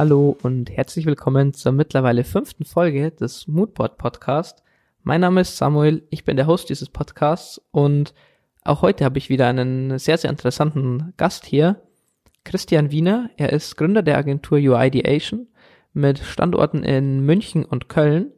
Hallo 0.00 0.34
und 0.42 0.70
herzlich 0.70 1.04
willkommen 1.04 1.52
zur 1.52 1.72
mittlerweile 1.72 2.24
fünften 2.24 2.64
Folge 2.64 3.10
des 3.10 3.46
Moodboard 3.46 3.98
Podcast. 3.98 4.62
Mein 5.02 5.20
Name 5.20 5.42
ist 5.42 5.58
Samuel, 5.58 6.06
ich 6.08 6.24
bin 6.24 6.38
der 6.38 6.46
Host 6.46 6.70
dieses 6.70 6.88
Podcasts 6.88 7.60
und 7.70 8.14
auch 8.64 8.80
heute 8.80 9.04
habe 9.04 9.18
ich 9.18 9.28
wieder 9.28 9.46
einen 9.46 9.98
sehr, 9.98 10.16
sehr 10.16 10.30
interessanten 10.30 11.12
Gast 11.18 11.44
hier. 11.44 11.82
Christian 12.44 12.90
Wiener, 12.90 13.28
er 13.36 13.52
ist 13.52 13.76
Gründer 13.76 14.02
der 14.02 14.16
Agentur 14.16 14.56
UIdeation 14.56 15.48
mit 15.92 16.18
Standorten 16.20 16.82
in 16.82 17.20
München 17.20 17.66
und 17.66 17.90
Köln 17.90 18.32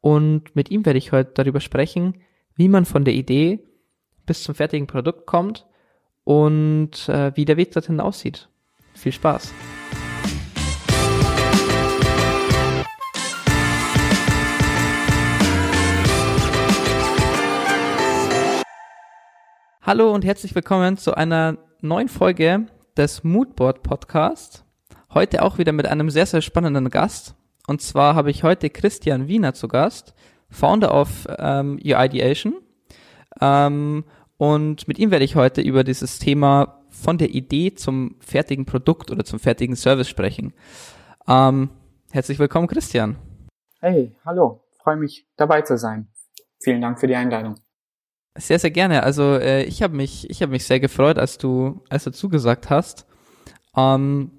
und 0.00 0.54
mit 0.54 0.70
ihm 0.70 0.86
werde 0.86 0.98
ich 0.98 1.10
heute 1.10 1.32
darüber 1.34 1.58
sprechen, 1.58 2.22
wie 2.54 2.68
man 2.68 2.84
von 2.84 3.04
der 3.04 3.14
Idee 3.14 3.64
bis 4.26 4.44
zum 4.44 4.54
fertigen 4.54 4.86
Produkt 4.86 5.26
kommt 5.26 5.66
und 6.22 7.08
äh, 7.08 7.32
wie 7.34 7.46
der 7.46 7.56
Weg 7.56 7.72
dorthin 7.72 7.98
aussieht. 7.98 8.48
Viel 8.94 9.10
Spaß! 9.10 9.52
Hallo 19.90 20.14
und 20.14 20.24
herzlich 20.24 20.54
willkommen 20.54 20.98
zu 20.98 21.16
einer 21.16 21.58
neuen 21.80 22.06
Folge 22.06 22.66
des 22.96 23.24
Moodboard 23.24 23.82
Podcast. 23.82 24.64
Heute 25.12 25.42
auch 25.42 25.58
wieder 25.58 25.72
mit 25.72 25.88
einem 25.88 26.10
sehr, 26.10 26.26
sehr 26.26 26.42
spannenden 26.42 26.90
Gast. 26.90 27.34
Und 27.66 27.82
zwar 27.82 28.14
habe 28.14 28.30
ich 28.30 28.44
heute 28.44 28.70
Christian 28.70 29.26
Wiener 29.26 29.52
zu 29.52 29.66
Gast, 29.66 30.14
Founder 30.48 30.94
of 30.94 31.26
ähm, 31.36 31.80
UIdeation. 31.84 32.58
Ähm, 33.40 34.04
und 34.36 34.86
mit 34.86 35.00
ihm 35.00 35.10
werde 35.10 35.24
ich 35.24 35.34
heute 35.34 35.60
über 35.60 35.82
dieses 35.82 36.20
Thema 36.20 36.84
von 36.90 37.18
der 37.18 37.30
Idee 37.30 37.74
zum 37.74 38.14
fertigen 38.20 38.66
Produkt 38.66 39.10
oder 39.10 39.24
zum 39.24 39.40
fertigen 39.40 39.74
Service 39.74 40.08
sprechen. 40.08 40.52
Ähm, 41.26 41.68
herzlich 42.12 42.38
willkommen, 42.38 42.68
Christian. 42.68 43.16
Hey, 43.80 44.14
hallo, 44.24 44.62
freue 44.84 44.98
mich 44.98 45.26
dabei 45.36 45.62
zu 45.62 45.76
sein. 45.76 46.06
Vielen 46.62 46.80
Dank 46.80 47.00
für 47.00 47.08
die 47.08 47.16
Einladung. 47.16 47.56
Sehr, 48.36 48.58
sehr 48.58 48.70
gerne. 48.70 49.02
Also 49.02 49.34
äh, 49.34 49.64
ich 49.64 49.82
habe 49.82 49.96
mich, 49.96 50.28
ich 50.30 50.40
habe 50.42 50.52
mich 50.52 50.64
sehr 50.64 50.80
gefreut, 50.80 51.18
als 51.18 51.38
du, 51.38 51.82
als 51.88 52.04
du 52.04 52.12
zugesagt 52.12 52.70
hast. 52.70 53.06
Ähm, 53.76 54.30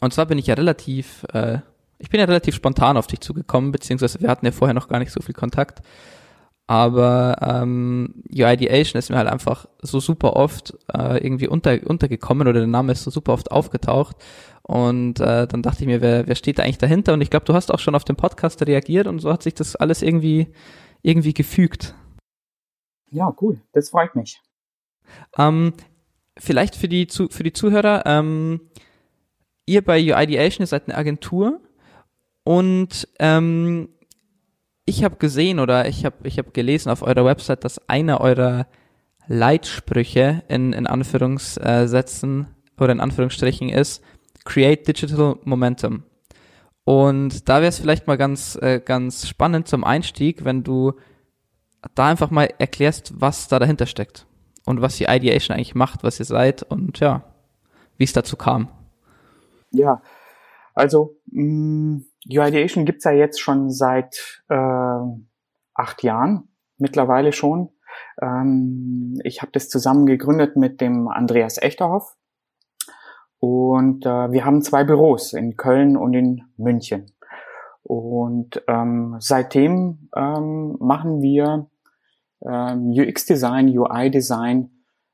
und 0.00 0.12
zwar 0.12 0.26
bin 0.26 0.38
ich 0.38 0.46
ja 0.46 0.54
relativ, 0.54 1.24
äh, 1.32 1.58
ich 1.98 2.08
bin 2.08 2.20
ja 2.20 2.26
relativ 2.26 2.54
spontan 2.54 2.96
auf 2.96 3.06
dich 3.06 3.20
zugekommen, 3.20 3.70
beziehungsweise 3.70 4.20
wir 4.20 4.28
hatten 4.28 4.46
ja 4.46 4.52
vorher 4.52 4.74
noch 4.74 4.88
gar 4.88 4.98
nicht 4.98 5.12
so 5.12 5.20
viel 5.20 5.34
Kontakt. 5.34 5.82
Aber 6.66 7.36
ähm, 7.42 8.22
UIdeation 8.32 8.98
ist 8.98 9.10
mir 9.10 9.18
halt 9.18 9.28
einfach 9.28 9.66
so 9.82 10.00
super 10.00 10.36
oft 10.36 10.74
äh, 10.94 11.22
irgendwie 11.22 11.48
unter, 11.48 11.78
untergekommen 11.84 12.48
oder 12.48 12.60
der 12.60 12.66
Name 12.66 12.92
ist 12.92 13.02
so 13.02 13.10
super 13.10 13.34
oft 13.34 13.50
aufgetaucht. 13.50 14.16
Und 14.62 15.20
äh, 15.20 15.46
dann 15.46 15.62
dachte 15.62 15.82
ich 15.82 15.86
mir, 15.86 16.00
wer, 16.00 16.26
wer 16.26 16.34
steht 16.34 16.58
da 16.58 16.62
eigentlich 16.62 16.78
dahinter? 16.78 17.12
Und 17.12 17.20
ich 17.20 17.30
glaube, 17.30 17.44
du 17.44 17.52
hast 17.52 17.72
auch 17.72 17.80
schon 17.80 17.94
auf 17.94 18.04
den 18.04 18.16
Podcast 18.16 18.64
reagiert 18.66 19.06
und 19.06 19.18
so 19.18 19.30
hat 19.30 19.42
sich 19.42 19.54
das 19.54 19.76
alles 19.76 20.02
irgendwie, 20.02 20.48
irgendwie 21.02 21.34
gefügt. 21.34 21.94
Ja, 23.12 23.34
cool. 23.40 23.60
Das 23.72 23.90
freut 23.90 24.14
mich. 24.16 24.40
Ähm, 25.38 25.74
vielleicht 26.38 26.74
für 26.74 26.88
die, 26.88 27.06
zu, 27.06 27.28
für 27.28 27.42
die 27.42 27.52
Zuhörer, 27.52 28.04
ähm, 28.06 28.60
ihr 29.66 29.84
bei 29.84 30.00
UIdeation 30.00 30.66
seid 30.66 30.88
eine 30.88 30.96
Agentur 30.96 31.60
und 32.42 33.06
ähm, 33.18 33.90
ich 34.84 35.04
habe 35.04 35.16
gesehen 35.16 35.60
oder 35.60 35.86
ich 35.86 36.04
habe 36.04 36.26
ich 36.26 36.38
hab 36.38 36.54
gelesen 36.54 36.90
auf 36.90 37.02
eurer 37.02 37.24
Website, 37.24 37.64
dass 37.64 37.88
einer 37.88 38.20
eurer 38.20 38.66
Leitsprüche 39.28 40.42
in, 40.48 40.72
in 40.72 40.86
Anführungssätzen 40.86 42.48
oder 42.78 42.92
in 42.92 43.00
Anführungsstrichen 43.00 43.68
ist, 43.68 44.02
Create 44.44 44.88
Digital 44.88 45.36
Momentum. 45.44 46.02
Und 46.84 47.48
da 47.48 47.60
wäre 47.60 47.68
es 47.68 47.78
vielleicht 47.78 48.08
mal 48.08 48.18
ganz, 48.18 48.58
äh, 48.60 48.80
ganz 48.84 49.28
spannend 49.28 49.68
zum 49.68 49.84
Einstieg, 49.84 50.44
wenn 50.44 50.64
du 50.64 50.94
da 51.94 52.08
einfach 52.08 52.30
mal 52.30 52.48
erklärst, 52.58 53.20
was 53.20 53.48
da 53.48 53.58
dahinter 53.58 53.86
steckt 53.86 54.26
und 54.64 54.80
was 54.80 54.96
die 54.96 55.06
Ideation 55.08 55.56
eigentlich 55.56 55.74
macht, 55.74 56.04
was 56.04 56.18
ihr 56.18 56.26
seid 56.26 56.62
und 56.62 57.00
ja, 57.00 57.22
wie 57.96 58.04
es 58.04 58.12
dazu 58.12 58.36
kam. 58.36 58.68
Ja, 59.70 60.02
also 60.74 61.16
mh, 61.26 61.42
mm, 61.44 62.06
UIdeation 62.30 62.84
gibt's 62.84 63.04
ja 63.04 63.12
jetzt 63.12 63.40
schon 63.40 63.70
seit 63.70 64.42
äh, 64.48 65.00
acht 65.74 66.02
Jahren, 66.02 66.48
mittlerweile 66.78 67.32
schon. 67.32 67.70
Ähm, 68.20 69.18
ich 69.24 69.42
habe 69.42 69.52
das 69.52 69.68
zusammen 69.68 70.06
gegründet 70.06 70.56
mit 70.56 70.80
dem 70.80 71.08
Andreas 71.08 71.60
Echterhoff. 71.60 72.16
Und 73.38 74.06
äh, 74.06 74.30
wir 74.30 74.44
haben 74.44 74.62
zwei 74.62 74.84
Büros 74.84 75.32
in 75.32 75.56
Köln 75.56 75.96
und 75.96 76.14
in 76.14 76.44
München. 76.56 77.12
Und 77.82 78.62
ähm, 78.68 79.16
seitdem 79.18 80.08
ähm, 80.14 80.76
machen 80.78 81.20
wir 81.22 81.68
UX-Design, 82.48 83.68
UI-Design, 83.76 84.70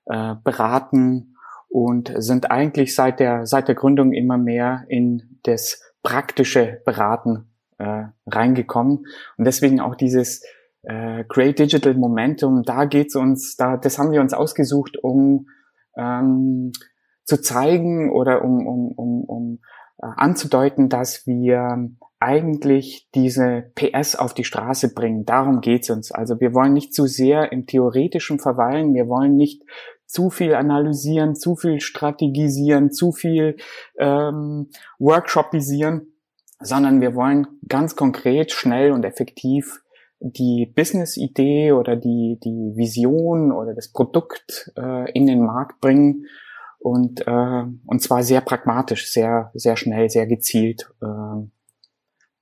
äh, 0.06 0.34
beraten 0.43 1.37
und 1.69 2.12
sind 2.16 2.50
eigentlich 2.50 2.94
seit 2.94 3.21
der, 3.21 3.47
seit 3.47 3.69
der 3.69 3.75
Gründung 3.75 4.12
immer 4.12 4.39
mehr 4.39 4.84
in 4.89 5.39
das 5.43 5.83
praktische 6.03 6.81
Beraten 6.84 7.50
äh, 7.78 8.05
reingekommen. 8.27 9.06
Und 9.37 9.44
deswegen 9.44 9.81
auch 9.81 9.94
dieses 9.94 10.43
äh, 10.83 11.25
Great 11.28 11.59
Digital 11.59 11.94
Momentum, 11.94 12.62
da 12.62 12.87
geht's 12.87 13.15
uns, 13.16 13.56
da, 13.56 13.77
das 13.77 13.99
haben 13.99 14.12
wir 14.12 14.21
uns 14.21 14.33
ausgesucht, 14.33 14.97
um 15.03 15.49
ähm, 15.97 16.72
zu 17.25 17.41
zeigen 17.43 18.10
oder 18.10 18.43
um, 18.43 18.66
um, 18.66 18.93
um, 18.93 19.25
um 19.25 19.59
äh, 19.99 20.06
anzudeuten, 20.16 20.89
dass 20.89 21.27
wir 21.27 21.91
eigentlich 22.20 23.08
diese 23.14 23.70
PS 23.74 24.16
auf 24.16 24.34
die 24.34 24.44
Straße 24.44 24.94
bringen. 24.94 25.24
Darum 25.24 25.60
geht's 25.60 25.90
uns. 25.90 26.10
Also 26.12 26.40
wir 26.40 26.54
wollen 26.54 26.72
nicht 26.72 26.94
zu 26.94 27.06
sehr 27.06 27.52
im 27.52 27.66
Theoretischen 27.66 28.38
verweilen. 28.40 28.94
Wir 28.94 29.08
wollen 29.08 29.36
nicht 29.36 29.62
zu 30.06 30.30
viel 30.30 30.54
analysieren, 30.54 31.36
zu 31.36 31.54
viel 31.54 31.80
strategisieren, 31.80 32.90
zu 32.90 33.12
viel 33.12 33.56
ähm, 33.98 34.70
workshopisieren, 34.98 36.12
sondern 36.60 37.00
wir 37.00 37.14
wollen 37.14 37.46
ganz 37.68 37.94
konkret, 37.94 38.50
schnell 38.52 38.90
und 38.92 39.04
effektiv 39.04 39.82
die 40.20 40.72
Business-Idee 40.74 41.72
oder 41.72 41.94
die, 41.94 42.40
die 42.42 42.72
Vision 42.74 43.52
oder 43.52 43.74
das 43.74 43.92
Produkt 43.92 44.72
äh, 44.76 45.10
in 45.12 45.26
den 45.26 45.44
Markt 45.44 45.80
bringen 45.80 46.26
und, 46.78 47.26
äh, 47.26 47.64
und 47.86 48.02
zwar 48.02 48.22
sehr 48.22 48.40
pragmatisch, 48.40 49.12
sehr, 49.12 49.50
sehr 49.54 49.76
schnell, 49.76 50.08
sehr 50.10 50.26
gezielt. 50.26 50.90
Äh, 51.02 51.46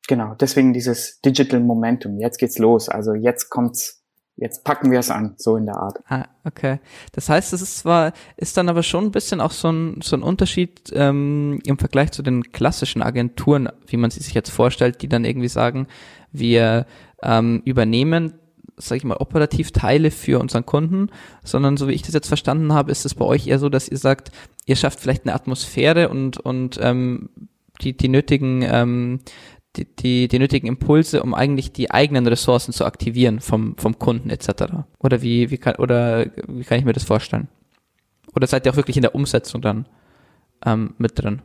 genau, 0.06 0.34
deswegen 0.34 0.72
dieses 0.72 1.20
Digital 1.20 1.60
Momentum. 1.60 2.18
Jetzt 2.18 2.38
geht's 2.38 2.58
los. 2.58 2.88
Also 2.88 3.14
jetzt 3.14 3.50
kommt's 3.50 4.02
jetzt 4.36 4.64
packen 4.64 4.90
wir 4.90 4.98
es 4.98 5.10
an, 5.10 5.34
so 5.38 5.56
in 5.56 5.66
der 5.66 5.76
Art. 5.76 5.98
Ah, 6.08 6.26
okay. 6.44 6.78
Das 7.12 7.28
heißt, 7.28 7.52
es 7.54 7.62
ist 7.62 7.78
zwar, 7.78 8.12
ist 8.36 8.56
dann 8.56 8.68
aber 8.68 8.82
schon 8.82 9.06
ein 9.06 9.10
bisschen 9.10 9.40
auch 9.40 9.50
so 9.50 9.70
ein, 9.70 10.00
so 10.02 10.14
ein 10.14 10.22
Unterschied 10.22 10.92
ähm, 10.92 11.58
im 11.64 11.78
Vergleich 11.78 12.12
zu 12.12 12.22
den 12.22 12.52
klassischen 12.52 13.02
Agenturen, 13.02 13.70
wie 13.86 13.96
man 13.96 14.10
sie 14.10 14.20
sich 14.20 14.34
jetzt 14.34 14.50
vorstellt, 14.50 15.00
die 15.00 15.08
dann 15.08 15.24
irgendwie 15.24 15.48
sagen, 15.48 15.86
wir 16.32 16.86
ähm, 17.22 17.62
übernehmen 17.64 18.34
sage 18.78 18.98
ich 18.98 19.04
mal, 19.04 19.16
operativ 19.16 19.70
Teile 19.70 20.10
für 20.10 20.38
unseren 20.38 20.66
Kunden, 20.66 21.08
sondern 21.42 21.78
so 21.78 21.88
wie 21.88 21.94
ich 21.94 22.02
das 22.02 22.12
jetzt 22.12 22.28
verstanden 22.28 22.74
habe, 22.74 22.92
ist 22.92 23.06
es 23.06 23.14
bei 23.14 23.24
euch 23.24 23.46
eher 23.46 23.58
so, 23.58 23.70
dass 23.70 23.88
ihr 23.88 23.96
sagt, 23.96 24.32
ihr 24.66 24.76
schafft 24.76 25.00
vielleicht 25.00 25.24
eine 25.24 25.34
Atmosphäre 25.34 26.10
und, 26.10 26.38
und 26.38 26.78
ähm, 26.82 27.30
die, 27.80 27.96
die 27.96 28.08
nötigen 28.08 28.62
ähm, 28.62 29.20
die, 29.76 29.84
die, 29.84 30.28
die 30.28 30.38
nötigen 30.38 30.66
Impulse, 30.66 31.22
um 31.22 31.34
eigentlich 31.34 31.72
die 31.72 31.90
eigenen 31.90 32.26
Ressourcen 32.26 32.72
zu 32.72 32.84
aktivieren 32.84 33.40
vom, 33.40 33.76
vom 33.76 33.98
Kunden 33.98 34.30
etc. 34.30 34.84
Oder 34.98 35.22
wie, 35.22 35.50
wie 35.50 35.58
kann, 35.58 35.76
oder 35.76 36.26
wie 36.48 36.64
kann 36.64 36.78
ich 36.78 36.84
mir 36.84 36.92
das 36.92 37.04
vorstellen? 37.04 37.48
Oder 38.34 38.46
seid 38.46 38.66
ihr 38.66 38.72
auch 38.72 38.76
wirklich 38.76 38.96
in 38.96 39.02
der 39.02 39.14
Umsetzung 39.14 39.62
dann 39.62 39.86
ähm, 40.64 40.94
mit 40.98 41.22
drin? 41.22 41.42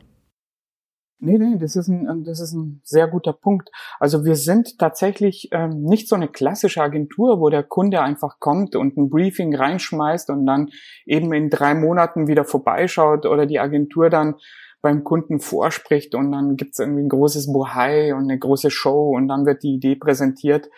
Nee, 1.24 1.38
nee, 1.38 1.56
das 1.56 1.76
ist 1.76 1.86
ein, 1.86 2.24
das 2.24 2.40
ist 2.40 2.52
ein 2.52 2.80
sehr 2.82 3.06
guter 3.06 3.32
Punkt. 3.32 3.70
Also 4.00 4.24
wir 4.24 4.34
sind 4.34 4.80
tatsächlich 4.80 5.50
ähm, 5.52 5.84
nicht 5.84 6.08
so 6.08 6.16
eine 6.16 6.26
klassische 6.26 6.82
Agentur, 6.82 7.38
wo 7.38 7.48
der 7.48 7.62
Kunde 7.62 8.02
einfach 8.02 8.40
kommt 8.40 8.74
und 8.74 8.96
ein 8.96 9.08
Briefing 9.08 9.54
reinschmeißt 9.54 10.30
und 10.30 10.44
dann 10.46 10.70
eben 11.06 11.32
in 11.32 11.48
drei 11.48 11.74
Monaten 11.74 12.26
wieder 12.26 12.44
vorbeischaut 12.44 13.24
oder 13.24 13.46
die 13.46 13.60
Agentur 13.60 14.10
dann 14.10 14.34
beim 14.82 15.04
Kunden 15.04 15.40
vorspricht 15.40 16.14
und 16.14 16.32
dann 16.32 16.56
gibt's 16.56 16.80
irgendwie 16.80 17.02
ein 17.02 17.08
großes 17.08 17.52
Bohai 17.52 18.14
und 18.14 18.24
eine 18.24 18.38
große 18.38 18.70
Show 18.70 19.16
und 19.16 19.28
dann 19.28 19.46
wird 19.46 19.62
die 19.62 19.74
Idee 19.74 19.94
präsentiert. 19.96 20.68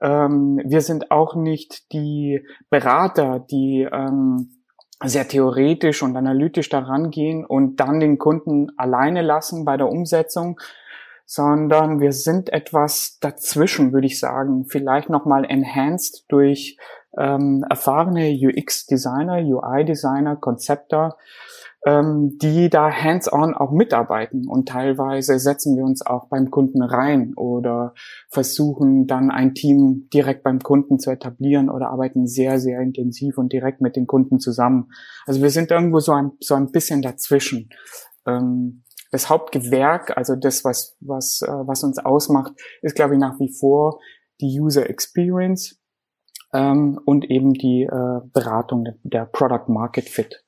Ähm, 0.00 0.60
wir 0.64 0.82
sind 0.82 1.10
auch 1.10 1.34
nicht 1.34 1.90
die 1.92 2.46
Berater, 2.68 3.44
die 3.50 3.88
ähm, 3.90 4.50
sehr 5.04 5.26
theoretisch 5.28 6.02
und 6.02 6.16
analytisch 6.16 6.68
daran 6.68 7.10
gehen 7.10 7.44
und 7.44 7.80
dann 7.80 8.00
den 8.00 8.18
Kunden 8.18 8.68
alleine 8.76 9.22
lassen 9.22 9.64
bei 9.64 9.76
der 9.76 9.88
Umsetzung, 9.88 10.60
sondern 11.24 12.00
wir 12.00 12.12
sind 12.12 12.52
etwas 12.52 13.18
dazwischen, 13.20 13.92
würde 13.92 14.06
ich 14.06 14.20
sagen, 14.20 14.66
vielleicht 14.66 15.10
nochmal 15.10 15.44
enhanced 15.44 16.24
durch 16.28 16.78
ähm, 17.18 17.64
erfahrene 17.68 18.30
UX-Designer, 18.30 19.38
UI-Designer, 19.38 20.36
Konzepter, 20.36 21.16
ähm, 21.86 22.36
die 22.42 22.68
da 22.68 22.90
hands-on 22.90 23.54
auch 23.54 23.70
mitarbeiten 23.70 24.48
und 24.48 24.68
teilweise 24.68 25.38
setzen 25.38 25.76
wir 25.76 25.84
uns 25.84 26.04
auch 26.04 26.28
beim 26.28 26.50
Kunden 26.50 26.82
rein 26.82 27.32
oder 27.36 27.94
versuchen 28.28 29.06
dann 29.06 29.30
ein 29.30 29.54
Team 29.54 30.08
direkt 30.12 30.42
beim 30.42 30.58
Kunden 30.58 30.98
zu 30.98 31.12
etablieren 31.12 31.70
oder 31.70 31.90
arbeiten 31.90 32.26
sehr, 32.26 32.58
sehr 32.58 32.80
intensiv 32.80 33.38
und 33.38 33.52
direkt 33.52 33.80
mit 33.80 33.94
den 33.94 34.08
Kunden 34.08 34.40
zusammen. 34.40 34.90
Also 35.26 35.40
wir 35.40 35.50
sind 35.50 35.70
irgendwo 35.70 36.00
so 36.00 36.12
ein, 36.12 36.32
so 36.40 36.56
ein 36.56 36.72
bisschen 36.72 37.02
dazwischen. 37.02 37.68
Ähm, 38.26 38.82
das 39.12 39.30
Hauptgewerk, 39.30 40.16
also 40.16 40.34
das, 40.34 40.64
was, 40.64 40.96
was, 40.98 41.40
äh, 41.42 41.52
was 41.52 41.84
uns 41.84 41.98
ausmacht, 41.98 42.52
ist, 42.82 42.96
glaube 42.96 43.14
ich, 43.14 43.20
nach 43.20 43.38
wie 43.38 43.52
vor 43.52 44.00
die 44.40 44.60
User 44.60 44.90
Experience 44.90 45.80
ähm, 46.52 46.98
und 47.04 47.30
eben 47.30 47.52
die 47.52 47.84
äh, 47.84 48.20
Beratung 48.32 48.88
der 49.04 49.26
Product 49.26 49.68
Market 49.68 50.08
Fit. 50.08 50.42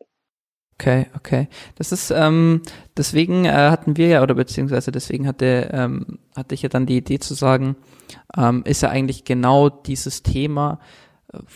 Okay, 0.80 1.06
okay. 1.16 1.48
Das 1.74 1.90
ist 1.90 2.12
ähm, 2.12 2.62
deswegen 2.96 3.44
äh, 3.44 3.50
hatten 3.50 3.96
wir 3.96 4.06
ja 4.06 4.22
oder 4.22 4.36
beziehungsweise 4.36 4.92
deswegen 4.92 5.26
hatte 5.26 5.70
ähm, 5.72 6.20
hatte 6.36 6.54
ich 6.54 6.62
ja 6.62 6.68
dann 6.68 6.86
die 6.86 6.96
Idee 6.96 7.18
zu 7.18 7.34
sagen, 7.34 7.74
ähm, 8.36 8.62
ist 8.64 8.82
ja 8.82 8.88
eigentlich 8.88 9.24
genau 9.24 9.70
dieses 9.70 10.22
Thema, 10.22 10.78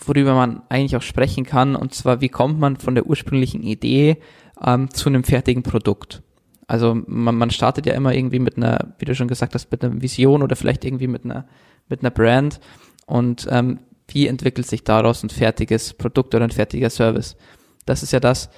worüber 0.05 0.35
man 0.35 0.61
eigentlich 0.67 0.97
auch 0.97 1.01
sprechen 1.01 1.45
kann 1.45 1.77
und 1.77 1.93
zwar 1.93 2.19
wie 2.19 2.27
kommt 2.27 2.59
man 2.59 2.75
von 2.75 2.95
der 2.95 3.05
ursprünglichen 3.05 3.63
Idee 3.63 4.17
ähm, 4.61 4.89
zu 4.93 5.07
einem 5.07 5.23
fertigen 5.23 5.63
Produkt. 5.63 6.21
Also 6.67 7.01
man, 7.07 7.35
man 7.35 7.49
startet 7.49 7.85
ja 7.85 7.93
immer 7.93 8.13
irgendwie 8.13 8.39
mit 8.39 8.57
einer, 8.57 8.93
wie 8.99 9.05
du 9.05 9.15
schon 9.15 9.29
gesagt 9.29 9.55
hast, 9.55 9.71
mit 9.71 9.85
einer 9.85 10.01
Vision 10.01 10.43
oder 10.43 10.57
vielleicht 10.57 10.83
irgendwie 10.83 11.07
mit 11.07 11.23
einer 11.23 11.45
mit 11.87 12.01
einer 12.01 12.11
Brand 12.11 12.59
und 13.05 13.47
ähm, 13.49 13.79
wie 14.09 14.27
entwickelt 14.27 14.67
sich 14.67 14.83
daraus 14.83 15.23
ein 15.23 15.29
fertiges 15.29 15.93
Produkt 15.93 16.35
oder 16.35 16.43
ein 16.43 16.51
fertiger 16.51 16.89
Service. 16.89 17.37
Das 17.85 18.03
ist 18.03 18.11
ja 18.11 18.19
das, 18.19 18.49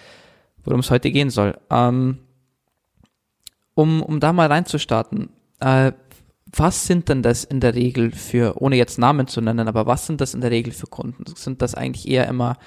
worum 0.65 0.81
es 0.81 0.91
heute 0.91 1.11
gehen 1.11 1.29
soll. 1.29 1.57
Ähm, 1.69 2.19
um, 3.73 4.01
um 4.01 4.19
da 4.19 4.33
mal 4.33 4.47
reinzustarten, 4.47 5.29
äh, 5.59 5.91
was 6.57 6.85
sind 6.85 7.09
denn 7.09 7.21
das 7.21 7.43
in 7.43 7.59
der 7.59 7.75
Regel 7.75 8.11
für, 8.11 8.61
ohne 8.61 8.77
jetzt 8.77 8.97
Namen 8.97 9.27
zu 9.27 9.41
nennen, 9.41 9.67
aber 9.67 9.85
was 9.85 10.07
sind 10.07 10.21
das 10.21 10.33
in 10.33 10.41
der 10.41 10.51
Regel 10.51 10.71
für 10.71 10.87
Kunden? 10.87 11.25
Sind 11.35 11.61
das 11.61 11.75
eigentlich 11.75 12.07
eher 12.07 12.27
immer 12.27 12.57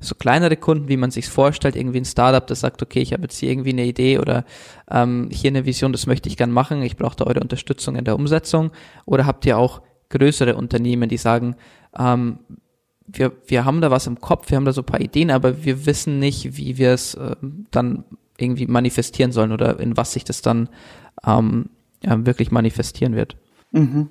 so 0.00 0.14
kleinere 0.14 0.56
Kunden, 0.56 0.88
wie 0.88 0.96
man 0.96 1.10
sich 1.10 1.28
vorstellt, 1.28 1.76
irgendwie 1.76 2.00
ein 2.00 2.04
Startup, 2.04 2.46
das 2.46 2.60
sagt, 2.60 2.82
okay, 2.82 3.00
ich 3.00 3.12
habe 3.12 3.24
jetzt 3.24 3.38
hier 3.38 3.50
irgendwie 3.50 3.70
eine 3.70 3.84
Idee 3.84 4.18
oder 4.18 4.44
ähm, 4.90 5.28
hier 5.30 5.50
eine 5.50 5.66
Vision, 5.66 5.92
das 5.92 6.06
möchte 6.06 6.28
ich 6.28 6.36
gern 6.36 6.50
machen, 6.50 6.82
ich 6.82 6.96
brauche 6.96 7.16
da 7.16 7.24
eure 7.24 7.40
Unterstützung 7.40 7.96
in 7.96 8.04
der 8.04 8.16
Umsetzung? 8.16 8.70
Oder 9.04 9.26
habt 9.26 9.44
ihr 9.46 9.58
auch 9.58 9.82
größere 10.08 10.56
Unternehmen, 10.56 11.08
die 11.08 11.18
sagen, 11.18 11.56
ähm, 11.98 12.40
wir, 13.12 13.32
wir 13.46 13.64
haben 13.64 13.80
da 13.80 13.90
was 13.90 14.06
im 14.06 14.20
Kopf, 14.20 14.50
wir 14.50 14.56
haben 14.56 14.64
da 14.64 14.72
so 14.72 14.82
ein 14.82 14.86
paar 14.86 15.00
Ideen, 15.00 15.30
aber 15.30 15.64
wir 15.64 15.86
wissen 15.86 16.18
nicht, 16.18 16.56
wie 16.56 16.78
wir 16.78 16.92
es 16.92 17.14
äh, 17.14 17.36
dann 17.70 18.04
irgendwie 18.38 18.66
manifestieren 18.66 19.32
sollen 19.32 19.52
oder 19.52 19.78
in 19.80 19.96
was 19.96 20.12
sich 20.12 20.24
das 20.24 20.42
dann 20.42 20.68
ähm, 21.24 21.70
ja, 22.02 22.24
wirklich 22.24 22.50
manifestieren 22.50 23.14
wird. 23.14 23.36
Mhm. 23.72 24.10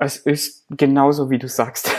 Es 0.00 0.16
ist 0.16 0.64
genauso, 0.70 1.28
wie 1.28 1.38
du 1.38 1.48
sagst. 1.48 1.90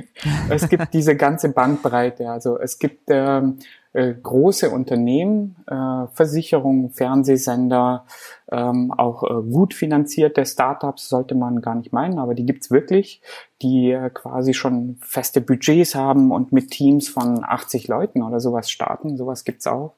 es 0.48 0.68
gibt 0.68 0.94
diese 0.94 1.16
ganze 1.16 1.48
Bandbreite. 1.48 2.30
Also 2.30 2.58
es 2.58 2.78
gibt 2.78 3.02
ähm, 3.08 3.58
äh, 3.92 4.14
große 4.14 4.70
Unternehmen, 4.70 5.56
äh, 5.66 6.06
Versicherungen, 6.12 6.90
Fernsehsender, 6.90 8.04
ähm, 8.50 8.92
auch 8.92 9.22
äh, 9.24 9.42
gut 9.50 9.74
finanzierte 9.74 10.44
Startups 10.44 11.08
sollte 11.08 11.34
man 11.34 11.60
gar 11.60 11.74
nicht 11.74 11.92
meinen, 11.92 12.18
aber 12.18 12.34
die 12.34 12.46
gibt's 12.46 12.70
wirklich, 12.70 13.22
die 13.62 13.90
äh, 13.90 14.10
quasi 14.10 14.54
schon 14.54 14.96
feste 15.00 15.40
Budgets 15.40 15.94
haben 15.94 16.32
und 16.32 16.52
mit 16.52 16.70
Teams 16.70 17.08
von 17.08 17.42
80 17.44 17.88
Leuten 17.88 18.22
oder 18.22 18.40
sowas 18.40 18.70
starten. 18.70 19.16
Sowas 19.16 19.44
gibt's 19.44 19.66
auch. 19.66 19.94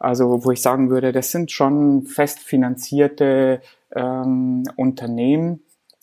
Also 0.00 0.44
wo 0.44 0.50
ich 0.50 0.62
sagen 0.62 0.90
würde, 0.90 1.12
das 1.12 1.30
sind 1.30 1.52
schon 1.52 2.04
fest 2.04 2.40
finanzierte 2.40 3.60
ähm, 3.94 4.64
Unternehmen, 4.76 5.62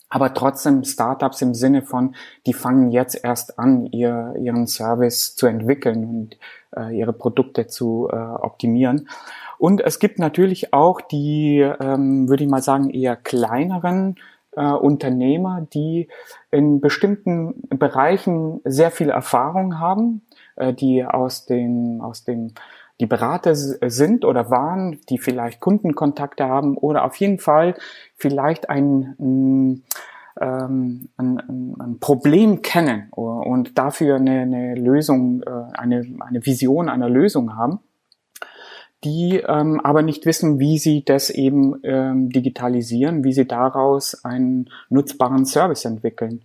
aber 0.09 0.33
trotzdem 0.33 0.83
Startups 0.83 1.42
im 1.42 1.54
Sinne 1.54 1.81
von, 1.81 2.15
die 2.45 2.54
fangen 2.54 2.92
jetzt 2.92 3.21
erst 3.24 3.59
an, 3.59 3.86
ihr, 3.88 4.36
ihren 4.39 4.68
Service 4.68 5.36
zu 5.36 5.48
entwickeln 5.48 6.06
und 6.06 6.38
äh, 6.75 6.98
ihre 6.98 7.13
Produkte 7.13 7.68
zu 7.68 8.07
äh, 8.12 8.15
optimieren. 8.15 9.09
Und 9.57 9.81
es 9.81 10.00
gibt 10.00 10.19
natürlich 10.19 10.74
auch 10.74 11.01
die, 11.01 11.59
ähm, 11.59 12.30
würde 12.30 12.44
ich 12.44 12.50
mal 12.50 12.62
sagen, 12.62 12.89
eher 12.89 13.15
kleineren 13.15 14.15
äh, 14.56 14.62
Unternehmer, 14.71 15.68
die 15.74 16.07
in 16.51 16.80
bestimmten 16.80 17.62
Bereichen 17.69 18.62
sehr 18.63 18.92
viel 18.92 19.09
Erfahrung 19.09 19.80
haben, 19.80 20.21
äh, 20.56 20.74
die 20.74 21.04
aus 21.06 21.45
den, 21.45 22.01
aus 22.01 22.24
dem 22.24 22.54
die 22.99 23.05
Berater 23.05 23.53
sind 23.55 24.25
oder 24.25 24.49
waren, 24.49 24.99
die 25.09 25.17
vielleicht 25.17 25.59
Kundenkontakte 25.59 26.45
haben 26.45 26.77
oder 26.77 27.05
auf 27.05 27.15
jeden 27.17 27.39
Fall 27.39 27.75
vielleicht 28.15 28.69
ein, 28.69 29.15
ein, 29.19 29.83
ähm, 30.41 31.09
ein, 31.17 31.75
ein 31.79 31.97
Problem 31.99 32.61
kennen 32.61 33.09
und 33.11 33.77
dafür 33.77 34.15
eine, 34.15 34.41
eine 34.41 34.75
Lösung, 34.75 35.44
äh, 35.44 35.77
eine, 35.77 36.05
eine 36.19 36.45
Vision 36.45 36.89
einer 36.89 37.09
Lösung 37.09 37.55
haben, 37.55 37.79
die 39.03 39.44
ähm, 39.47 39.79
aber 39.81 40.01
nicht 40.01 40.25
wissen, 40.25 40.57
wie 40.59 40.79
sie 40.79 41.05
das 41.05 41.29
eben 41.29 41.75
ähm, 41.83 42.29
digitalisieren, 42.29 43.23
wie 43.23 43.33
sie 43.33 43.45
daraus 43.45 44.25
einen 44.25 44.69
nutzbaren 44.89 45.45
Service 45.45 45.85
entwickeln. 45.85 46.41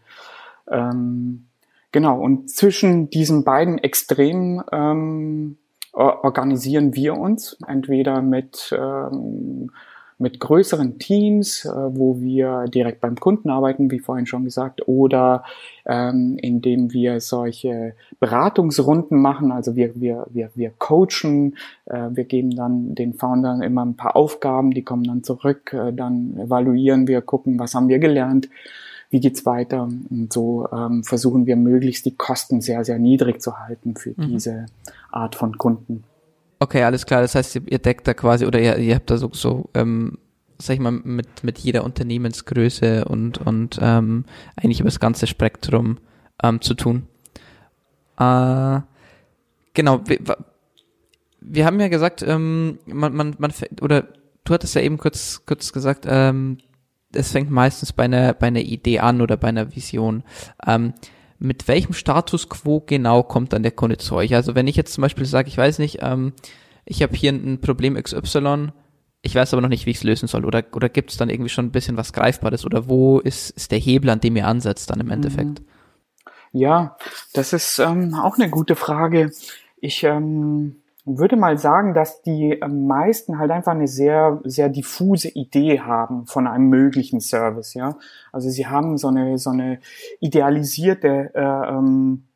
Ähm, 0.70 1.46
genau, 1.92 2.20
und 2.20 2.50
zwischen 2.50 3.08
diesen 3.08 3.42
beiden 3.42 3.78
Extremen 3.78 4.62
ähm, 4.70 5.56
organisieren 5.92 6.94
wir 6.94 7.16
uns, 7.16 7.56
entweder 7.66 8.22
mit, 8.22 8.74
ähm, 8.76 9.70
mit 10.18 10.40
größeren 10.40 10.98
Teams, 10.98 11.64
äh, 11.64 11.70
wo 11.70 12.20
wir 12.20 12.64
direkt 12.68 13.00
beim 13.00 13.16
Kunden 13.16 13.50
arbeiten, 13.50 13.90
wie 13.90 13.98
vorhin 13.98 14.26
schon 14.26 14.44
gesagt, 14.44 14.86
oder 14.86 15.44
ähm, 15.84 16.38
indem 16.40 16.92
wir 16.92 17.20
solche 17.20 17.94
Beratungsrunden 18.20 19.20
machen. 19.20 19.52
Also 19.52 19.76
wir, 19.76 20.00
wir, 20.00 20.26
wir, 20.30 20.50
wir 20.54 20.70
coachen, 20.78 21.56
äh, 21.86 22.08
wir 22.10 22.24
geben 22.24 22.54
dann 22.54 22.94
den 22.94 23.14
Foundern 23.14 23.62
immer 23.62 23.84
ein 23.84 23.96
paar 23.96 24.16
Aufgaben, 24.16 24.70
die 24.70 24.82
kommen 24.82 25.04
dann 25.04 25.24
zurück, 25.24 25.72
äh, 25.72 25.92
dann 25.92 26.38
evaluieren 26.38 27.06
wir, 27.08 27.20
gucken, 27.20 27.58
was 27.58 27.74
haben 27.74 27.88
wir 27.88 27.98
gelernt 27.98 28.48
wie 29.12 29.20
geht's 29.20 29.44
weiter? 29.44 29.82
Und 29.82 30.32
so 30.32 30.66
ähm, 30.72 31.04
versuchen 31.04 31.46
wir 31.46 31.56
möglichst 31.56 32.06
die 32.06 32.16
Kosten 32.16 32.62
sehr, 32.62 32.84
sehr 32.84 32.98
niedrig 32.98 33.42
zu 33.42 33.58
halten 33.58 33.94
für 33.94 34.14
mhm. 34.16 34.28
diese 34.30 34.66
Art 35.10 35.36
von 35.36 35.58
Kunden. 35.58 36.04
Okay, 36.58 36.82
alles 36.82 37.04
klar. 37.04 37.20
Das 37.20 37.34
heißt, 37.34 37.60
ihr 37.66 37.78
deckt 37.78 38.08
da 38.08 38.14
quasi 38.14 38.46
oder 38.46 38.58
ihr, 38.58 38.78
ihr 38.78 38.94
habt 38.94 39.10
da 39.10 39.18
so, 39.18 39.30
so 39.32 39.68
ähm, 39.74 40.16
sag 40.58 40.74
ich 40.74 40.80
mal, 40.80 40.92
mit, 40.92 41.44
mit 41.44 41.58
jeder 41.58 41.84
Unternehmensgröße 41.84 43.04
und, 43.04 43.38
und 43.38 43.78
ähm, 43.82 44.24
eigentlich 44.56 44.80
über 44.80 44.88
das 44.88 45.00
ganze 45.00 45.26
Spektrum 45.26 45.98
ähm, 46.42 46.62
zu 46.62 46.74
tun. 46.74 47.06
Äh, 48.18 48.80
genau, 49.74 50.00
wir, 50.06 50.18
wir 51.40 51.66
haben 51.66 51.80
ja 51.80 51.88
gesagt, 51.88 52.22
ähm, 52.22 52.78
man, 52.86 53.14
man, 53.14 53.34
man, 53.38 53.52
oder 53.82 54.08
du 54.44 54.54
hattest 54.54 54.74
ja 54.74 54.80
eben 54.80 54.96
kurz, 54.96 55.42
kurz 55.44 55.72
gesagt, 55.72 56.06
ähm, 56.08 56.58
es 57.14 57.32
fängt 57.32 57.50
meistens 57.50 57.92
bei 57.92 58.04
einer, 58.04 58.34
bei 58.34 58.48
einer 58.48 58.60
Idee 58.60 59.00
an 59.00 59.20
oder 59.20 59.36
bei 59.36 59.48
einer 59.48 59.74
Vision. 59.74 60.22
Ähm, 60.66 60.94
mit 61.38 61.66
welchem 61.66 61.92
Status 61.92 62.48
quo 62.48 62.80
genau 62.86 63.22
kommt 63.22 63.52
dann 63.52 63.62
der 63.62 63.72
Kunde 63.72 63.98
zu 63.98 64.14
euch? 64.14 64.34
Also 64.34 64.54
wenn 64.54 64.68
ich 64.68 64.76
jetzt 64.76 64.94
zum 64.94 65.02
Beispiel 65.02 65.26
sage, 65.26 65.48
ich 65.48 65.58
weiß 65.58 65.78
nicht, 65.80 65.98
ähm, 66.00 66.32
ich 66.84 67.02
habe 67.02 67.16
hier 67.16 67.32
ein 67.32 67.60
Problem 67.60 68.00
XY, 68.00 68.72
ich 69.22 69.34
weiß 69.34 69.52
aber 69.52 69.62
noch 69.62 69.68
nicht, 69.68 69.86
wie 69.86 69.90
ich 69.90 69.98
es 69.98 70.04
lösen 70.04 70.28
soll. 70.28 70.44
Oder, 70.44 70.64
oder 70.72 70.88
gibt 70.88 71.10
es 71.10 71.16
dann 71.16 71.30
irgendwie 71.30 71.48
schon 71.48 71.66
ein 71.66 71.72
bisschen 71.72 71.96
was 71.96 72.12
Greifbares? 72.12 72.64
Oder 72.64 72.88
wo 72.88 73.20
ist, 73.20 73.50
ist 73.50 73.70
der 73.70 73.78
Hebel, 73.78 74.10
an 74.10 74.20
dem 74.20 74.36
ihr 74.36 74.46
ansetzt 74.46 74.90
dann 74.90 75.00
im 75.00 75.06
mhm. 75.06 75.12
Endeffekt? 75.12 75.62
Ja, 76.52 76.96
das 77.32 77.52
ist 77.52 77.78
ähm, 77.78 78.14
auch 78.14 78.36
eine 78.36 78.50
gute 78.50 78.74
Frage. 78.74 79.30
Ich 79.80 80.02
ähm, 80.02 80.81
würde 81.04 81.36
mal 81.36 81.58
sagen, 81.58 81.94
dass 81.94 82.22
die 82.22 82.60
meisten 82.68 83.38
halt 83.38 83.50
einfach 83.50 83.72
eine 83.72 83.88
sehr, 83.88 84.40
sehr 84.44 84.68
diffuse 84.68 85.28
Idee 85.28 85.80
haben 85.80 86.26
von 86.26 86.46
einem 86.46 86.68
möglichen 86.68 87.20
Service, 87.20 87.74
ja. 87.74 87.96
Also 88.30 88.50
sie 88.50 88.66
haben 88.66 88.96
so 88.98 89.08
eine, 89.08 89.38
so 89.38 89.50
eine 89.50 89.80
idealisierte 90.20 91.32
äh, 91.34 91.40
ähm, 91.40 92.28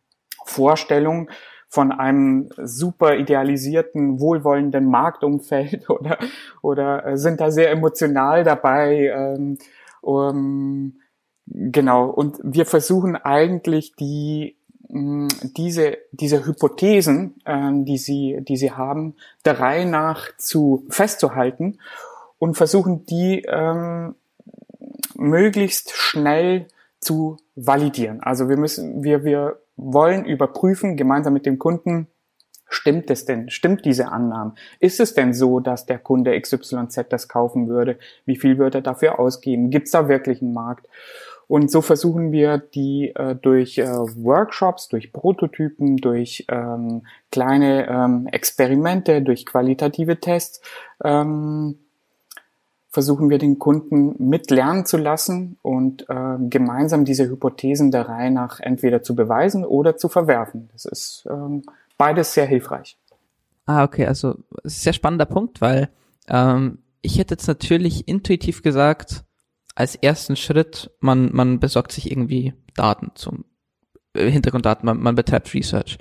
Vorstellung 0.44 1.30
von 1.68 1.92
einem 1.92 2.48
super 2.56 3.16
idealisierten, 3.16 4.20
wohlwollenden 4.20 4.86
Marktumfeld 4.86 5.90
oder, 5.90 6.18
oder 6.62 7.06
äh, 7.06 7.16
sind 7.16 7.40
da 7.40 7.50
sehr 7.50 7.70
emotional 7.70 8.44
dabei. 8.44 9.12
Ähm, 9.14 9.58
um, 10.00 11.00
genau. 11.46 12.08
Und 12.08 12.38
wir 12.42 12.66
versuchen 12.66 13.16
eigentlich 13.16 13.94
die 13.96 14.55
diese, 15.42 15.98
diese 16.12 16.46
Hypothesen, 16.46 17.34
äh, 17.44 17.70
die, 17.72 17.98
sie, 17.98 18.38
die 18.40 18.56
sie 18.56 18.72
haben, 18.72 19.14
der 19.44 19.60
Reihe 19.60 19.86
nach 19.86 20.36
zu 20.38 20.84
festzuhalten 20.88 21.78
und 22.38 22.56
versuchen, 22.56 23.04
die 23.06 23.42
ähm, 23.48 24.14
möglichst 25.14 25.92
schnell 25.92 26.66
zu 27.00 27.36
validieren. 27.54 28.22
Also 28.22 28.48
wir 28.48 28.56
müssen, 28.56 29.02
wir, 29.02 29.24
wir 29.24 29.58
wollen 29.76 30.24
überprüfen, 30.24 30.96
gemeinsam 30.96 31.32
mit 31.32 31.46
dem 31.46 31.58
Kunden, 31.58 32.08
Stimmt 32.68 33.10
es 33.10 33.24
denn? 33.24 33.48
Stimmt 33.48 33.84
diese 33.84 34.08
Annahme? 34.08 34.54
Ist 34.80 34.98
es 34.98 35.14
denn 35.14 35.32
so, 35.32 35.60
dass 35.60 35.86
der 35.86 35.98
Kunde 35.98 36.38
XYZ 36.40 37.06
das 37.08 37.28
kaufen 37.28 37.68
würde? 37.68 37.96
Wie 38.24 38.36
viel 38.36 38.58
würde 38.58 38.78
er 38.78 38.82
dafür 38.82 39.20
ausgeben? 39.20 39.70
Gibt 39.70 39.86
es 39.86 39.92
da 39.92 40.08
wirklich 40.08 40.42
einen 40.42 40.52
Markt? 40.52 40.88
Und 41.48 41.70
so 41.70 41.80
versuchen 41.80 42.32
wir 42.32 42.58
die 42.58 43.12
äh, 43.14 43.36
durch 43.36 43.78
äh, 43.78 43.86
Workshops, 43.86 44.88
durch 44.88 45.12
Prototypen, 45.12 45.96
durch 45.96 46.44
ähm, 46.48 47.06
kleine 47.30 47.88
ähm, 47.88 48.26
Experimente, 48.26 49.22
durch 49.22 49.46
qualitative 49.46 50.18
Tests, 50.18 50.60
ähm, 51.04 51.78
versuchen 52.88 53.28
wir 53.28 53.36
den 53.36 53.58
Kunden 53.58 54.14
mitlernen 54.18 54.86
zu 54.86 54.96
lassen 54.96 55.58
und 55.60 56.08
äh, 56.08 56.36
gemeinsam 56.48 57.04
diese 57.04 57.28
Hypothesen 57.28 57.90
der 57.90 58.08
Reihe 58.08 58.30
nach 58.30 58.58
entweder 58.58 59.02
zu 59.02 59.14
beweisen 59.14 59.66
oder 59.66 59.98
zu 59.98 60.08
verwerfen. 60.08 60.70
Das 60.72 60.86
ist 60.86 61.26
ähm, 61.30 61.62
beides 61.98 62.32
sehr 62.32 62.46
hilfreich. 62.46 62.96
Ah, 63.66 63.84
okay, 63.84 64.06
also 64.06 64.36
sehr 64.64 64.94
spannender 64.94 65.26
Punkt, 65.26 65.60
weil 65.60 65.90
ähm, 66.28 66.78
ich 67.02 67.18
hätte 67.18 67.34
jetzt 67.34 67.46
natürlich 67.48 68.08
intuitiv 68.08 68.62
gesagt, 68.62 69.25
als 69.76 69.94
ersten 69.94 70.34
Schritt, 70.36 70.90
man, 71.00 71.30
man 71.32 71.60
besorgt 71.60 71.92
sich 71.92 72.10
irgendwie 72.10 72.54
Daten 72.74 73.12
zum 73.14 73.44
äh, 74.14 74.28
Hintergrunddaten, 74.28 74.86
man, 74.86 74.98
man 74.98 75.14
betreibt 75.14 75.54
Research. 75.54 75.98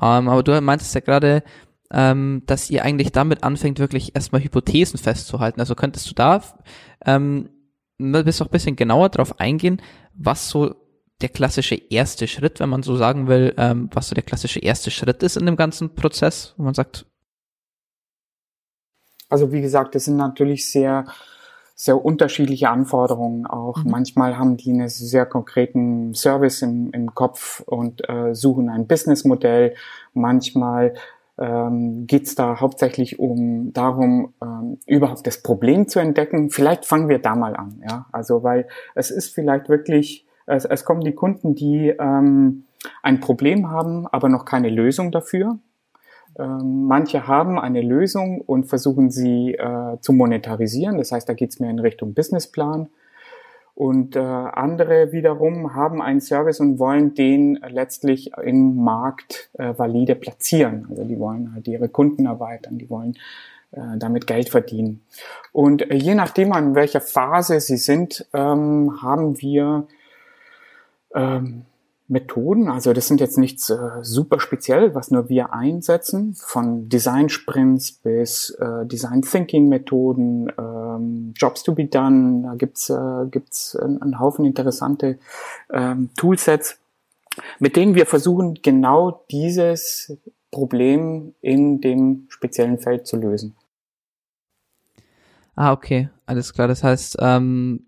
Ähm, 0.00 0.28
aber 0.28 0.42
du 0.42 0.60
meintest 0.60 0.94
ja 0.94 1.00
gerade, 1.00 1.42
ähm, 1.90 2.42
dass 2.46 2.70
ihr 2.70 2.84
eigentlich 2.84 3.12
damit 3.12 3.42
anfängt, 3.42 3.78
wirklich 3.78 4.14
erstmal 4.14 4.44
Hypothesen 4.44 4.98
festzuhalten. 4.98 5.58
Also 5.58 5.74
könntest 5.74 6.08
du 6.10 6.14
da 6.14 6.42
ähm, 7.04 7.48
bist 7.98 8.42
ein 8.42 8.48
bisschen 8.48 8.76
genauer 8.76 9.08
darauf 9.08 9.40
eingehen, 9.40 9.80
was 10.14 10.50
so 10.50 10.74
der 11.22 11.30
klassische 11.30 11.76
erste 11.76 12.28
Schritt, 12.28 12.60
wenn 12.60 12.68
man 12.68 12.82
so 12.82 12.96
sagen 12.96 13.28
will, 13.28 13.54
ähm, 13.56 13.88
was 13.94 14.08
so 14.08 14.14
der 14.14 14.24
klassische 14.24 14.60
erste 14.60 14.90
Schritt 14.90 15.22
ist 15.22 15.36
in 15.36 15.46
dem 15.46 15.56
ganzen 15.56 15.94
Prozess, 15.94 16.54
wo 16.58 16.64
man 16.64 16.74
sagt. 16.74 17.06
Also 19.30 19.50
wie 19.50 19.62
gesagt, 19.62 19.94
das 19.94 20.04
sind 20.04 20.16
natürlich 20.16 20.70
sehr 20.70 21.06
sehr 21.84 22.02
unterschiedliche 22.02 22.70
Anforderungen 22.70 23.44
auch. 23.46 23.84
Mhm. 23.84 23.90
Manchmal 23.90 24.38
haben 24.38 24.56
die 24.56 24.70
einen 24.70 24.88
sehr 24.88 25.26
konkreten 25.26 26.14
Service 26.14 26.62
im, 26.62 26.90
im 26.92 27.14
Kopf 27.14 27.60
und 27.60 28.08
äh, 28.08 28.34
suchen 28.34 28.70
ein 28.70 28.86
Businessmodell. 28.86 29.74
Manchmal 30.14 30.94
ähm, 31.36 32.06
geht 32.06 32.22
es 32.22 32.36
da 32.36 32.58
hauptsächlich 32.58 33.18
um 33.18 33.74
darum, 33.74 34.32
ähm, 34.42 34.78
überhaupt 34.86 35.26
das 35.26 35.42
Problem 35.42 35.86
zu 35.86 35.98
entdecken. 35.98 36.48
Vielleicht 36.48 36.86
fangen 36.86 37.10
wir 37.10 37.18
da 37.18 37.36
mal 37.36 37.54
an, 37.54 37.82
ja. 37.86 38.06
Also 38.12 38.42
weil 38.42 38.66
es 38.94 39.10
ist 39.10 39.34
vielleicht 39.34 39.68
wirklich, 39.68 40.26
es, 40.46 40.64
es 40.64 40.86
kommen 40.86 41.02
die 41.02 41.12
Kunden, 41.12 41.54
die 41.54 41.88
ähm, 41.88 42.64
ein 43.02 43.20
Problem 43.20 43.70
haben, 43.70 44.06
aber 44.06 44.30
noch 44.30 44.46
keine 44.46 44.70
Lösung 44.70 45.12
dafür. 45.12 45.58
Ähm, 46.38 46.84
manche 46.84 47.26
haben 47.26 47.58
eine 47.58 47.80
Lösung 47.80 48.40
und 48.40 48.64
versuchen 48.64 49.10
sie 49.10 49.54
äh, 49.54 49.98
zu 50.00 50.12
monetarisieren. 50.12 50.98
Das 50.98 51.12
heißt, 51.12 51.28
da 51.28 51.34
geht 51.34 51.50
es 51.50 51.60
mehr 51.60 51.70
in 51.70 51.78
Richtung 51.78 52.14
Businessplan. 52.14 52.88
Und 53.74 54.14
äh, 54.14 54.20
andere 54.20 55.10
wiederum 55.10 55.74
haben 55.74 56.00
einen 56.00 56.20
Service 56.20 56.60
und 56.60 56.78
wollen 56.78 57.14
den 57.14 57.58
letztlich 57.68 58.30
im 58.36 58.76
Markt 58.76 59.50
äh, 59.54 59.74
valide 59.76 60.14
platzieren. 60.14 60.86
Also 60.88 61.04
die 61.04 61.18
wollen 61.18 61.52
halt 61.54 61.66
ihre 61.66 61.88
Kunden 61.88 62.26
erweitern, 62.26 62.78
die 62.78 62.88
wollen 62.88 63.16
äh, 63.72 63.98
damit 63.98 64.28
Geld 64.28 64.48
verdienen. 64.48 65.02
Und 65.50 65.90
äh, 65.90 65.96
je 65.96 66.14
nachdem, 66.14 66.52
an 66.52 66.76
welcher 66.76 67.00
Phase 67.00 67.58
sie 67.58 67.76
sind, 67.76 68.28
ähm, 68.32 69.02
haben 69.02 69.40
wir 69.40 69.88
ähm, 71.12 71.62
Methoden. 72.06 72.68
Also 72.68 72.92
das 72.92 73.08
sind 73.08 73.20
jetzt 73.20 73.38
nichts 73.38 73.70
äh, 73.70 73.76
super 74.02 74.38
speziell, 74.38 74.94
was 74.94 75.10
nur 75.10 75.28
wir 75.28 75.54
einsetzen, 75.54 76.34
von 76.34 76.88
Design 76.88 77.30
Sprints 77.30 77.92
bis 77.92 78.50
äh, 78.60 78.84
Design 78.84 79.22
Thinking 79.22 79.68
Methoden, 79.68 80.52
ähm, 80.58 81.32
Jobs 81.34 81.62
to 81.62 81.74
be 81.74 81.86
done. 81.86 82.42
Da 82.42 82.54
gibt's 82.56 82.90
äh, 82.90 83.26
gibt's 83.30 83.74
einen, 83.76 84.18
Haufen 84.20 84.44
interessante 84.44 85.18
ähm, 85.72 86.10
Toolsets, 86.16 86.78
mit 87.58 87.74
denen 87.74 87.94
wir 87.94 88.04
versuchen 88.04 88.58
genau 88.62 89.24
dieses 89.30 90.16
Problem 90.50 91.34
in 91.40 91.80
dem 91.80 92.26
speziellen 92.28 92.78
Feld 92.78 93.06
zu 93.06 93.16
lösen. 93.16 93.56
Ah, 95.56 95.72
okay, 95.72 96.10
alles 96.26 96.52
klar. 96.52 96.68
Das 96.68 96.84
heißt, 96.84 97.16
ähm, 97.20 97.86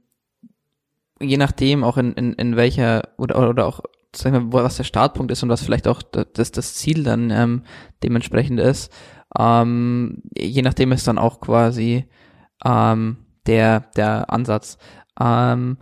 je 1.20 1.36
nachdem 1.36 1.84
auch 1.84 1.96
in, 1.96 2.12
in, 2.14 2.32
in 2.34 2.56
welcher 2.56 3.08
oder, 3.18 3.50
oder 3.50 3.66
auch 3.66 3.80
sagen 4.14 4.52
wir, 4.52 4.64
was 4.64 4.76
der 4.76 4.84
Startpunkt 4.84 5.32
ist 5.32 5.42
und 5.42 5.48
was 5.48 5.62
vielleicht 5.62 5.88
auch 5.88 6.02
das, 6.02 6.52
das 6.52 6.74
Ziel 6.74 7.02
dann 7.04 7.30
ähm, 7.30 7.62
dementsprechend 8.02 8.60
ist. 8.60 8.92
Ähm, 9.38 10.22
je 10.36 10.62
nachdem 10.62 10.92
ist 10.92 11.06
dann 11.06 11.18
auch 11.18 11.40
quasi 11.40 12.06
ähm, 12.64 13.18
der, 13.46 13.80
der 13.96 14.30
Ansatz. 14.30 14.78
Ähm, 15.20 15.78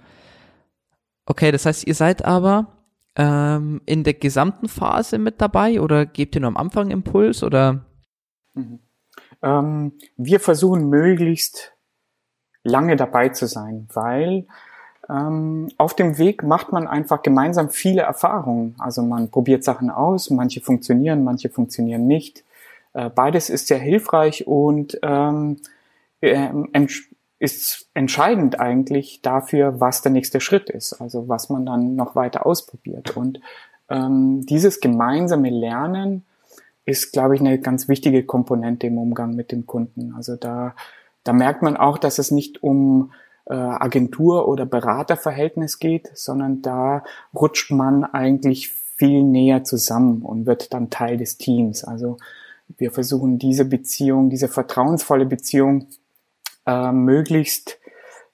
okay, 1.27 1.53
das 1.53 1.67
heißt, 1.67 1.87
ihr 1.87 1.95
seid 1.95 2.25
aber 2.25 2.75
ähm, 3.17 3.81
in 3.87 4.05
der 4.05 4.15
gesamten 4.15 4.69
Phase 4.69 5.19
mit 5.19 5.41
dabei 5.41 5.81
oder 5.81 6.07
gebt 6.07 6.35
ihr 6.35 6.41
nur 6.41 6.49
am 6.49 6.57
Anfang 6.57 6.91
Impuls 6.91 7.43
oder? 7.43 7.85
Mhm. 8.55 8.81
Ähm, 9.43 9.93
wir 10.17 10.41
versuchen 10.41 10.89
möglichst 10.89 11.75
lange 12.63 12.97
dabei 12.97 13.29
zu 13.29 13.47
sein, 13.47 13.89
weil 13.93 14.47
auf 15.07 15.95
dem 15.95 16.19
Weg 16.19 16.43
macht 16.43 16.73
man 16.73 16.87
einfach 16.87 17.23
gemeinsam 17.23 17.69
viele 17.69 18.03
Erfahrungen. 18.03 18.75
Also 18.79 19.03
man 19.03 19.31
probiert 19.31 19.63
Sachen 19.63 19.91
aus, 19.91 20.31
manche 20.31 20.61
funktionieren, 20.61 21.25
manche 21.25 21.51
funktionieren 21.51 22.07
nicht. 22.07 22.43
Äh, 22.95 23.11
beides 23.11 23.51
ist 23.51 23.67
sehr 23.67 23.79
hilfreich 23.79 24.47
und 24.47 24.99
ähm, 25.03 25.59
äh, 26.21 26.49
ist 27.39 27.89
entscheidend 27.93 28.59
eigentlich 28.61 29.21
dafür, 29.21 29.81
was 29.81 30.01
der 30.01 30.13
nächste 30.13 30.41
Schritt 30.41 30.71
ist, 30.71 30.95
also 30.95 31.29
was 31.29 31.51
man 31.51 31.67
dann 31.67 31.97
noch 31.97 32.17
weiter 32.17 32.47
ausprobiert. 32.47 33.17
Und 33.17 33.41
ähm, 33.91 34.47
dieses 34.47 34.81
gemeinsame 34.81 35.51
Lernen 35.51 36.25
ist, 36.87 37.13
glaube 37.13 37.35
ich, 37.35 37.41
eine 37.41 37.59
ganz 37.59 37.89
wichtige 37.89 38.25
Komponente 38.25 38.87
im 38.87 38.97
Umgang 38.97 39.35
mit 39.35 39.53
dem 39.53 39.67
Kunden. 39.67 40.15
Also 40.17 40.37
da, 40.37 40.75
da 41.25 41.33
merkt 41.33 41.63
man 41.63 41.77
auch, 41.77 41.99
dass 41.99 42.19
es 42.19 42.31
nicht 42.31 42.63
um 42.63 43.13
äh, 43.47 43.55
Agentur- 43.55 44.49
oder 44.49 44.67
Beraterverhältnis 44.67 45.79
geht, 45.79 46.11
sondern 46.15 46.63
da 46.63 47.05
rutscht 47.35 47.71
man 47.71 48.05
eigentlich 48.05 48.73
viel 48.97 49.23
näher 49.23 49.65
zusammen 49.65 50.23
und 50.23 50.47
wird 50.47 50.73
dann 50.73 50.91
Teil 50.91 51.17
des 51.17 51.37
Teams. 51.37 51.85
Also 51.85 52.17
wir 52.79 52.91
versuchen 52.91 53.39
diese 53.39 53.65
Beziehung, 53.65 54.31
diese 54.31 54.49
vertrauensvolle 54.49 55.27
Beziehung 55.27 55.87
äh, 56.67 56.93
möglichst 56.93 57.79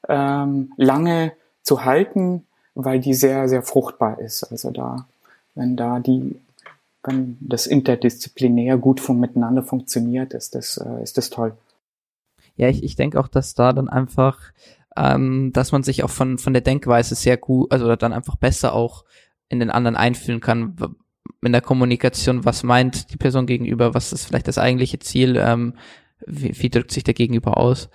ähm, 0.09 0.73
lange 0.77 1.33
zu 1.63 1.85
halten, 1.85 2.47
weil 2.75 3.01
die 3.01 3.15
sehr, 3.15 3.49
sehr 3.49 3.63
fruchtbar 3.63 4.21
ist. 4.21 4.45
Also 4.45 4.71
da, 4.71 5.07
wenn 5.55 5.77
da 5.77 5.99
die, 5.99 6.37
wenn 7.03 7.37
das 7.41 7.67
interdisziplinär 7.67 8.79
gut 8.79 9.01
von 9.01 9.19
miteinander 9.19 9.63
funktioniert, 9.63 10.35
ist 10.35 10.55
das, 10.55 10.77
äh, 10.77 11.03
ist 11.03 11.19
das 11.19 11.31
toll. 11.31 11.53
Ja, 12.57 12.69
ich, 12.69 12.83
ich 12.83 12.97
denke 12.97 13.19
auch, 13.19 13.29
dass 13.29 13.55
da 13.55 13.73
dann 13.73 13.89
einfach 13.89 14.39
ähm, 14.97 15.53
dass 15.53 15.73
man 15.73 15.83
sich 15.83 16.03
auch 16.05 16.11
von, 16.11 16.39
von 16.39 16.53
der 16.53 16.63
Denkweise 16.63 17.15
sehr 17.15 17.37
gut, 17.37 17.73
also 17.73 17.95
dann 17.97 18.13
einfach 18.13 18.37
besser 18.37 18.75
auch 18.75 19.05
in 19.49 19.61
den 19.61 19.71
anderen 19.71 19.97
einfühlen 19.97 20.41
kann, 20.41 20.77
in 21.43 21.53
der 21.53 21.61
Kommunikation, 21.61 22.45
was 22.45 22.63
meint 22.63 23.13
die 23.13 23.17
Person 23.17 23.47
gegenüber, 23.47 23.95
was 23.95 24.13
ist 24.13 24.27
vielleicht 24.27 24.49
das 24.49 24.59
eigentliche 24.59 24.99
Ziel, 24.99 25.37
ähm, 25.37 25.75
wie, 26.27 26.53
wie 26.61 26.71
drückt 26.71 26.93
sich 26.93 27.05
der 27.05 27.15
Gegenüber 27.15 27.57
aus. 27.57 27.89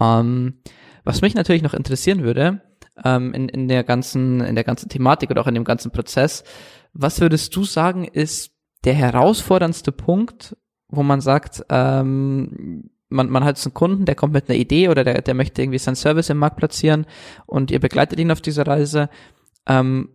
Ähm, 0.00 0.60
was 1.04 1.22
mich 1.22 1.34
natürlich 1.34 1.62
noch 1.62 1.74
interessieren 1.74 2.22
würde, 2.22 2.62
ähm, 3.04 3.32
in, 3.32 3.48
in 3.48 3.68
der 3.68 3.84
ganzen, 3.84 4.40
in 4.40 4.54
der 4.54 4.64
ganzen 4.64 4.88
Thematik 4.88 5.30
oder 5.30 5.42
auch 5.42 5.46
in 5.46 5.54
dem 5.54 5.64
ganzen 5.64 5.90
Prozess, 5.90 6.44
was 6.92 7.20
würdest 7.20 7.54
du 7.56 7.64
sagen, 7.64 8.04
ist 8.04 8.52
der 8.84 8.94
herausforderndste 8.94 9.92
Punkt, 9.92 10.56
wo 10.88 11.02
man 11.02 11.20
sagt, 11.20 11.64
ähm, 11.70 12.90
man, 13.14 13.30
man 13.30 13.44
hat 13.44 13.64
einen 13.64 13.72
Kunden, 13.72 14.04
der 14.04 14.14
kommt 14.14 14.32
mit 14.32 14.48
einer 14.48 14.58
Idee 14.58 14.88
oder 14.88 15.04
der, 15.04 15.22
der 15.22 15.34
möchte 15.34 15.62
irgendwie 15.62 15.78
seinen 15.78 15.96
Service 15.96 16.28
im 16.28 16.38
Markt 16.38 16.56
platzieren 16.56 17.06
und 17.46 17.70
ihr 17.70 17.80
begleitet 17.80 18.18
ihn 18.20 18.30
auf 18.30 18.40
dieser 18.40 18.66
Reise. 18.66 19.08
Ähm, 19.66 20.10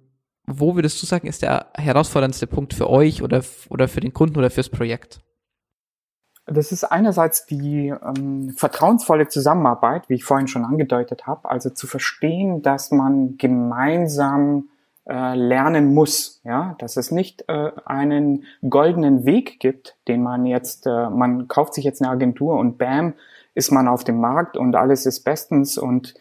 wo 0.46 0.76
würdest 0.76 1.02
du 1.02 1.06
sagen, 1.06 1.28
ist 1.28 1.42
der 1.42 1.68
herausforderndste 1.76 2.48
Punkt 2.48 2.74
für 2.74 2.90
euch 2.90 3.22
oder, 3.22 3.44
oder 3.70 3.88
für 3.88 4.02
den 4.02 4.14
Kunden 4.14 4.38
oder 4.38 4.50
fürs 4.50 4.70
Projekt? 4.70 5.22
Das 6.46 6.72
ist 6.72 6.84
einerseits 6.84 7.46
die 7.46 7.90
ähm, 7.90 8.54
vertrauensvolle 8.58 9.28
Zusammenarbeit, 9.28 10.10
wie 10.10 10.16
ich 10.16 10.24
vorhin 10.24 10.48
schon 10.48 10.66
angedeutet 10.66 11.28
habe, 11.28 11.50
also 11.50 11.70
zu 11.70 11.86
verstehen, 11.86 12.64
dass 12.64 12.90
man 12.92 13.38
gemeinsam 13.38 14.70
äh, 15.10 15.36
lernen 15.36 15.94
muss, 15.94 16.40
ja, 16.44 16.76
dass 16.78 16.96
es 16.96 17.10
nicht 17.10 17.46
äh, 17.48 17.72
einen 17.86 18.44
goldenen 18.70 19.26
Weg 19.26 19.60
gibt, 19.60 19.98
den 20.08 20.22
man 20.22 20.46
jetzt, 20.46 20.86
äh, 20.86 21.10
man 21.10 21.48
kauft 21.48 21.74
sich 21.74 21.84
jetzt 21.84 22.02
eine 22.02 22.12
Agentur 22.12 22.58
und 22.58 22.78
bam, 22.78 23.16
ist 23.56 23.72
man 23.72 23.88
auf 23.88 24.04
dem 24.04 24.20
Markt 24.20 24.56
und 24.56 24.76
alles 24.76 25.06
ist 25.06 25.24
bestens 25.24 25.78
und 25.78 26.14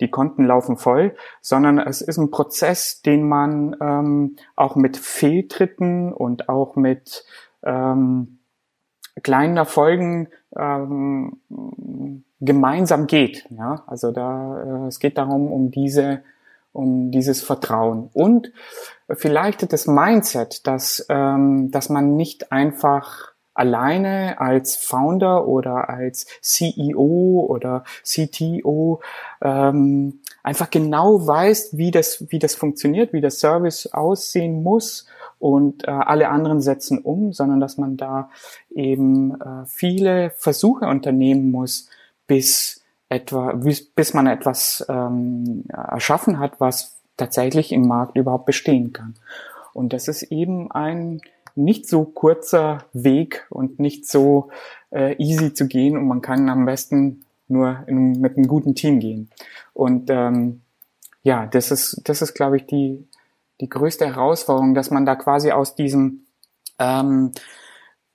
die 0.00 0.10
Konten 0.10 0.44
laufen 0.44 0.76
voll, 0.76 1.14
sondern 1.40 1.78
es 1.78 2.02
ist 2.02 2.18
ein 2.18 2.30
Prozess, 2.30 3.02
den 3.02 3.26
man 3.26 3.76
ähm, 3.80 4.36
auch 4.54 4.76
mit 4.76 4.96
Fehltritten 4.96 6.12
und 6.12 6.48
auch 6.48 6.76
mit 6.76 7.24
ähm, 7.64 8.38
kleinen 9.22 9.56
Erfolgen 9.56 10.28
ähm, 10.56 11.40
gemeinsam 12.40 13.06
geht. 13.06 13.46
Ja, 13.50 13.82
also 13.86 14.12
da 14.12 14.84
äh, 14.84 14.86
es 14.86 15.00
geht 15.00 15.18
darum 15.18 15.50
um 15.50 15.70
diese 15.70 16.22
um 16.76 17.10
dieses 17.10 17.42
Vertrauen. 17.42 18.10
Und 18.12 18.52
vielleicht 19.10 19.72
das 19.72 19.86
Mindset, 19.86 20.66
dass 20.66 21.04
ähm, 21.08 21.70
dass 21.70 21.88
man 21.88 22.16
nicht 22.16 22.52
einfach 22.52 23.34
alleine 23.56 24.38
als 24.38 24.76
Founder 24.76 25.48
oder 25.48 25.88
als 25.88 26.26
CEO 26.42 27.46
oder 27.48 27.84
CTO 28.04 29.00
ähm, 29.40 30.20
einfach 30.42 30.70
genau 30.70 31.26
weiß, 31.26 31.76
wie 31.76 31.90
das, 31.90 32.26
wie 32.28 32.38
das 32.38 32.54
funktioniert, 32.54 33.12
wie 33.12 33.22
der 33.22 33.30
Service 33.30 33.86
aussehen 33.92 34.62
muss 34.62 35.06
und 35.38 35.88
äh, 35.88 35.90
alle 35.90 36.28
anderen 36.28 36.60
setzen 36.60 36.98
um, 36.98 37.32
sondern 37.32 37.60
dass 37.60 37.78
man 37.78 37.96
da 37.96 38.30
eben 38.74 39.40
äh, 39.40 39.64
viele 39.66 40.30
Versuche 40.36 40.86
unternehmen 40.86 41.50
muss, 41.50 41.88
bis 42.26 42.75
etwa, 43.08 43.52
bis, 43.52 44.14
man 44.14 44.26
etwas 44.26 44.84
ähm, 44.88 45.64
erschaffen 45.68 46.38
hat, 46.38 46.60
was 46.60 46.96
tatsächlich 47.16 47.72
im 47.72 47.86
Markt 47.86 48.16
überhaupt 48.16 48.46
bestehen 48.46 48.92
kann. 48.92 49.14
Und 49.72 49.92
das 49.92 50.08
ist 50.08 50.24
eben 50.24 50.70
ein 50.70 51.20
nicht 51.54 51.88
so 51.88 52.04
kurzer 52.04 52.84
Weg 52.92 53.46
und 53.50 53.78
nicht 53.78 54.06
so 54.06 54.50
äh, 54.90 55.16
easy 55.16 55.54
zu 55.54 55.66
gehen 55.66 55.96
und 55.96 56.06
man 56.06 56.20
kann 56.20 56.48
am 56.48 56.66
besten 56.66 57.24
nur 57.48 57.84
in, 57.86 58.20
mit 58.20 58.36
einem 58.36 58.48
guten 58.48 58.74
Team 58.74 59.00
gehen. 59.00 59.30
Und 59.72 60.10
ähm, 60.10 60.60
ja, 61.22 61.46
das 61.46 61.70
ist, 61.70 62.02
das 62.04 62.22
ist, 62.22 62.34
glaube 62.34 62.58
ich, 62.58 62.66
die, 62.66 63.06
die 63.60 63.68
größte 63.68 64.06
Herausforderung, 64.06 64.74
dass 64.74 64.90
man 64.90 65.06
da 65.06 65.16
quasi 65.16 65.52
aus 65.52 65.74
diesem 65.74 66.26
ähm, 66.78 67.32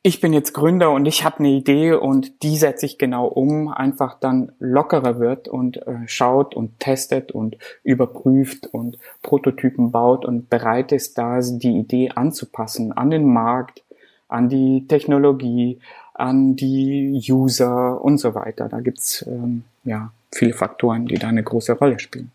ich 0.03 0.19
bin 0.19 0.33
jetzt 0.33 0.53
Gründer 0.53 0.91
und 0.91 1.05
ich 1.05 1.23
habe 1.23 1.39
eine 1.39 1.49
Idee 1.49 1.93
und 1.93 2.41
die 2.41 2.57
setze 2.57 2.87
ich 2.87 2.97
genau 2.97 3.27
um, 3.27 3.67
einfach 3.67 4.19
dann 4.19 4.51
lockerer 4.59 5.19
wird 5.19 5.47
und 5.47 5.77
äh, 5.85 6.07
schaut 6.07 6.55
und 6.55 6.79
testet 6.79 7.31
und 7.31 7.57
überprüft 7.83 8.67
und 8.67 8.97
Prototypen 9.21 9.91
baut 9.91 10.25
und 10.25 10.49
bereit 10.49 10.91
ist, 10.91 11.17
da 11.19 11.39
die 11.39 11.77
Idee 11.77 12.09
anzupassen 12.15 12.91
an 12.91 13.11
den 13.11 13.31
Markt, 13.31 13.83
an 14.27 14.49
die 14.49 14.87
Technologie, 14.87 15.79
an 16.15 16.55
die 16.55 17.23
User 17.29 18.01
und 18.01 18.17
so 18.17 18.33
weiter. 18.33 18.69
Da 18.69 18.79
gibt's 18.79 19.23
ähm, 19.27 19.65
ja 19.83 20.11
viele 20.31 20.53
Faktoren, 20.53 21.05
die 21.05 21.15
da 21.15 21.27
eine 21.27 21.43
große 21.43 21.73
Rolle 21.73 21.99
spielen. 21.99 22.31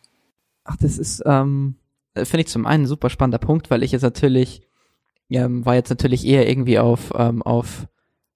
Ach, 0.64 0.76
das 0.76 0.99
ist, 0.99 1.23
ähm, 1.26 1.75
finde 2.14 2.40
ich 2.40 2.49
zum 2.49 2.66
einen 2.66 2.85
ein 2.85 2.88
super 2.88 3.11
spannender 3.11 3.38
Punkt, 3.38 3.70
weil 3.70 3.82
ich 3.82 3.92
jetzt 3.92 4.02
natürlich 4.02 4.65
ähm, 5.30 5.64
war 5.66 5.75
jetzt 5.75 5.90
natürlich 5.90 6.26
eher 6.26 6.49
irgendwie 6.49 6.78
auf, 6.78 7.12
ähm, 7.16 7.42
auf 7.42 7.87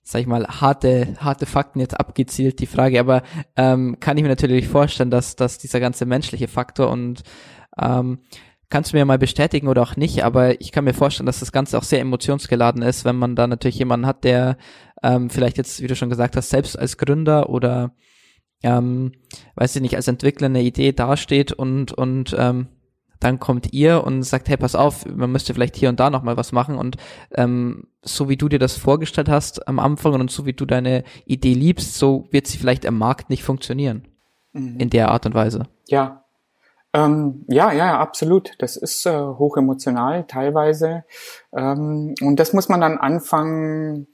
sag 0.02 0.20
ich 0.20 0.26
mal, 0.26 0.46
harte, 0.46 1.14
harte 1.18 1.46
Fakten 1.46 1.80
jetzt 1.80 1.98
abgezielt, 1.98 2.58
die 2.58 2.66
Frage, 2.66 2.98
aber 2.98 3.22
ähm, 3.56 3.98
kann 4.00 4.16
ich 4.16 4.22
mir 4.22 4.28
natürlich 4.28 4.66
vorstellen, 4.66 5.10
dass, 5.10 5.36
dass 5.36 5.58
dieser 5.58 5.78
ganze 5.78 6.04
menschliche 6.04 6.48
Faktor 6.48 6.90
und 6.90 7.22
ähm, 7.80 8.18
kannst 8.70 8.92
du 8.92 8.96
mir 8.96 9.04
mal 9.04 9.18
bestätigen 9.18 9.68
oder 9.68 9.82
auch 9.82 9.96
nicht, 9.96 10.24
aber 10.24 10.60
ich 10.60 10.72
kann 10.72 10.84
mir 10.84 10.94
vorstellen, 10.94 11.26
dass 11.26 11.40
das 11.40 11.52
Ganze 11.52 11.76
auch 11.76 11.82
sehr 11.82 12.00
emotionsgeladen 12.00 12.82
ist, 12.82 13.04
wenn 13.04 13.16
man 13.16 13.36
da 13.36 13.46
natürlich 13.46 13.78
jemanden 13.78 14.06
hat, 14.06 14.24
der 14.24 14.56
ähm, 15.02 15.30
vielleicht 15.30 15.58
jetzt, 15.58 15.82
wie 15.82 15.86
du 15.86 15.96
schon 15.96 16.10
gesagt 16.10 16.36
hast, 16.36 16.50
selbst 16.50 16.78
als 16.78 16.96
Gründer 16.96 17.50
oder 17.50 17.92
ähm, 18.62 19.12
weiß 19.56 19.76
ich 19.76 19.82
nicht, 19.82 19.96
als 19.96 20.08
Entwickler 20.08 20.46
eine 20.46 20.62
Idee 20.62 20.92
dasteht 20.92 21.52
und, 21.52 21.92
und 21.92 22.34
ähm, 22.38 22.68
dann 23.20 23.38
kommt 23.38 23.72
ihr 23.72 24.02
und 24.04 24.22
sagt, 24.22 24.48
hey, 24.48 24.56
pass 24.56 24.74
auf, 24.74 25.06
man 25.06 25.30
müsste 25.30 25.54
vielleicht 25.54 25.76
hier 25.76 25.90
und 25.90 26.00
da 26.00 26.10
nochmal 26.10 26.36
was 26.36 26.52
machen 26.52 26.76
und 26.76 26.96
ähm, 27.34 27.86
so 28.02 28.28
wie 28.28 28.36
du 28.36 28.48
dir 28.48 28.58
das 28.58 28.76
vorgestellt 28.76 29.28
hast 29.28 29.68
am 29.68 29.78
Anfang 29.78 30.14
und 30.14 30.30
so 30.30 30.46
wie 30.46 30.54
du 30.54 30.64
deine 30.64 31.04
Idee 31.26 31.54
liebst, 31.54 31.96
so 31.96 32.26
wird 32.30 32.46
sie 32.46 32.58
vielleicht 32.58 32.86
am 32.86 32.98
Markt 32.98 33.30
nicht 33.30 33.44
funktionieren. 33.44 34.08
Mhm. 34.52 34.80
In 34.80 34.90
der 34.90 35.10
Art 35.10 35.26
und 35.26 35.34
Weise. 35.34 35.64
Ja. 35.88 36.24
Ähm, 36.92 37.44
ja, 37.46 37.70
ja, 37.72 38.00
absolut. 38.00 38.50
Das 38.58 38.76
ist 38.76 39.06
äh, 39.06 39.12
hochemotional 39.12 40.24
teilweise. 40.26 41.04
Ähm, 41.52 42.14
und 42.20 42.40
das 42.40 42.52
muss 42.52 42.68
man 42.68 42.80
dann 42.80 42.98
anfangen, 42.98 44.08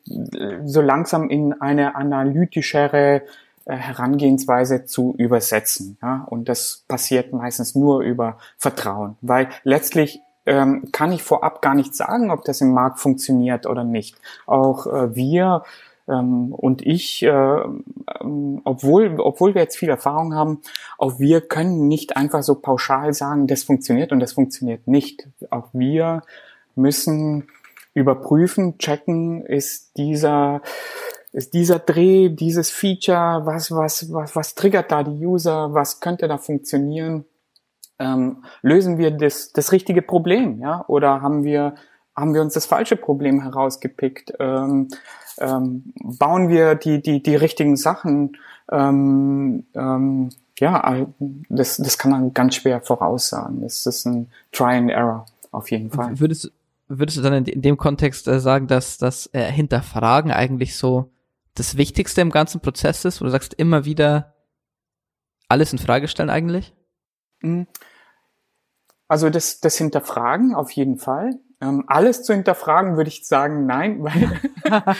so 0.64 0.82
langsam 0.82 1.30
in 1.30 1.54
eine 1.54 1.94
analytischere 1.94 3.22
äh, 3.22 3.26
Herangehensweise 3.66 4.86
zu 4.86 5.14
übersetzen. 5.18 5.98
Ja? 6.02 6.26
Und 6.28 6.48
das 6.48 6.84
passiert 6.88 7.32
meistens 7.32 7.74
nur 7.74 8.00
über 8.00 8.38
Vertrauen, 8.56 9.16
weil 9.20 9.48
letztlich 9.64 10.20
ähm, 10.46 10.88
kann 10.92 11.12
ich 11.12 11.22
vorab 11.22 11.60
gar 11.60 11.74
nicht 11.74 11.94
sagen, 11.94 12.30
ob 12.30 12.44
das 12.44 12.60
im 12.60 12.72
Markt 12.72 13.00
funktioniert 13.00 13.66
oder 13.66 13.84
nicht. 13.84 14.16
Auch 14.46 14.86
äh, 14.86 15.14
wir 15.14 15.64
ähm, 16.08 16.52
und 16.52 16.86
ich, 16.86 17.22
äh, 17.22 17.28
ähm, 17.28 18.60
obwohl, 18.64 19.18
obwohl 19.18 19.54
wir 19.54 19.62
jetzt 19.62 19.76
viel 19.76 19.88
Erfahrung 19.88 20.34
haben, 20.34 20.60
auch 20.98 21.18
wir 21.18 21.40
können 21.40 21.88
nicht 21.88 22.16
einfach 22.16 22.42
so 22.42 22.54
pauschal 22.54 23.12
sagen, 23.12 23.46
das 23.46 23.64
funktioniert 23.64 24.12
und 24.12 24.20
das 24.20 24.32
funktioniert 24.32 24.86
nicht. 24.86 25.28
Auch 25.50 25.68
wir 25.72 26.22
müssen 26.76 27.48
überprüfen, 27.94 28.78
checken, 28.78 29.44
ist 29.44 29.96
dieser 29.96 30.60
ist 31.36 31.52
dieser 31.52 31.78
Dreh, 31.78 32.30
dieses 32.30 32.70
Feature, 32.70 33.44
was, 33.44 33.70
was, 33.70 34.10
was, 34.10 34.34
was 34.34 34.54
triggert 34.54 34.90
da 34.90 35.02
die 35.02 35.26
User, 35.26 35.74
was 35.74 36.00
könnte 36.00 36.28
da 36.28 36.38
funktionieren? 36.38 37.26
Ähm, 37.98 38.42
lösen 38.62 38.96
wir 38.96 39.10
das, 39.10 39.52
das 39.52 39.70
richtige 39.70 40.00
Problem, 40.00 40.60
ja? 40.60 40.82
Oder 40.88 41.20
haben 41.20 41.44
wir, 41.44 41.74
haben 42.16 42.32
wir 42.32 42.40
uns 42.40 42.54
das 42.54 42.64
falsche 42.64 42.96
Problem 42.96 43.42
herausgepickt? 43.42 44.32
Ähm, 44.40 44.88
ähm, 45.38 45.92
bauen 46.02 46.48
wir 46.48 46.74
die, 46.74 47.02
die, 47.02 47.22
die 47.22 47.36
richtigen 47.36 47.76
Sachen? 47.76 48.38
Ähm, 48.72 49.66
ähm, 49.74 50.30
ja, 50.58 51.06
das, 51.50 51.76
das 51.76 51.98
kann 51.98 52.12
man 52.12 52.32
ganz 52.32 52.54
schwer 52.54 52.80
voraussagen. 52.80 53.60
Das 53.60 53.84
ist 53.84 54.06
ein 54.06 54.30
Try 54.52 54.76
and 54.76 54.90
Error 54.90 55.26
auf 55.52 55.70
jeden 55.70 55.90
Fall. 55.90 56.18
Würdest, 56.18 56.50
würdest 56.88 57.18
du 57.18 57.20
dann 57.20 57.44
in 57.44 57.60
dem 57.60 57.76
Kontext 57.76 58.26
äh, 58.26 58.40
sagen, 58.40 58.68
dass 58.68 58.96
das 58.96 59.28
äh, 59.34 59.52
Hinterfragen 59.52 60.30
eigentlich 60.30 60.76
so 60.76 61.10
das 61.58 61.76
Wichtigste 61.76 62.20
im 62.20 62.30
ganzen 62.30 62.60
Prozess 62.60 63.04
ist, 63.04 63.20
wo 63.20 63.24
du 63.24 63.30
sagst, 63.30 63.54
immer 63.54 63.84
wieder 63.84 64.34
alles 65.48 65.72
in 65.72 65.78
Frage 65.78 66.08
stellen 66.08 66.30
eigentlich? 66.30 66.74
Mhm. 67.40 67.66
Also 69.08 69.30
das, 69.30 69.60
das 69.60 69.76
Hinterfragen 69.76 70.54
auf 70.54 70.70
jeden 70.72 70.98
Fall. 70.98 71.38
Ähm, 71.60 71.84
alles 71.86 72.22
zu 72.22 72.34
hinterfragen 72.34 72.96
würde 72.96 73.08
ich 73.08 73.26
sagen, 73.26 73.66
nein, 73.66 73.98
weil 74.02 74.40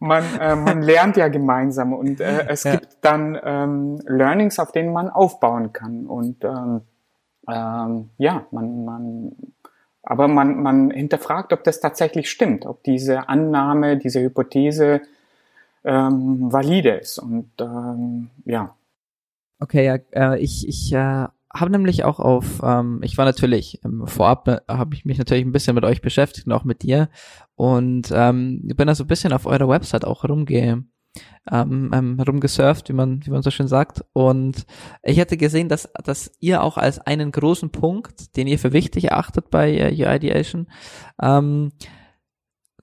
man, 0.00 0.24
äh, 0.40 0.56
man 0.56 0.82
lernt 0.82 1.16
ja 1.16 1.28
gemeinsam 1.28 1.92
und 1.92 2.20
äh, 2.20 2.46
es 2.48 2.64
ja. 2.64 2.72
gibt 2.72 2.98
dann 3.02 3.38
ähm, 3.42 4.00
Learnings, 4.06 4.58
auf 4.58 4.72
denen 4.72 4.92
man 4.92 5.10
aufbauen 5.10 5.72
kann. 5.72 6.06
Und 6.06 6.44
ähm, 6.44 6.82
ähm, 7.48 8.10
ja, 8.18 8.46
man, 8.50 8.84
man, 8.84 9.32
aber 10.02 10.28
man, 10.28 10.62
man 10.62 10.90
hinterfragt, 10.90 11.52
ob 11.52 11.62
das 11.64 11.80
tatsächlich 11.80 12.30
stimmt, 12.30 12.66
ob 12.66 12.82
diese 12.82 13.28
Annahme, 13.28 13.98
diese 13.98 14.20
Hypothese 14.20 15.02
ähm, 15.84 16.52
valide 16.52 16.90
ist. 16.90 17.18
Und 17.18 17.50
ähm, 17.60 18.30
ja. 18.44 18.74
Okay, 19.60 19.84
ja, 19.84 19.98
äh, 20.12 20.38
ich, 20.40 20.66
ich 20.66 20.92
äh, 20.92 21.26
habe 21.52 21.70
nämlich 21.70 22.04
auch 22.04 22.20
auf, 22.20 22.60
ähm, 22.62 23.00
ich 23.02 23.18
war 23.18 23.24
natürlich, 23.24 23.80
ähm, 23.84 24.06
vorab 24.06 24.48
äh, 24.48 24.60
habe 24.68 24.94
ich 24.94 25.04
mich 25.04 25.18
natürlich 25.18 25.44
ein 25.44 25.52
bisschen 25.52 25.74
mit 25.74 25.84
euch 25.84 26.00
beschäftigt 26.00 26.46
und 26.46 26.52
auch 26.52 26.64
mit 26.64 26.82
dir 26.82 27.08
und 27.56 28.10
ähm, 28.12 28.62
bin 28.64 28.86
da 28.86 28.94
so 28.94 29.04
ein 29.04 29.08
bisschen 29.08 29.32
auf 29.32 29.46
eurer 29.46 29.68
Website 29.68 30.04
auch 30.04 30.24
rumge, 30.24 30.84
ähm, 31.50 31.90
ähm, 31.92 32.20
rumgesurft, 32.20 32.88
wie 32.88 32.92
man, 32.92 33.26
wie 33.26 33.30
man 33.30 33.42
so 33.42 33.50
schön 33.50 33.66
sagt. 33.66 34.04
Und 34.12 34.64
ich 35.02 35.18
hätte 35.18 35.36
gesehen, 35.36 35.68
dass, 35.68 35.88
dass 36.04 36.30
ihr 36.38 36.62
auch 36.62 36.76
als 36.76 37.00
einen 37.00 37.32
großen 37.32 37.70
Punkt, 37.70 38.36
den 38.36 38.46
ihr 38.46 38.58
für 38.58 38.72
wichtig 38.72 39.04
erachtet 39.10 39.50
bei 39.50 39.72
äh, 39.72 39.92
UIdeation, 39.92 40.68
ähm, 41.20 41.72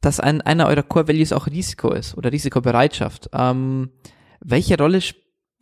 dass 0.01 0.19
ein, 0.19 0.41
einer 0.41 0.67
eurer 0.67 0.83
Core 0.83 1.07
Values 1.07 1.33
auch 1.33 1.47
Risiko 1.47 1.91
ist 1.91 2.17
oder 2.17 2.31
Risikobereitschaft. 2.31 3.29
Ähm, 3.33 3.89
welche 4.39 4.77
Rolle 4.77 5.01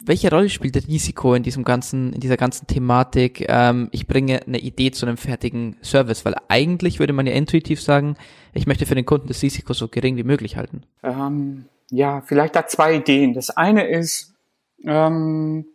welche 0.04 0.30
Rolle 0.30 0.50
spielt 0.50 0.76
Risiko 0.88 1.34
in 1.34 1.44
diesem 1.44 1.64
ganzen, 1.64 2.14
in 2.14 2.20
dieser 2.20 2.38
ganzen 2.38 2.68
Thematik? 2.68 3.46
Ähm, 3.48 3.90
ich 3.92 4.08
bringe 4.08 4.42
eine 4.46 4.60
Idee 4.60 4.92
zu 4.92 5.06
einem 5.06 5.18
fertigen 5.18 5.78
Service, 5.82 6.26
weil 6.26 6.36
eigentlich 6.48 7.00
würde 7.00 7.14
man 7.14 7.26
ja 7.26 7.34
intuitiv 7.34 7.82
sagen, 7.82 8.16
ich 8.54 8.68
möchte 8.68 8.86
für 8.86 8.96
den 8.96 9.06
Kunden 9.06 9.28
das 9.28 9.42
Risiko 9.42 9.74
so 9.74 9.88
gering 9.88 10.18
wie 10.18 10.24
möglich 10.24 10.58
halten. 10.58 10.84
Ähm, 11.02 11.66
ja, 11.90 12.22
vielleicht 12.22 12.56
da 12.56 12.68
zwei 12.68 12.96
Ideen. 12.96 13.34
Das 13.34 13.50
eine 13.50 13.88
ist, 13.88 14.34
ähm, 14.84 15.66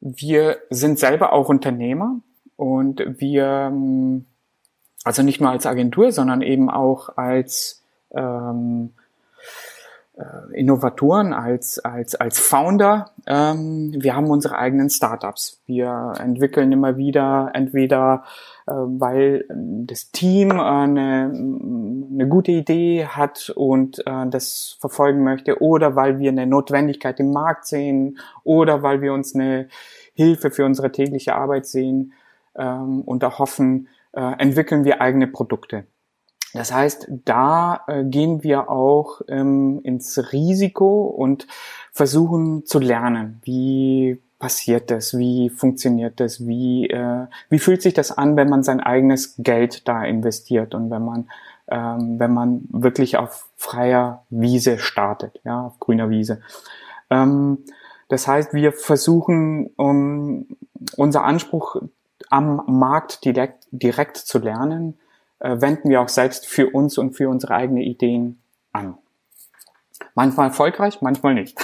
wir 0.00 0.58
sind 0.70 0.98
selber 0.98 1.32
auch 1.32 1.48
Unternehmer 1.48 2.20
und 2.56 3.02
wir, 3.18 3.70
ähm, 3.72 4.26
also 5.04 5.22
nicht 5.22 5.40
nur 5.40 5.50
als 5.50 5.66
Agentur, 5.66 6.12
sondern 6.12 6.40
eben 6.40 6.70
auch 6.70 7.16
als 7.16 7.79
ähm, 8.14 8.92
äh, 10.16 10.58
Innovatoren, 10.58 11.32
als, 11.32 11.78
als, 11.78 12.14
als 12.14 12.38
Founder. 12.38 13.10
Ähm, 13.26 13.94
wir 13.96 14.14
haben 14.14 14.30
unsere 14.30 14.58
eigenen 14.58 14.90
Startups. 14.90 15.60
Wir 15.66 16.14
entwickeln 16.18 16.72
immer 16.72 16.96
wieder 16.96 17.50
entweder 17.54 18.24
äh, 18.66 18.72
weil 18.72 19.46
das 19.48 20.10
Team 20.12 20.50
äh, 20.50 20.60
eine, 20.60 21.32
eine 21.32 22.28
gute 22.28 22.52
Idee 22.52 23.06
hat 23.06 23.50
und 23.56 24.00
äh, 24.06 24.26
das 24.28 24.76
verfolgen 24.80 25.24
möchte 25.24 25.60
oder 25.60 25.96
weil 25.96 26.18
wir 26.18 26.30
eine 26.30 26.46
Notwendigkeit 26.46 27.18
im 27.20 27.32
Markt 27.32 27.66
sehen 27.66 28.18
oder 28.44 28.82
weil 28.82 29.02
wir 29.02 29.12
uns 29.12 29.34
eine 29.34 29.68
Hilfe 30.14 30.50
für 30.50 30.64
unsere 30.64 30.92
tägliche 30.92 31.34
Arbeit 31.34 31.66
sehen 31.66 32.12
ähm, 32.56 33.00
und 33.02 33.22
erhoffen, 33.22 33.88
äh, 34.12 34.38
entwickeln 34.38 34.84
wir 34.84 35.00
eigene 35.00 35.26
Produkte. 35.26 35.84
Das 36.52 36.72
heißt, 36.72 37.08
da 37.24 37.84
äh, 37.86 38.04
gehen 38.04 38.42
wir 38.42 38.70
auch 38.70 39.20
ähm, 39.28 39.80
ins 39.82 40.32
Risiko 40.32 41.04
und 41.04 41.46
versuchen 41.92 42.66
zu 42.66 42.78
lernen, 42.78 43.40
wie 43.44 44.20
passiert 44.38 44.90
das, 44.90 45.16
wie 45.16 45.50
funktioniert 45.50 46.18
das, 46.18 46.46
wie, 46.46 46.88
äh, 46.88 47.26
wie 47.50 47.58
fühlt 47.58 47.82
sich 47.82 47.94
das 47.94 48.10
an, 48.10 48.36
wenn 48.36 48.48
man 48.48 48.62
sein 48.62 48.80
eigenes 48.80 49.34
Geld 49.38 49.86
da 49.86 50.02
investiert 50.02 50.74
und 50.74 50.90
wenn 50.90 51.04
man, 51.04 51.28
ähm, 51.68 52.18
wenn 52.18 52.32
man 52.32 52.64
wirklich 52.70 53.16
auf 53.16 53.48
freier 53.56 54.24
Wiese 54.30 54.78
startet, 54.78 55.40
ja, 55.44 55.66
auf 55.66 55.78
grüner 55.78 56.10
Wiese. 56.10 56.40
Ähm, 57.10 57.58
das 58.08 58.26
heißt, 58.26 58.54
wir 58.54 58.72
versuchen, 58.72 59.70
um, 59.76 60.46
unser 60.96 61.22
Anspruch 61.22 61.76
am 62.28 62.62
Markt 62.66 63.24
direkt, 63.24 63.66
direkt 63.70 64.16
zu 64.16 64.38
lernen, 64.38 64.98
äh, 65.40 65.60
wenden 65.60 65.90
wir 65.90 66.00
auch 66.00 66.08
selbst 66.08 66.46
für 66.46 66.70
uns 66.70 66.98
und 66.98 67.12
für 67.12 67.28
unsere 67.28 67.54
eigenen 67.54 67.82
Ideen 67.82 68.40
an. 68.72 68.96
Manchmal 70.14 70.48
erfolgreich, 70.48 71.02
manchmal 71.02 71.34
nicht. 71.34 71.58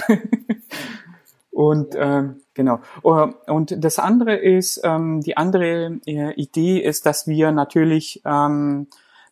und 1.51 1.95
ähm, 1.97 2.41
genau. 2.53 2.79
Oh, 3.03 3.29
und 3.47 3.83
das 3.83 3.99
andere 3.99 4.35
ist, 4.35 4.81
ähm, 4.83 5.21
die 5.21 5.37
andere 5.37 5.99
äh, 6.05 6.33
Idee 6.33 6.79
ist, 6.79 7.05
dass 7.05 7.27
wir 7.27 7.51
natürlich 7.51 8.21
ähm, 8.25 8.87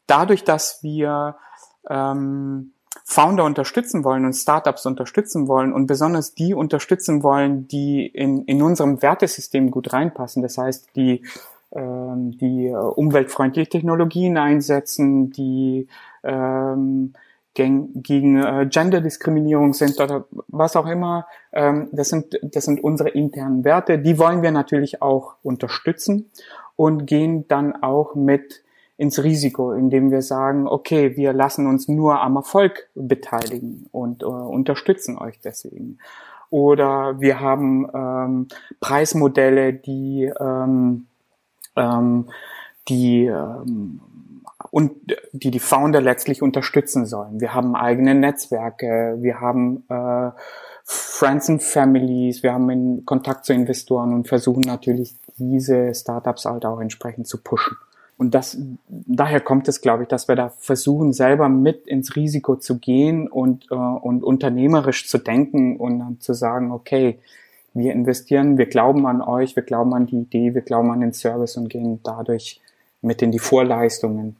dadurch, 0.07 0.43
dass 0.43 0.81
wir 0.83 1.37
ähm, 1.89 2.71
Founder 3.03 3.43
unterstützen 3.45 4.03
wollen 4.03 4.25
und 4.25 4.33
Startups 4.33 4.85
unterstützen 4.85 5.47
wollen 5.47 5.73
und 5.73 5.85
besonders 5.85 6.33
die 6.33 6.53
unterstützen 6.53 7.21
wollen, 7.21 7.67
die 7.67 8.07
in, 8.07 8.45
in 8.45 8.61
unserem 8.61 9.01
Wertesystem 9.01 9.69
gut 9.69 9.93
reinpassen. 9.93 10.41
Das 10.41 10.57
heißt, 10.57 10.95
die 10.95 11.23
ähm, 11.75 12.31
die 12.37 12.67
äh, 12.67 12.75
umweltfreundliche 12.75 13.69
Technologien 13.69 14.37
einsetzen, 14.37 15.29
die 15.31 15.87
ähm, 16.23 17.13
gegen 17.53 18.37
äh, 18.37 18.67
Genderdiskriminierung 18.69 19.73
sind 19.73 19.99
oder 19.99 20.25
was 20.47 20.75
auch 20.75 20.87
immer. 20.87 21.27
Ähm, 21.53 21.89
das 21.91 22.09
sind 22.09 22.39
das 22.41 22.65
sind 22.65 22.83
unsere 22.83 23.09
internen 23.09 23.63
Werte. 23.63 23.99
Die 23.99 24.19
wollen 24.19 24.41
wir 24.41 24.51
natürlich 24.51 25.01
auch 25.01 25.35
unterstützen 25.43 26.31
und 26.75 27.05
gehen 27.05 27.47
dann 27.47 27.81
auch 27.81 28.15
mit 28.15 28.63
ins 28.97 29.23
Risiko, 29.23 29.73
indem 29.73 30.11
wir 30.11 30.21
sagen, 30.21 30.67
okay, 30.67 31.15
wir 31.17 31.33
lassen 31.33 31.67
uns 31.67 31.87
nur 31.87 32.21
am 32.21 32.37
Erfolg 32.37 32.89
beteiligen 32.95 33.87
und 33.91 34.23
äh, 34.23 34.25
unterstützen 34.25 35.17
euch 35.17 35.39
deswegen. 35.39 35.97
Oder 36.49 37.19
wir 37.19 37.39
haben 37.39 37.87
ähm, 37.93 38.47
Preismodelle, 38.79 39.73
die 39.73 40.31
ähm, 40.39 41.07
ähm, 41.75 42.29
die 42.87 43.25
ähm, 43.25 44.01
und 44.71 44.93
die 45.31 45.51
die 45.51 45.59
Founder 45.59 46.01
letztlich 46.01 46.41
unterstützen 46.41 47.05
sollen. 47.05 47.39
Wir 47.39 47.53
haben 47.53 47.75
eigene 47.75 48.15
Netzwerke, 48.15 49.17
wir 49.19 49.39
haben 49.39 49.83
äh, 49.89 50.31
Friends 50.83 51.49
and 51.49 51.63
Families, 51.63 52.43
wir 52.43 52.53
haben 52.53 52.69
in 52.69 53.05
Kontakt 53.05 53.45
zu 53.45 53.53
Investoren 53.53 54.13
und 54.13 54.27
versuchen 54.27 54.61
natürlich 54.61 55.15
diese 55.37 55.93
Startups 55.93 56.45
halt 56.45 56.65
auch 56.65 56.79
entsprechend 56.79 57.27
zu 57.27 57.41
pushen. 57.41 57.77
Und 58.17 58.33
das, 58.33 58.57
daher 58.87 59.41
kommt 59.41 59.67
es, 59.67 59.81
glaube 59.81 60.03
ich, 60.03 60.09
dass 60.09 60.27
wir 60.29 60.35
da 60.35 60.49
versuchen, 60.49 61.11
selber 61.11 61.49
mit 61.49 61.87
ins 61.87 62.15
Risiko 62.15 62.55
zu 62.55 62.79
gehen 62.79 63.27
und, 63.27 63.65
äh, 63.71 63.75
und 63.75 64.23
unternehmerisch 64.23 65.09
zu 65.09 65.17
denken 65.17 65.77
und 65.77 65.99
dann 65.99 66.19
zu 66.21 66.33
sagen, 66.33 66.71
okay, 66.71 67.19
wir 67.75 67.91
investieren, 67.91 68.57
wir 68.57 68.67
glauben 68.67 69.05
an 69.05 69.21
euch, 69.21 69.55
wir 69.55 69.63
glauben 69.63 69.93
an 69.93 70.07
die 70.07 70.19
Idee, 70.19 70.55
wir 70.55 70.61
glauben 70.61 70.91
an 70.91 71.01
den 71.01 71.13
Service 71.13 71.57
und 71.57 71.69
gehen 71.69 71.99
dadurch 72.03 72.61
mit 73.01 73.21
in 73.21 73.31
die 73.31 73.39
Vorleistungen. 73.39 74.37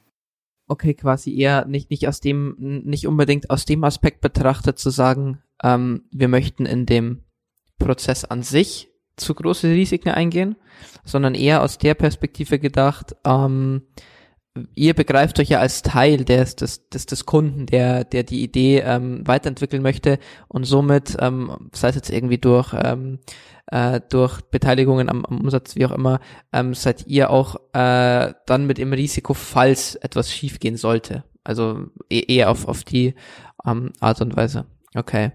Okay, 0.68 0.94
quasi 0.96 1.38
eher 1.38 1.66
nicht, 1.66 1.92
nicht 1.92 2.08
aus 2.08 2.22
dem, 2.22 2.56
nicht 2.86 3.06
unbedingt 3.06 3.50
aus 3.50 3.66
dem 3.66 3.84
Aspekt 3.84 4.22
betrachtet 4.22 4.80
zu 4.80 4.90
sagen, 4.90 5.40
ähm, 5.62 6.06
wir 6.12 6.30
möchten 6.30 6.66
in 6.66 6.86
dem 6.86 7.24
Prozess 7.78 8.24
an 8.24 8.42
sich 8.42 8.90
zu 9.18 9.36
große 9.36 9.68
Risiken 9.68 10.10
eingehen, 10.10 10.56
sondern 11.04 11.36
eher 11.36 11.62
aus 11.62 11.78
der 11.78 11.94
Perspektive 11.94 12.58
gedacht, 12.58 13.16
ähm, 13.26 13.84
ihr 14.74 14.94
begreift 14.94 15.40
euch 15.40 15.50
ja 15.50 15.60
als 15.60 15.82
Teil 15.82 16.24
des, 16.24 16.56
des, 16.56 16.90
des, 16.90 17.06
des 17.06 17.26
Kunden, 17.26 17.66
der, 17.66 18.04
der 18.04 18.24
die 18.24 18.44
Idee 18.44 18.80
ähm, 18.80 19.26
weiterentwickeln 19.28 19.84
möchte 19.84 20.20
und 20.48 20.64
somit, 20.64 21.18
ähm, 21.20 21.70
sei 21.74 21.90
es 21.90 21.96
jetzt 21.96 22.10
irgendwie 22.10 22.38
durch, 22.38 22.74
ähm, 22.74 23.20
äh, 23.68 24.00
durch 24.10 24.42
Beteiligungen 24.42 25.10
am, 25.10 25.26
am 25.26 25.42
Umsatz, 25.42 25.76
wie 25.76 25.86
auch 25.86 25.92
immer, 25.92 26.20
ähm, 26.54 26.74
seid 26.74 27.08
ihr 27.08 27.30
auch 27.30 27.56
äh, 27.74 28.34
dann 28.46 28.66
mit 28.66 28.78
dem 28.78 28.94
Risiko, 28.94 29.34
falls 29.34 29.96
etwas 29.96 30.32
schiefgehen 30.32 30.78
sollte. 30.78 31.24
Also 31.44 31.88
e 32.10 32.24
eher 32.28 32.50
auf, 32.50 32.68
auf 32.68 32.84
die 32.84 33.14
ähm, 33.66 33.92
Art 34.00 34.22
und 34.22 34.36
Weise. 34.36 34.66
Okay. 34.96 35.32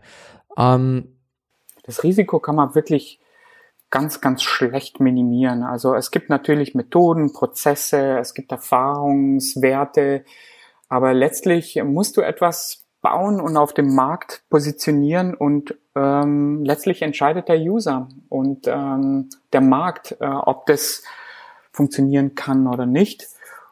Ähm, 0.56 1.16
das 1.84 2.02
Risiko 2.02 2.40
kann 2.40 2.56
man 2.56 2.74
wirklich 2.74 3.19
ganz, 3.90 4.20
ganz 4.20 4.42
schlecht 4.42 5.00
minimieren. 5.00 5.62
Also 5.62 5.94
es 5.94 6.10
gibt 6.10 6.30
natürlich 6.30 6.74
Methoden, 6.74 7.32
Prozesse, 7.32 8.18
es 8.18 8.34
gibt 8.34 8.52
Erfahrungswerte, 8.52 10.24
aber 10.88 11.12
letztlich 11.12 11.82
musst 11.82 12.16
du 12.16 12.20
etwas 12.20 12.84
bauen 13.02 13.40
und 13.40 13.56
auf 13.56 13.72
dem 13.72 13.94
Markt 13.94 14.42
positionieren 14.50 15.34
und 15.34 15.74
ähm, 15.94 16.64
letztlich 16.64 17.02
entscheidet 17.02 17.48
der 17.48 17.58
User 17.58 18.08
und 18.28 18.66
ähm, 18.66 19.30
der 19.52 19.60
Markt, 19.60 20.16
äh, 20.20 20.26
ob 20.26 20.66
das 20.66 21.02
funktionieren 21.72 22.34
kann 22.34 22.66
oder 22.66 22.86
nicht. 22.86 23.26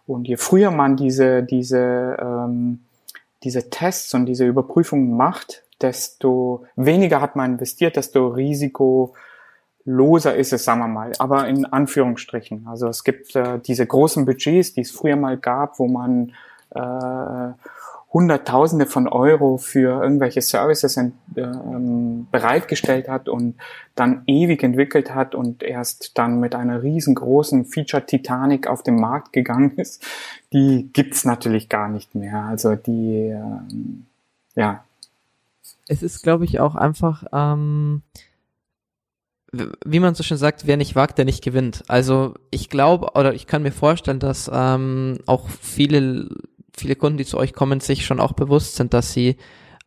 Und 0.07 0.27
je 0.27 0.37
früher 0.37 0.71
man 0.71 0.97
diese, 0.97 1.43
diese, 1.43 2.17
ähm, 2.19 2.81
diese 3.43 3.69
Tests 3.69 4.15
und 4.15 4.27
diese 4.27 4.47
Überprüfungen 4.47 5.17
macht, 5.17 5.63
desto 5.83 6.65
weniger 6.77 7.21
hat 7.21 7.37
man 7.37 7.53
investiert, 7.53 7.97
desto 7.97 8.29
Risiko 8.29 9.15
loser 9.89 10.37
ist 10.37 10.53
es, 10.53 10.65
sagen 10.65 10.81
wir 10.81 10.89
mal, 10.89 11.13
aber 11.19 11.49
in 11.49 11.65
Anführungsstrichen. 11.65 12.67
Also 12.69 12.89
es 12.89 13.05
gibt 13.05 13.35
äh, 13.35 13.59
diese 13.59 13.87
großen 13.87 14.27
Budgets, 14.27 14.75
die 14.75 14.83
es 14.83 14.91
früher 14.91 15.17
mal 15.17 15.39
gab, 15.39 15.79
wo 15.79 15.89
man 15.89 16.35
äh, 16.75 17.53
Hunderttausende 18.13 18.87
von 18.87 19.09
Euro 19.09 19.57
für 19.57 20.03
irgendwelche 20.03 20.43
Services 20.43 20.97
äh, 20.99 21.11
ähm, 21.37 22.27
bereitgestellt 22.31 23.09
hat 23.09 23.31
und 23.31 23.57
dann 23.95 24.23
ewig 24.27 24.63
entwickelt 24.63 25.15
hat 25.15 25.35
und 25.35 25.63
erst 25.63 26.17
dann 26.19 26.39
mit 26.39 26.55
einer 26.55 26.83
riesengroßen 26.83 27.65
Feature 27.65 28.05
Titanic 28.05 28.67
auf 28.67 28.83
den 28.83 28.97
Markt 28.97 29.33
gegangen 29.33 29.73
ist, 29.77 30.05
die 30.53 30.91
gibt's 30.93 31.25
natürlich 31.25 31.71
gar 31.71 31.89
nicht 31.89 32.15
mehr. 32.15 32.45
Also 32.45 32.77
die, 32.77 33.31
ähm, 33.31 34.07
ja. 34.55 34.85
Es 35.87 36.03
ist, 36.03 36.23
glaube 36.23 36.45
ich, 36.45 36.61
auch 36.61 36.75
einfach 36.75 37.25
ähm, 37.33 38.03
wie 39.53 40.01
man 40.01 40.15
so 40.15 40.23
schön 40.23 40.37
sagt, 40.37 40.67
wer 40.67 40.77
nicht 40.77 40.95
wagt, 40.95 41.19
der 41.19 41.25
nicht 41.25 41.43
gewinnt. 41.43 41.85
Also 41.89 42.35
ich 42.51 42.69
glaube 42.69 43.13
oder 43.15 43.35
ich 43.35 43.47
kann 43.47 43.63
mir 43.63 43.73
vorstellen, 43.73 44.19
dass 44.19 44.51
ähm, 44.53 45.19
auch 45.27 45.49
viele 45.49 46.29
viele 46.77 46.97
Kunden, 46.97 47.19
die 47.19 47.25
zu 47.25 47.39
euch 47.39 47.53
kommen, 47.53 47.81
sich 47.81 48.07
schon 48.07 48.21
auch 48.21 48.33
bewusst 48.33 48.77
sind, 48.77 48.95
dass 48.95 49.13
sie 49.13 49.37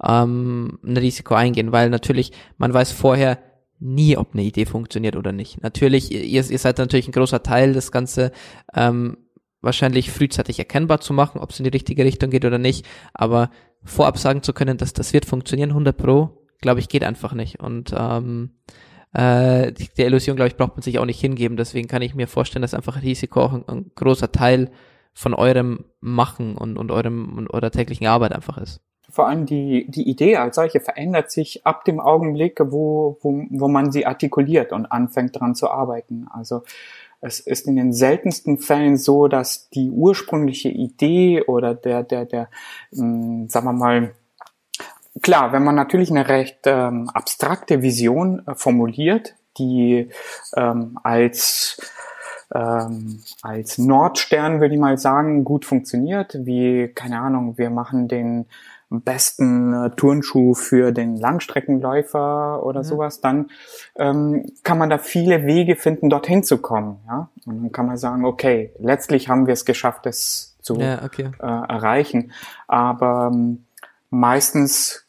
ähm, 0.03 0.79
ein 0.83 0.97
Risiko 0.97 1.35
eingehen, 1.35 1.71
weil 1.71 1.89
natürlich 1.89 2.31
man 2.57 2.73
weiß 2.73 2.91
vorher 2.91 3.39
nie, 3.79 4.17
ob 4.17 4.33
eine 4.33 4.43
Idee 4.43 4.65
funktioniert 4.65 5.15
oder 5.15 5.31
nicht. 5.31 5.61
Natürlich, 5.63 6.11
ihr, 6.11 6.21
ihr 6.21 6.59
seid 6.59 6.77
natürlich 6.77 7.07
ein 7.07 7.13
großer 7.13 7.41
Teil, 7.41 7.73
das 7.73 7.91
Ganze 7.91 8.31
ähm, 8.75 9.17
wahrscheinlich 9.61 10.11
frühzeitig 10.11 10.59
erkennbar 10.59 11.01
zu 11.01 11.13
machen, 11.13 11.39
ob 11.39 11.51
es 11.51 11.59
in 11.59 11.63
die 11.63 11.71
richtige 11.71 12.05
Richtung 12.05 12.29
geht 12.29 12.45
oder 12.45 12.57
nicht, 12.57 12.85
aber 13.13 13.49
vorab 13.83 14.17
sagen 14.17 14.43
zu 14.43 14.53
können, 14.53 14.77
dass 14.77 14.93
das 14.93 15.13
wird 15.13 15.25
funktionieren, 15.25 15.69
100 15.69 15.97
pro, 15.97 16.45
glaube 16.61 16.79
ich, 16.79 16.89
geht 16.89 17.03
einfach 17.03 17.33
nicht. 17.33 17.59
Und 17.59 17.93
ähm, 17.97 18.51
äh, 19.13 19.71
der 19.71 20.07
Illusion, 20.07 20.35
glaube 20.35 20.47
ich, 20.47 20.57
braucht 20.57 20.75
man 20.75 20.81
sich 20.81 20.99
auch 20.99 21.05
nicht 21.05 21.19
hingeben. 21.19 21.57
Deswegen 21.57 21.87
kann 21.87 22.01
ich 22.01 22.15
mir 22.15 22.27
vorstellen, 22.27 22.61
dass 22.61 22.73
einfach 22.73 23.01
Risiko 23.01 23.41
auch 23.41 23.53
ein, 23.53 23.67
ein 23.67 23.91
großer 23.95 24.31
Teil 24.31 24.71
von 25.13 25.33
eurem 25.33 25.85
Machen 25.99 26.57
und, 26.57 26.77
und 26.77 26.91
eurem 26.91 27.37
und 27.37 27.49
eurer 27.49 27.71
täglichen 27.71 28.07
Arbeit 28.07 28.33
einfach 28.33 28.57
ist. 28.57 28.81
Vor 29.09 29.27
allem 29.27 29.45
die, 29.45 29.91
die 29.91 30.09
Idee 30.09 30.37
als 30.37 30.55
solche 30.55 30.79
verändert 30.79 31.31
sich 31.31 31.65
ab 31.65 31.83
dem 31.83 31.99
Augenblick, 31.99 32.59
wo, 32.63 33.17
wo, 33.21 33.43
wo 33.49 33.67
man 33.67 33.91
sie 33.91 34.05
artikuliert 34.05 34.71
und 34.71 34.85
anfängt 34.85 35.37
dran 35.37 35.53
zu 35.53 35.69
arbeiten. 35.69 36.27
Also 36.31 36.63
es 37.19 37.41
ist 37.41 37.67
in 37.67 37.75
den 37.75 37.91
seltensten 37.91 38.57
Fällen 38.57 38.95
so, 38.95 39.27
dass 39.27 39.69
die 39.69 39.89
ursprüngliche 39.89 40.69
Idee 40.69 41.43
oder 41.43 41.75
der, 41.75 42.03
der, 42.03 42.25
der, 42.25 42.49
mh, 42.91 43.01
hm, 43.01 43.49
sagen 43.49 43.65
wir 43.65 43.73
mal, 43.73 44.15
klar, 45.21 45.51
wenn 45.51 45.63
man 45.63 45.75
natürlich 45.75 46.11
eine 46.11 46.27
recht 46.27 46.59
ähm, 46.65 47.09
abstrakte 47.13 47.81
Vision 47.81 48.45
äh, 48.47 48.55
formuliert, 48.55 49.35
die 49.57 50.09
ähm, 50.55 50.97
als 51.03 51.77
ähm, 52.53 53.21
als 53.41 53.77
Nordstern, 53.77 54.59
würde 54.59 54.73
ich 54.73 54.79
mal 54.79 54.97
sagen, 54.97 55.45
gut 55.45 55.65
funktioniert, 55.65 56.37
wie, 56.41 56.89
keine 56.89 57.19
Ahnung, 57.19 57.57
wir 57.57 57.69
machen 57.69 58.07
den 58.09 58.45
besten 58.89 59.73
äh, 59.73 59.89
Turnschuh 59.91 60.53
für 60.53 60.91
den 60.91 61.15
Langstreckenläufer 61.15 62.61
oder 62.63 62.79
mhm. 62.79 62.83
sowas, 62.83 63.21
dann 63.21 63.49
ähm, 63.95 64.51
kann 64.63 64.77
man 64.77 64.89
da 64.89 64.97
viele 64.97 65.45
Wege 65.45 65.77
finden, 65.77 66.09
dorthin 66.09 66.43
zu 66.43 66.57
kommen. 66.57 66.99
Ja? 67.07 67.29
Und 67.45 67.63
dann 67.63 67.71
kann 67.71 67.87
man 67.87 67.97
sagen, 67.97 68.25
okay, 68.25 68.73
letztlich 68.79 69.29
haben 69.29 69.47
wir 69.47 69.53
es 69.53 69.63
geschafft, 69.63 70.05
es 70.05 70.57
zu 70.61 70.75
ja, 70.75 71.03
okay. 71.03 71.31
äh, 71.39 71.45
erreichen. 71.45 72.33
Aber 72.67 73.31
ähm, 73.33 73.65
meistens, 74.09 75.00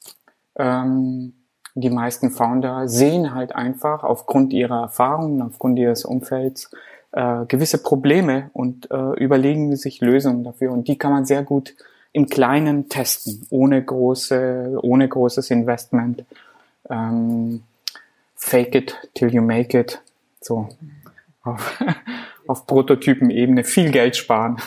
ähm, 0.56 1.34
die 1.74 1.90
meisten 1.90 2.30
Founder 2.30 2.88
sehen 2.88 3.34
halt 3.34 3.54
einfach 3.54 4.04
aufgrund 4.04 4.52
ihrer 4.52 4.82
Erfahrungen, 4.82 5.40
aufgrund 5.42 5.78
ihres 5.78 6.04
Umfelds 6.04 6.70
äh, 7.12 7.46
gewisse 7.46 7.82
Probleme 7.82 8.50
und 8.52 8.90
äh, 8.90 9.12
überlegen 9.14 9.76
sich 9.76 10.00
Lösungen 10.00 10.44
dafür. 10.44 10.72
Und 10.72 10.88
die 10.88 10.98
kann 10.98 11.12
man 11.12 11.24
sehr 11.24 11.42
gut 11.42 11.74
im 12.12 12.26
Kleinen 12.26 12.88
testen, 12.88 13.46
ohne 13.50 13.82
große, 13.82 14.78
ohne 14.82 15.08
großes 15.08 15.50
Investment. 15.50 16.24
Ähm, 16.90 17.62
fake 18.34 18.74
it 18.74 18.96
till 19.14 19.32
you 19.32 19.40
make 19.40 19.78
it. 19.78 20.02
So 20.40 20.68
auf, 21.42 21.82
auf 22.46 22.66
Prototypenebene 22.66 23.64
viel 23.64 23.90
Geld 23.90 24.16
sparen. 24.16 24.58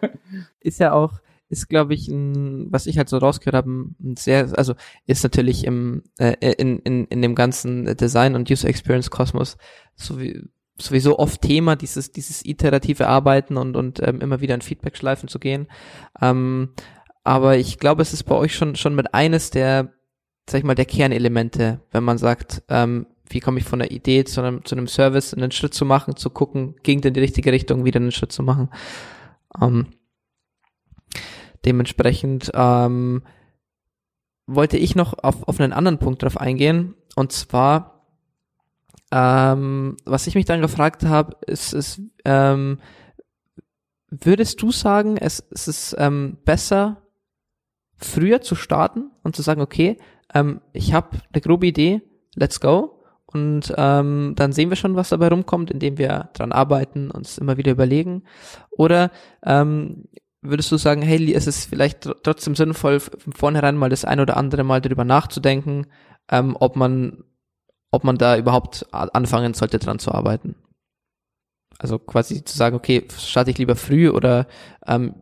ist 0.60 0.78
ja 0.78 0.92
auch, 0.92 1.12
ist 1.54 1.68
glaube 1.68 1.94
ich, 1.94 2.08
ein, 2.08 2.66
was 2.70 2.86
ich 2.86 2.98
halt 2.98 3.08
so 3.08 3.18
rausgehört 3.18 3.56
habe, 3.56 3.70
ein 3.70 4.16
sehr, 4.16 4.50
also 4.56 4.74
ist 5.06 5.22
natürlich 5.22 5.64
im 5.64 6.02
äh, 6.18 6.34
in, 6.58 6.80
in, 6.80 7.06
in 7.06 7.22
dem 7.22 7.34
ganzen 7.34 7.96
Design 7.96 8.34
und 8.34 8.50
User 8.50 8.68
Experience 8.68 9.10
Kosmos 9.10 9.56
so 9.96 10.20
wie 10.20 10.42
sowieso 10.76 11.18
oft 11.18 11.40
Thema, 11.42 11.76
dieses, 11.76 12.12
dieses 12.12 12.44
iterative 12.44 13.06
Arbeiten 13.06 13.56
und, 13.56 13.76
und 13.76 14.00
ähm, 14.02 14.20
immer 14.20 14.40
wieder 14.40 14.54
in 14.54 14.60
Feedback-Schleifen 14.60 15.28
zu 15.28 15.38
gehen. 15.38 15.68
Ähm, 16.20 16.70
aber 17.22 17.56
ich 17.56 17.78
glaube, 17.78 18.02
es 18.02 18.12
ist 18.12 18.24
bei 18.24 18.34
euch 18.34 18.54
schon, 18.54 18.76
schon 18.76 18.94
mit 18.94 19.14
eines 19.14 19.50
der, 19.50 19.92
sag 20.48 20.58
ich 20.58 20.64
mal, 20.64 20.74
der 20.74 20.84
Kernelemente, 20.84 21.80
wenn 21.92 22.04
man 22.04 22.18
sagt, 22.18 22.62
ähm, 22.68 23.06
wie 23.28 23.40
komme 23.40 23.58
ich 23.58 23.64
von 23.64 23.78
der 23.78 23.90
Idee 23.90 24.24
zu 24.24 24.40
einem, 24.40 24.64
zu 24.64 24.74
einem 24.74 24.88
Service, 24.88 25.32
einen 25.32 25.50
Schritt 25.50 25.74
zu 25.74 25.84
machen, 25.84 26.16
zu 26.16 26.28
gucken, 26.28 26.74
ging 26.82 27.00
in 27.02 27.14
die 27.14 27.20
richtige 27.20 27.52
Richtung, 27.52 27.84
wieder 27.84 28.00
einen 28.00 28.12
Schritt 28.12 28.32
zu 28.32 28.42
machen. 28.42 28.68
Ähm, 29.60 29.86
dementsprechend 31.64 32.50
ähm, 32.54 33.22
wollte 34.46 34.76
ich 34.76 34.94
noch 34.94 35.14
auf, 35.22 35.48
auf 35.48 35.60
einen 35.60 35.72
anderen 35.72 35.98
Punkt 35.98 36.22
drauf 36.22 36.36
eingehen, 36.38 36.94
und 37.16 37.32
zwar 37.32 37.94
ähm, 39.16 39.96
was 40.04 40.26
ich 40.26 40.34
mich 40.34 40.44
dann 40.44 40.60
gefragt 40.60 41.04
habe, 41.04 41.36
ist, 41.46 41.72
ist 41.72 42.00
ähm, 42.24 42.80
würdest 44.10 44.60
du 44.60 44.72
sagen, 44.72 45.16
es, 45.16 45.44
es 45.50 45.68
ist 45.68 45.96
ähm, 45.98 46.38
besser, 46.44 47.02
früher 47.96 48.40
zu 48.40 48.56
starten 48.56 49.12
und 49.22 49.36
zu 49.36 49.42
sagen, 49.42 49.60
okay, 49.60 49.98
ähm, 50.34 50.60
ich 50.72 50.92
habe 50.92 51.18
eine 51.32 51.40
grobe 51.40 51.66
Idee, 51.66 52.02
let's 52.34 52.60
go. 52.60 53.04
Und 53.26 53.72
ähm, 53.76 54.34
dann 54.36 54.52
sehen 54.52 54.70
wir 54.70 54.76
schon, 54.76 54.96
was 54.96 55.10
dabei 55.10 55.28
rumkommt, 55.28 55.70
indem 55.70 55.96
wir 55.96 56.30
dran 56.34 56.50
arbeiten, 56.50 57.10
uns 57.10 57.38
immer 57.38 57.56
wieder 57.56 57.70
überlegen. 57.70 58.24
Oder 58.70 59.12
ähm, 59.44 60.08
würdest 60.44 60.70
du 60.70 60.76
sagen, 60.76 61.02
hey, 61.02 61.32
es 61.34 61.46
ist 61.46 61.66
vielleicht 61.66 62.08
trotzdem 62.22 62.54
sinnvoll, 62.54 63.00
von 63.00 63.32
vornherein 63.32 63.76
mal 63.76 63.90
das 63.90 64.04
ein 64.04 64.20
oder 64.20 64.36
andere 64.36 64.64
Mal 64.64 64.80
darüber 64.80 65.04
nachzudenken, 65.04 65.86
ähm, 66.30 66.56
ob 66.58 66.76
man 66.76 67.24
ob 67.94 68.02
man 68.02 68.18
da 68.18 68.36
überhaupt 68.36 68.86
anfangen 68.92 69.54
sollte, 69.54 69.78
dran 69.78 70.00
zu 70.00 70.10
arbeiten. 70.10 70.56
Also 71.78 72.00
quasi 72.00 72.44
zu 72.44 72.56
sagen, 72.56 72.74
okay, 72.74 73.06
starte 73.16 73.52
ich 73.52 73.58
lieber 73.58 73.76
früh 73.76 74.10
oder 74.10 74.48
ähm, 74.86 75.14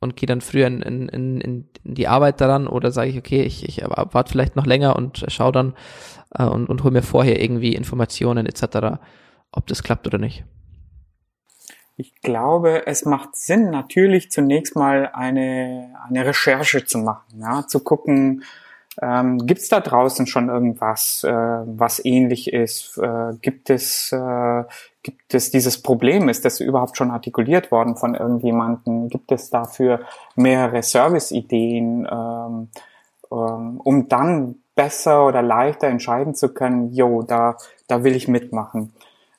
und 0.00 0.16
gehe 0.16 0.26
dann 0.26 0.40
früher 0.40 0.66
in, 0.66 0.80
in, 0.82 1.08
in, 1.08 1.40
in 1.40 1.68
die 1.84 2.08
Arbeit 2.08 2.40
daran 2.40 2.68
oder 2.68 2.90
sage 2.90 3.10
ich, 3.10 3.18
okay, 3.18 3.42
ich, 3.42 3.68
ich 3.68 3.82
warte 3.84 4.30
vielleicht 4.30 4.56
noch 4.56 4.66
länger 4.66 4.96
und 4.96 5.26
schaue 5.28 5.52
dann 5.52 5.74
äh, 6.34 6.44
und, 6.44 6.68
und 6.68 6.84
hole 6.84 6.92
mir 6.92 7.02
vorher 7.02 7.42
irgendwie 7.42 7.74
Informationen 7.74 8.46
etc., 8.46 8.98
ob 9.52 9.66
das 9.66 9.82
klappt 9.82 10.06
oder 10.06 10.18
nicht. 10.18 10.44
Ich 11.96 12.20
glaube, 12.20 12.86
es 12.86 13.04
macht 13.04 13.36
Sinn, 13.36 13.70
natürlich 13.70 14.30
zunächst 14.30 14.76
mal 14.76 15.10
eine, 15.12 15.94
eine 16.06 16.26
Recherche 16.26 16.84
zu 16.84 16.98
machen, 16.98 17.40
ja, 17.40 17.66
zu 17.66 17.80
gucken, 17.80 18.44
ähm, 19.00 19.46
gibt 19.46 19.60
es 19.60 19.68
da 19.68 19.80
draußen 19.80 20.26
schon 20.26 20.48
irgendwas, 20.48 21.22
äh, 21.24 21.30
was 21.32 22.02
ähnlich 22.04 22.52
ist? 22.52 22.96
Äh, 22.98 23.34
gibt 23.42 23.68
es 23.68 24.10
äh, 24.12 24.64
gibt 25.02 25.34
es 25.34 25.50
dieses 25.50 25.82
Problem? 25.82 26.28
Ist 26.28 26.44
das 26.44 26.60
überhaupt 26.60 26.96
schon 26.96 27.10
artikuliert 27.10 27.70
worden 27.70 27.96
von 27.96 28.14
irgendjemandem? 28.14 29.08
Gibt 29.08 29.32
es 29.32 29.50
dafür 29.50 30.00
mehrere 30.34 30.82
Service-Ideen, 30.82 32.08
ähm, 32.10 32.68
ähm, 33.30 33.80
um 33.84 34.08
dann 34.08 34.56
besser 34.74 35.26
oder 35.26 35.42
leichter 35.42 35.88
entscheiden 35.88 36.34
zu 36.34 36.48
können? 36.54 36.92
Jo, 36.92 37.22
da 37.22 37.56
da 37.88 38.02
will 38.02 38.16
ich 38.16 38.28
mitmachen. 38.28 38.92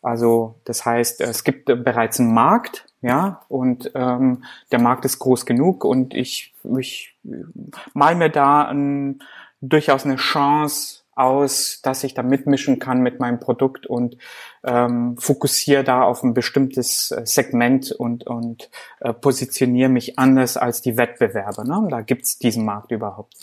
Also 0.07 0.55
das 0.63 0.85
heißt, 0.85 1.21
es 1.21 1.43
gibt 1.43 1.65
bereits 1.65 2.19
einen 2.19 2.33
Markt, 2.33 2.85
ja, 3.01 3.41
und 3.49 3.91
ähm, 3.93 4.43
der 4.71 4.79
Markt 4.79 5.05
ist 5.05 5.19
groß 5.19 5.45
genug 5.45 5.83
und 5.83 6.13
ich, 6.13 6.55
ich 6.79 7.15
mal 7.93 8.15
mir 8.15 8.29
da 8.29 8.63
ein, 8.63 9.19
durchaus 9.61 10.05
eine 10.05 10.15
Chance 10.15 11.01
aus, 11.13 11.81
dass 11.81 12.03
ich 12.03 12.13
da 12.13 12.23
mitmischen 12.23 12.79
kann 12.79 13.01
mit 13.01 13.19
meinem 13.19 13.39
Produkt 13.39 13.87
und 13.87 14.17
ähm, 14.63 15.17
fokussiere 15.17 15.83
da 15.83 16.03
auf 16.03 16.23
ein 16.23 16.33
bestimmtes 16.33 17.11
äh, 17.11 17.25
Segment 17.25 17.91
und, 17.91 18.25
und 18.27 18.69
äh, 18.99 19.13
positioniere 19.13 19.89
mich 19.89 20.19
anders 20.19 20.57
als 20.57 20.81
die 20.81 20.95
Wettbewerber. 20.95 21.63
Ne? 21.63 21.87
Da 21.89 22.01
gibt's 22.01 22.37
diesen 22.37 22.65
Markt 22.65 22.91
überhaupt. 22.91 23.33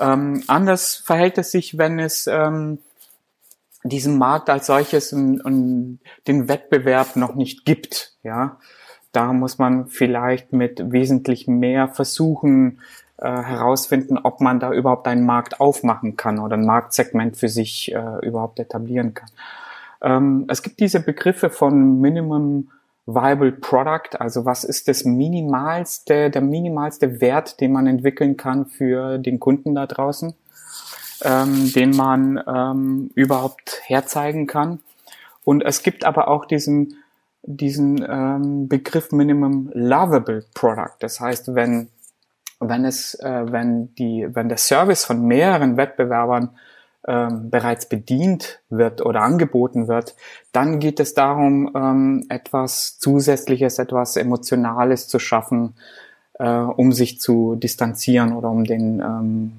Ähm, 0.00 0.42
anders 0.46 0.96
verhält 0.96 1.36
es 1.38 1.50
sich, 1.50 1.76
wenn 1.76 1.98
es 1.98 2.26
ähm, 2.26 2.78
diesen 3.84 4.18
Markt 4.18 4.50
als 4.50 4.66
solches 4.66 5.12
und, 5.12 5.40
und 5.40 6.00
den 6.26 6.48
Wettbewerb 6.48 7.16
noch 7.16 7.34
nicht 7.34 7.64
gibt. 7.64 8.16
Ja, 8.22 8.58
da 9.12 9.32
muss 9.32 9.58
man 9.58 9.86
vielleicht 9.86 10.52
mit 10.52 10.92
wesentlich 10.92 11.46
mehr 11.46 11.88
versuchen, 11.88 12.80
äh, 13.18 13.42
herausfinden, 13.42 14.18
ob 14.18 14.40
man 14.40 14.60
da 14.60 14.72
überhaupt 14.72 15.08
einen 15.08 15.26
Markt 15.26 15.60
aufmachen 15.60 16.16
kann 16.16 16.38
oder 16.38 16.56
ein 16.56 16.64
Marktsegment 16.66 17.36
für 17.36 17.48
sich 17.48 17.92
äh, 17.92 18.26
überhaupt 18.26 18.60
etablieren 18.60 19.14
kann. 19.14 19.30
Ähm, 20.02 20.44
es 20.48 20.62
gibt 20.62 20.80
diese 20.80 21.00
Begriffe 21.00 21.50
von 21.50 22.00
Minimum 22.00 22.70
Viable 23.06 23.52
Product, 23.52 24.20
also 24.20 24.44
was 24.44 24.64
ist 24.64 24.86
das 24.86 25.04
minimalste, 25.04 26.30
der 26.30 26.42
minimalste 26.42 27.22
Wert, 27.22 27.60
den 27.60 27.72
man 27.72 27.86
entwickeln 27.86 28.36
kann 28.36 28.66
für 28.66 29.16
den 29.16 29.40
Kunden 29.40 29.74
da 29.74 29.86
draußen, 29.86 30.34
ähm, 31.22 31.72
den 31.72 31.90
man 31.90 32.42
ähm, 32.46 33.10
überhaupt 33.14 33.80
herzeigen 33.84 34.46
kann. 34.46 34.80
Und 35.44 35.62
es 35.62 35.82
gibt 35.82 36.04
aber 36.04 36.28
auch 36.28 36.44
diesen 36.44 36.96
diesen 37.42 38.04
ähm, 38.06 38.68
Begriff 38.68 39.12
Minimum 39.12 39.70
Lovable 39.72 40.44
Product. 40.54 40.96
Das 40.98 41.20
heißt, 41.20 41.54
wenn 41.54 41.88
wenn 42.60 42.84
es, 42.84 43.14
äh, 43.14 43.52
wenn 43.52 43.94
die, 43.94 44.26
wenn 44.30 44.48
der 44.48 44.58
Service 44.58 45.04
von 45.04 45.22
mehreren 45.22 45.76
Wettbewerbern 45.76 46.50
ähm, 47.06 47.50
bereits 47.50 47.88
bedient 47.88 48.60
wird 48.68 49.00
oder 49.00 49.22
angeboten 49.22 49.88
wird, 49.88 50.16
dann 50.52 50.80
geht 50.80 50.98
es 51.00 51.14
darum, 51.14 51.70
ähm, 51.74 52.26
etwas 52.28 52.98
Zusätzliches, 52.98 53.78
etwas 53.78 54.16
Emotionales 54.16 55.08
zu 55.08 55.18
schaffen, 55.18 55.74
äh, 56.34 56.48
um 56.48 56.92
sich 56.92 57.20
zu 57.20 57.54
distanzieren 57.54 58.32
oder 58.32 58.50
um 58.50 58.64
den, 58.64 59.00
ähm, 59.00 59.52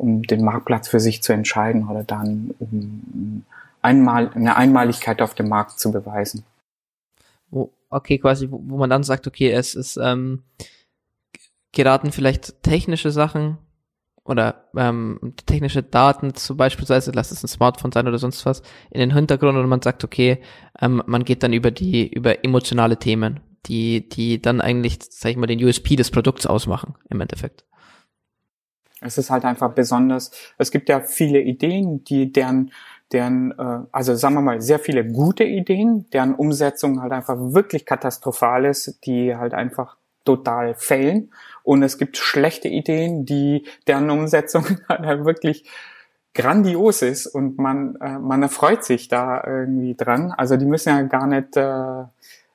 um 0.00 0.22
den 0.22 0.42
Marktplatz 0.42 0.88
für 0.88 1.00
sich 1.00 1.22
zu 1.22 1.32
entscheiden 1.32 1.88
oder 1.88 2.02
dann 2.04 2.54
um 2.58 3.44
einmal 3.82 4.30
eine 4.34 4.56
Einmaligkeit 4.56 5.22
auf 5.22 5.34
dem 5.34 5.48
Markt 5.48 5.78
zu 5.78 5.92
beweisen. 5.92 6.44
Okay, 7.90 8.18
quasi, 8.18 8.50
wo, 8.50 8.60
wo 8.64 8.78
man 8.78 8.90
dann 8.90 9.02
sagt, 9.02 9.26
okay, 9.26 9.50
es 9.50 9.74
ist 9.74 9.96
ähm, 9.96 10.44
geraten 11.72 12.12
vielleicht 12.12 12.62
technische 12.62 13.10
Sachen 13.10 13.58
oder 14.24 14.64
ähm, 14.76 15.34
technische 15.46 15.82
Daten, 15.82 16.34
zum 16.34 16.56
beispielsweise, 16.56 17.10
lass 17.12 17.32
es 17.32 17.42
ein 17.42 17.48
Smartphone 17.48 17.92
sein 17.92 18.06
oder 18.06 18.18
sonst 18.18 18.46
was, 18.46 18.62
in 18.90 19.00
den 19.00 19.12
Hintergrund 19.12 19.58
und 19.58 19.68
man 19.68 19.82
sagt, 19.82 20.04
okay, 20.04 20.40
ähm, 20.80 21.02
man 21.06 21.24
geht 21.24 21.42
dann 21.42 21.52
über 21.52 21.70
die, 21.70 22.06
über 22.08 22.44
emotionale 22.44 22.96
Themen, 22.96 23.40
die, 23.66 24.08
die 24.08 24.40
dann 24.40 24.60
eigentlich, 24.60 24.98
sag 25.10 25.32
ich 25.32 25.36
mal, 25.36 25.46
den 25.46 25.62
USP 25.62 25.96
des 25.96 26.10
Produkts 26.10 26.46
ausmachen, 26.46 26.94
im 27.08 27.20
Endeffekt. 27.20 27.64
Es 29.00 29.18
ist 29.18 29.30
halt 29.30 29.44
einfach 29.44 29.72
besonders, 29.72 30.30
es 30.58 30.70
gibt 30.70 30.88
ja 30.88 31.00
viele 31.00 31.40
Ideen, 31.40 32.04
die 32.04 32.32
deren, 32.32 32.72
deren, 33.12 33.52
äh, 33.52 33.80
also 33.92 34.14
sagen 34.14 34.34
wir 34.34 34.42
mal, 34.42 34.60
sehr 34.60 34.78
viele 34.78 35.06
gute 35.06 35.44
Ideen, 35.44 36.08
deren 36.10 36.34
Umsetzung 36.34 37.00
halt 37.00 37.12
einfach 37.12 37.36
wirklich 37.38 37.86
katastrophal 37.86 38.64
ist, 38.64 39.04
die 39.06 39.34
halt 39.34 39.54
einfach 39.54 39.96
total 40.24 40.74
failen 40.74 41.30
und 41.62 41.82
es 41.82 41.98
gibt 41.98 42.16
schlechte 42.16 42.68
Ideen, 42.68 43.24
die 43.24 43.64
deren 43.86 44.10
Umsetzung 44.10 44.64
halt 44.88 45.24
wirklich 45.24 45.64
grandios 46.34 47.02
ist 47.02 47.26
und 47.26 47.58
man, 47.58 47.96
äh, 47.96 48.18
man 48.18 48.42
erfreut 48.42 48.84
sich 48.84 49.08
da 49.08 49.42
irgendwie 49.44 49.94
dran. 49.94 50.32
Also 50.36 50.56
die 50.56 50.64
müssen 50.64 50.90
ja 50.90 51.02
gar 51.02 51.26
nicht 51.26 51.56
äh, 51.56 52.04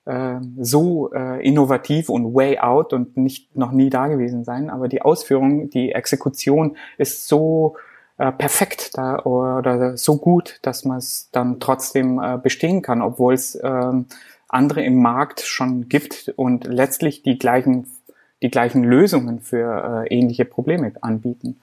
äh, 0.06 0.36
so 0.60 1.12
äh, 1.14 1.46
innovativ 1.46 2.10
und 2.10 2.34
way 2.34 2.60
out 2.60 2.94
und 2.94 3.18
nicht 3.18 3.56
noch 3.56 3.72
nie 3.72 3.90
da 3.90 4.08
gewesen 4.08 4.44
sein, 4.44 4.70
aber 4.70 4.88
die 4.88 5.02
Ausführung, 5.02 5.70
die 5.70 5.92
Exekution 5.92 6.78
ist 6.98 7.28
so 7.28 7.76
äh, 8.18 8.32
perfekt 8.32 8.98
da 8.98 9.20
oder 9.20 9.98
so 9.98 10.18
gut, 10.18 10.60
dass 10.62 10.86
man 10.86 10.98
es 10.98 11.30
dann 11.32 11.60
trotzdem 11.60 12.20
äh, 12.20 12.38
bestehen 12.38 12.82
kann, 12.82 13.02
obwohl 13.02 13.34
es 13.34 13.56
äh, 13.56 13.92
andere 14.48 14.84
im 14.84 15.02
Markt 15.02 15.42
schon 15.42 15.90
gibt 15.90 16.34
und 16.36 16.66
letztlich 16.66 17.24
die 17.24 17.38
gleichen 17.38 17.88
die 18.42 18.52
gleichen 18.52 18.84
Lösungen 18.84 19.40
für 19.40 20.06
äh, 20.06 20.14
ähnliche 20.14 20.46
Probleme 20.46 20.92
anbieten 21.02 21.58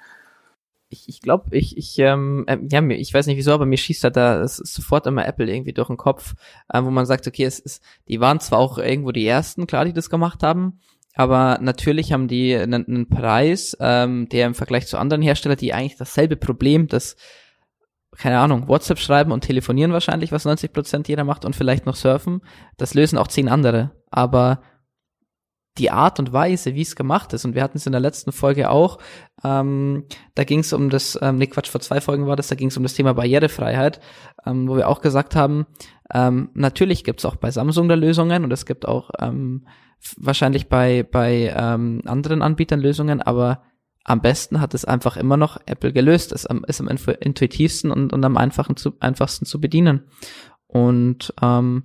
ich, 0.92 1.08
ich 1.08 1.20
glaube, 1.20 1.56
ich, 1.56 1.76
ich, 1.76 1.98
ähm, 1.98 2.44
äh, 2.46 2.58
ja, 2.70 2.82
ich 2.82 3.12
weiß 3.12 3.26
nicht 3.26 3.36
wieso, 3.36 3.52
aber 3.52 3.66
mir 3.66 3.76
schießt 3.76 4.04
da 4.04 4.10
da 4.10 4.40
es 4.42 4.58
ist 4.58 4.74
sofort 4.74 5.06
immer 5.06 5.26
Apple 5.26 5.52
irgendwie 5.52 5.72
durch 5.72 5.88
den 5.88 5.96
Kopf, 5.96 6.34
äh, 6.68 6.82
wo 6.82 6.90
man 6.90 7.06
sagt, 7.06 7.26
okay, 7.26 7.44
es 7.44 7.58
ist, 7.58 7.82
die 8.08 8.20
waren 8.20 8.40
zwar 8.40 8.58
auch 8.58 8.78
irgendwo 8.78 9.12
die 9.12 9.26
ersten, 9.26 9.66
klar, 9.66 9.84
die 9.84 9.92
das 9.92 10.10
gemacht 10.10 10.42
haben, 10.42 10.80
aber 11.14 11.58
natürlich 11.60 12.12
haben 12.12 12.28
die 12.28 12.54
einen, 12.54 12.86
einen 12.86 13.08
Preis, 13.08 13.76
ähm, 13.80 14.28
der 14.28 14.46
im 14.46 14.54
Vergleich 14.54 14.86
zu 14.86 14.98
anderen 14.98 15.22
Herstellern, 15.22 15.58
die 15.58 15.72
eigentlich 15.72 15.96
dasselbe 15.98 16.36
Problem, 16.36 16.86
das 16.86 17.16
keine 18.16 18.38
Ahnung, 18.38 18.68
WhatsApp 18.68 18.98
schreiben 18.98 19.32
und 19.32 19.42
telefonieren 19.42 19.92
wahrscheinlich, 19.92 20.32
was 20.32 20.44
90 20.44 20.72
Prozent 20.72 21.08
jeder 21.08 21.24
macht 21.24 21.46
und 21.46 21.56
vielleicht 21.56 21.86
noch 21.86 21.96
surfen. 21.96 22.42
Das 22.76 22.92
lösen 22.92 23.16
auch 23.16 23.26
zehn 23.26 23.48
andere. 23.48 23.92
Aber 24.10 24.60
die 25.78 25.90
Art 25.90 26.18
und 26.18 26.32
Weise, 26.32 26.74
wie 26.74 26.82
es 26.82 26.96
gemacht 26.96 27.32
ist, 27.32 27.44
und 27.44 27.54
wir 27.54 27.62
hatten 27.62 27.78
es 27.78 27.86
in 27.86 27.92
der 27.92 28.00
letzten 28.00 28.32
Folge 28.32 28.70
auch, 28.70 28.98
ähm, 29.42 30.04
da 30.34 30.44
ging 30.44 30.60
es 30.60 30.72
um 30.72 30.90
das, 30.90 31.18
ähm, 31.22 31.38
nee 31.38 31.46
Quatsch, 31.46 31.70
vor 31.70 31.80
zwei 31.80 32.00
Folgen 32.00 32.26
war 32.26 32.36
das, 32.36 32.48
da 32.48 32.54
ging 32.54 32.68
es 32.68 32.76
um 32.76 32.82
das 32.82 32.94
Thema 32.94 33.14
Barrierefreiheit, 33.14 34.00
ähm, 34.44 34.68
wo 34.68 34.76
wir 34.76 34.88
auch 34.88 35.00
gesagt 35.00 35.34
haben, 35.34 35.66
ähm, 36.12 36.50
natürlich 36.54 37.04
gibt 37.04 37.20
es 37.20 37.24
auch 37.24 37.36
bei 37.36 37.50
Samsung 37.50 37.88
da 37.88 37.94
Lösungen 37.94 38.44
und 38.44 38.52
es 38.52 38.66
gibt 38.66 38.86
auch 38.86 39.10
ähm, 39.18 39.66
wahrscheinlich 40.16 40.68
bei, 40.68 41.04
bei 41.04 41.54
ähm, 41.56 42.02
anderen 42.04 42.42
Anbietern 42.42 42.80
Lösungen, 42.80 43.22
aber 43.22 43.62
am 44.04 44.20
besten 44.20 44.60
hat 44.60 44.74
es 44.74 44.84
einfach 44.84 45.16
immer 45.16 45.36
noch 45.36 45.58
Apple 45.66 45.92
gelöst. 45.92 46.32
Es 46.32 46.44
ist 46.44 46.80
am 46.80 46.88
intuitivsten 47.20 47.90
und, 47.90 48.12
und 48.12 48.24
am 48.24 48.36
einfachen 48.36 48.76
zu, 48.76 48.94
einfachsten 48.98 49.46
zu 49.46 49.60
bedienen. 49.60 50.08
Und 50.66 51.32
ähm, 51.40 51.84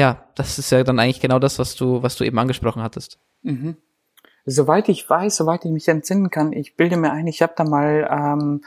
ja, 0.00 0.24
das 0.34 0.58
ist 0.58 0.72
ja 0.72 0.82
dann 0.82 0.98
eigentlich 0.98 1.20
genau 1.20 1.38
das, 1.38 1.58
was 1.58 1.76
du, 1.76 2.02
was 2.02 2.16
du 2.16 2.24
eben 2.24 2.38
angesprochen 2.38 2.82
hattest. 2.82 3.18
Mhm. 3.42 3.76
Soweit 4.46 4.88
ich 4.88 5.08
weiß, 5.08 5.36
soweit 5.36 5.66
ich 5.66 5.70
mich 5.70 5.86
entsinnen 5.88 6.30
kann, 6.30 6.54
ich 6.54 6.74
bilde 6.74 6.96
mir 6.96 7.12
ein, 7.12 7.26
ich 7.26 7.42
habe 7.42 7.52
da 7.54 7.64
mal 7.64 8.08
ähm, 8.10 8.62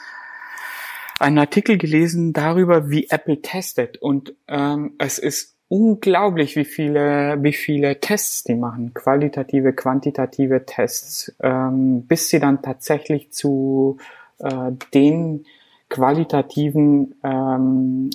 einen 1.20 1.40
Artikel 1.40 1.80
gelesen 1.80 2.34
darüber, 2.34 2.92
wie 2.92 3.10
Apple 3.10 3.42
testet. 3.42 3.98
Und 3.98 4.36
ähm, 4.48 4.94
es 5.00 5.18
ist 5.18 5.56
unglaublich, 5.70 6.56
wie 6.56 6.66
viele, 6.66 7.42
wie 7.42 7.54
viele 7.54 8.00
Tests 8.00 8.44
die 8.44 8.54
machen, 8.54 8.94
qualitative, 8.94 9.74
quantitative 9.74 10.66
Tests, 10.68 11.36
ähm, 11.42 12.06
bis 12.06 12.30
sie 12.30 12.40
dann 12.40 12.62
tatsächlich 12.62 13.32
zu 13.32 13.98
äh, 14.38 14.72
den 14.94 15.46
qualitativen 15.90 17.16
ähm, 17.24 18.12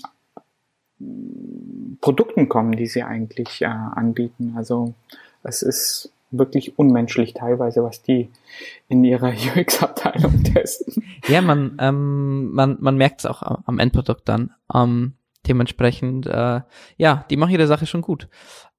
Produkten 2.01 2.49
kommen, 2.49 2.73
die 2.73 2.87
sie 2.87 3.03
eigentlich 3.03 3.63
äh, 3.63 3.67
anbieten. 3.67 4.55
Also 4.57 4.95
es 5.43 5.63
ist 5.63 6.13
wirklich 6.31 6.79
unmenschlich 6.79 7.35
teilweise, 7.35 7.83
was 7.83 8.03
die 8.03 8.31
in 8.89 9.05
ihrer 9.05 9.33
UX-Abteilung 9.57 10.43
testen. 10.45 11.05
Ja, 11.27 11.41
man, 11.41 11.77
ähm, 11.81 12.53
man, 12.53 12.77
man 12.81 12.97
merkt 12.97 13.21
es 13.21 13.27
auch 13.27 13.43
am 13.43 13.79
Endprodukt 13.79 14.29
dann. 14.29 14.51
Ähm, 14.75 15.15
dementsprechend, 15.47 16.27
äh, 16.27 16.61
ja, 16.97 17.25
die 17.31 17.37
machen 17.37 17.53
ihre 17.53 17.67
Sache 17.67 17.87
schon 17.87 18.03
gut. 18.03 18.29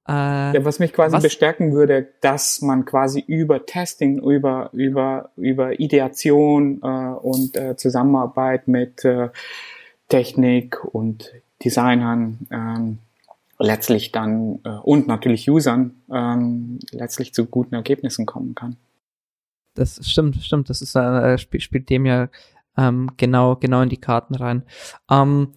Äh, 0.08 0.12
ja, 0.12 0.64
was 0.64 0.78
mich 0.78 0.92
quasi 0.92 1.16
was? 1.16 1.22
bestärken 1.22 1.72
würde, 1.72 2.08
dass 2.20 2.62
man 2.62 2.84
quasi 2.84 3.20
über 3.26 3.66
Testing, 3.66 4.18
über, 4.18 4.70
über, 4.72 5.30
über 5.36 5.78
Ideation 5.78 6.80
äh, 6.82 6.86
und 6.86 7.56
äh, 7.56 7.76
Zusammenarbeit 7.76 8.66
mit 8.66 9.04
äh, 9.04 9.28
Technik 10.08 10.84
und 10.84 11.32
Designern 11.64 12.38
ähm, 12.50 12.98
letztlich 13.58 14.12
dann 14.12 14.60
äh, 14.64 14.70
und 14.70 15.06
natürlich 15.06 15.48
Usern 15.48 16.02
ähm, 16.12 16.78
letztlich 16.90 17.34
zu 17.34 17.46
guten 17.46 17.74
Ergebnissen 17.74 18.26
kommen 18.26 18.54
kann. 18.54 18.76
Das 19.74 20.00
stimmt, 20.08 20.36
stimmt. 20.42 20.70
Das 20.70 20.82
ist 20.82 20.94
äh, 20.96 21.38
spielt, 21.38 21.62
spielt 21.62 21.90
dem 21.90 22.06
ja 22.06 22.28
ähm, 22.76 23.10
genau 23.16 23.56
genau 23.56 23.82
in 23.82 23.88
die 23.88 23.98
Karten 23.98 24.34
rein. 24.34 24.64
Ähm, 25.10 25.52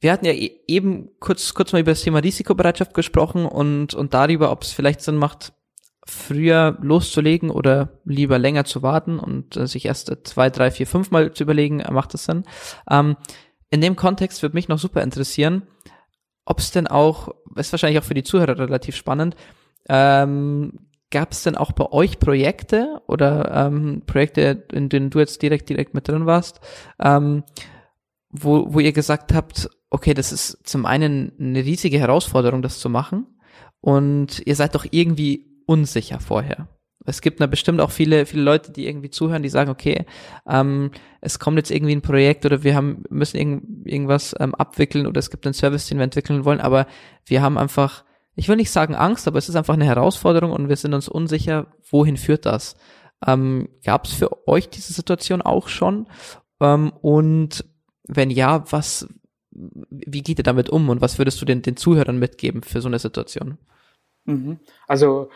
wir 0.00 0.12
hatten 0.12 0.26
ja 0.26 0.32
e 0.32 0.60
eben 0.66 1.10
kurz 1.20 1.54
kurz 1.54 1.72
mal 1.72 1.80
über 1.80 1.92
das 1.92 2.02
Thema 2.02 2.18
Risikobereitschaft 2.18 2.94
gesprochen 2.94 3.46
und 3.46 3.94
und 3.94 4.12
darüber, 4.12 4.50
ob 4.50 4.62
es 4.62 4.72
vielleicht 4.72 5.00
Sinn 5.00 5.16
macht, 5.16 5.52
früher 6.04 6.76
loszulegen 6.82 7.50
oder 7.50 8.00
lieber 8.04 8.38
länger 8.38 8.64
zu 8.64 8.82
warten 8.82 9.18
und 9.18 9.56
äh, 9.56 9.66
sich 9.66 9.86
erst 9.86 10.12
zwei, 10.24 10.50
drei, 10.50 10.70
vier, 10.70 10.86
fünf 10.86 11.10
Mal 11.10 11.32
zu 11.32 11.44
überlegen, 11.44 11.82
macht 11.90 12.14
das 12.14 12.24
Sinn. 12.24 12.44
Ähm, 12.90 13.16
in 13.70 13.80
dem 13.80 13.96
Kontext 13.96 14.42
würde 14.42 14.56
mich 14.56 14.68
noch 14.68 14.78
super 14.78 15.02
interessieren, 15.02 15.62
ob 16.44 16.58
es 16.58 16.70
denn 16.70 16.86
auch, 16.86 17.34
ist 17.54 17.72
wahrscheinlich 17.72 18.00
auch 18.00 18.04
für 18.04 18.14
die 18.14 18.24
Zuhörer 18.24 18.58
relativ 18.58 18.96
spannend, 18.96 19.36
ähm, 19.88 20.80
gab 21.10 21.32
es 21.32 21.42
denn 21.42 21.56
auch 21.56 21.72
bei 21.72 21.90
euch 21.90 22.18
Projekte 22.18 23.02
oder 23.06 23.66
ähm, 23.66 24.02
Projekte, 24.06 24.64
in 24.72 24.88
denen 24.88 25.10
du 25.10 25.18
jetzt 25.18 25.42
direkt 25.42 25.68
direkt 25.68 25.94
mit 25.94 26.08
drin 26.08 26.26
warst, 26.26 26.60
ähm, 27.00 27.44
wo, 28.30 28.72
wo 28.72 28.80
ihr 28.80 28.92
gesagt 28.92 29.34
habt, 29.34 29.68
okay, 29.90 30.14
das 30.14 30.32
ist 30.32 30.58
zum 30.64 30.86
einen 30.86 31.32
eine 31.38 31.64
riesige 31.64 31.98
Herausforderung, 31.98 32.62
das 32.62 32.78
zu 32.78 32.88
machen 32.88 33.26
und 33.80 34.42
ihr 34.46 34.54
seid 34.54 34.74
doch 34.74 34.86
irgendwie 34.90 35.62
unsicher 35.66 36.20
vorher 36.20 36.68
es 37.06 37.20
gibt 37.20 37.40
da 37.40 37.46
bestimmt 37.46 37.80
auch 37.80 37.90
viele, 37.90 38.26
viele 38.26 38.42
Leute, 38.42 38.72
die 38.72 38.86
irgendwie 38.86 39.10
zuhören, 39.10 39.42
die 39.42 39.48
sagen, 39.48 39.70
okay, 39.70 40.04
ähm, 40.46 40.90
es 41.20 41.38
kommt 41.38 41.56
jetzt 41.56 41.70
irgendwie 41.70 41.94
ein 41.94 42.02
Projekt 42.02 42.44
oder 42.44 42.62
wir 42.62 42.74
haben, 42.74 43.04
müssen 43.08 43.38
irgend, 43.38 43.86
irgendwas 43.86 44.34
ähm, 44.38 44.54
abwickeln 44.54 45.06
oder 45.06 45.18
es 45.18 45.30
gibt 45.30 45.46
einen 45.46 45.54
Service, 45.54 45.86
den 45.86 45.98
wir 45.98 46.04
entwickeln 46.04 46.44
wollen, 46.44 46.60
aber 46.60 46.86
wir 47.24 47.42
haben 47.42 47.56
einfach, 47.56 48.04
ich 48.34 48.48
will 48.48 48.56
nicht 48.56 48.70
sagen 48.70 48.94
Angst, 48.94 49.26
aber 49.26 49.38
es 49.38 49.48
ist 49.48 49.56
einfach 49.56 49.74
eine 49.74 49.86
Herausforderung 49.86 50.52
und 50.52 50.68
wir 50.68 50.76
sind 50.76 50.94
uns 50.94 51.08
unsicher, 51.08 51.68
wohin 51.90 52.16
führt 52.16 52.46
das? 52.46 52.76
Ähm, 53.26 53.68
Gab 53.84 54.06
es 54.06 54.12
für 54.12 54.46
euch 54.48 54.68
diese 54.68 54.92
Situation 54.92 55.42
auch 55.42 55.68
schon? 55.68 56.06
Ähm, 56.60 56.92
und 57.00 57.64
wenn 58.06 58.30
ja, 58.30 58.64
was, 58.70 59.08
wie 59.50 60.22
geht 60.22 60.38
ihr 60.38 60.44
damit 60.44 60.68
um 60.68 60.88
und 60.88 61.00
was 61.00 61.18
würdest 61.18 61.40
du 61.40 61.46
den, 61.46 61.62
den 61.62 61.76
Zuhörern 61.76 62.18
mitgeben 62.18 62.62
für 62.62 62.80
so 62.80 62.88
eine 62.88 62.98
Situation? 62.98 63.58
Mhm. 64.24 64.58
Also 64.86 65.30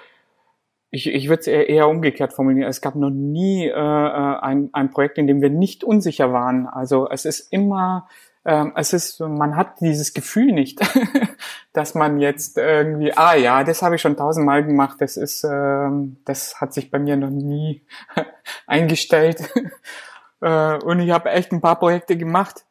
ich, 0.94 1.08
ich 1.08 1.28
würde 1.28 1.40
es 1.40 1.46
eher, 1.48 1.88
umgekehrt 1.88 2.32
formulieren. 2.32 2.68
Es 2.68 2.80
gab 2.80 2.94
noch 2.94 3.10
nie 3.10 3.66
äh, 3.66 3.72
äh, 3.72 4.38
ein, 4.40 4.70
ein 4.72 4.90
Projekt, 4.90 5.18
in 5.18 5.26
dem 5.26 5.42
wir 5.42 5.50
nicht 5.50 5.82
unsicher 5.82 6.32
waren. 6.32 6.68
Also 6.68 7.08
es 7.10 7.24
ist 7.24 7.52
immer, 7.52 8.08
ähm, 8.44 8.72
es 8.76 8.92
ist, 8.92 9.18
man 9.18 9.56
hat 9.56 9.80
dieses 9.80 10.14
Gefühl 10.14 10.52
nicht, 10.52 10.80
dass 11.72 11.96
man 11.96 12.20
jetzt 12.20 12.58
irgendwie, 12.58 13.12
ah 13.16 13.34
ja, 13.34 13.64
das 13.64 13.82
habe 13.82 13.96
ich 13.96 14.02
schon 14.02 14.16
tausendmal 14.16 14.64
gemacht, 14.64 15.00
das 15.00 15.16
ist, 15.16 15.42
ähm, 15.42 16.18
das 16.24 16.60
hat 16.60 16.72
sich 16.72 16.92
bei 16.92 17.00
mir 17.00 17.16
noch 17.16 17.30
nie 17.30 17.84
eingestellt. 18.68 19.42
äh, 20.42 20.76
und 20.76 21.00
ich 21.00 21.10
habe 21.10 21.30
echt 21.30 21.50
ein 21.50 21.60
paar 21.60 21.78
Projekte 21.80 22.16
gemacht. 22.16 22.64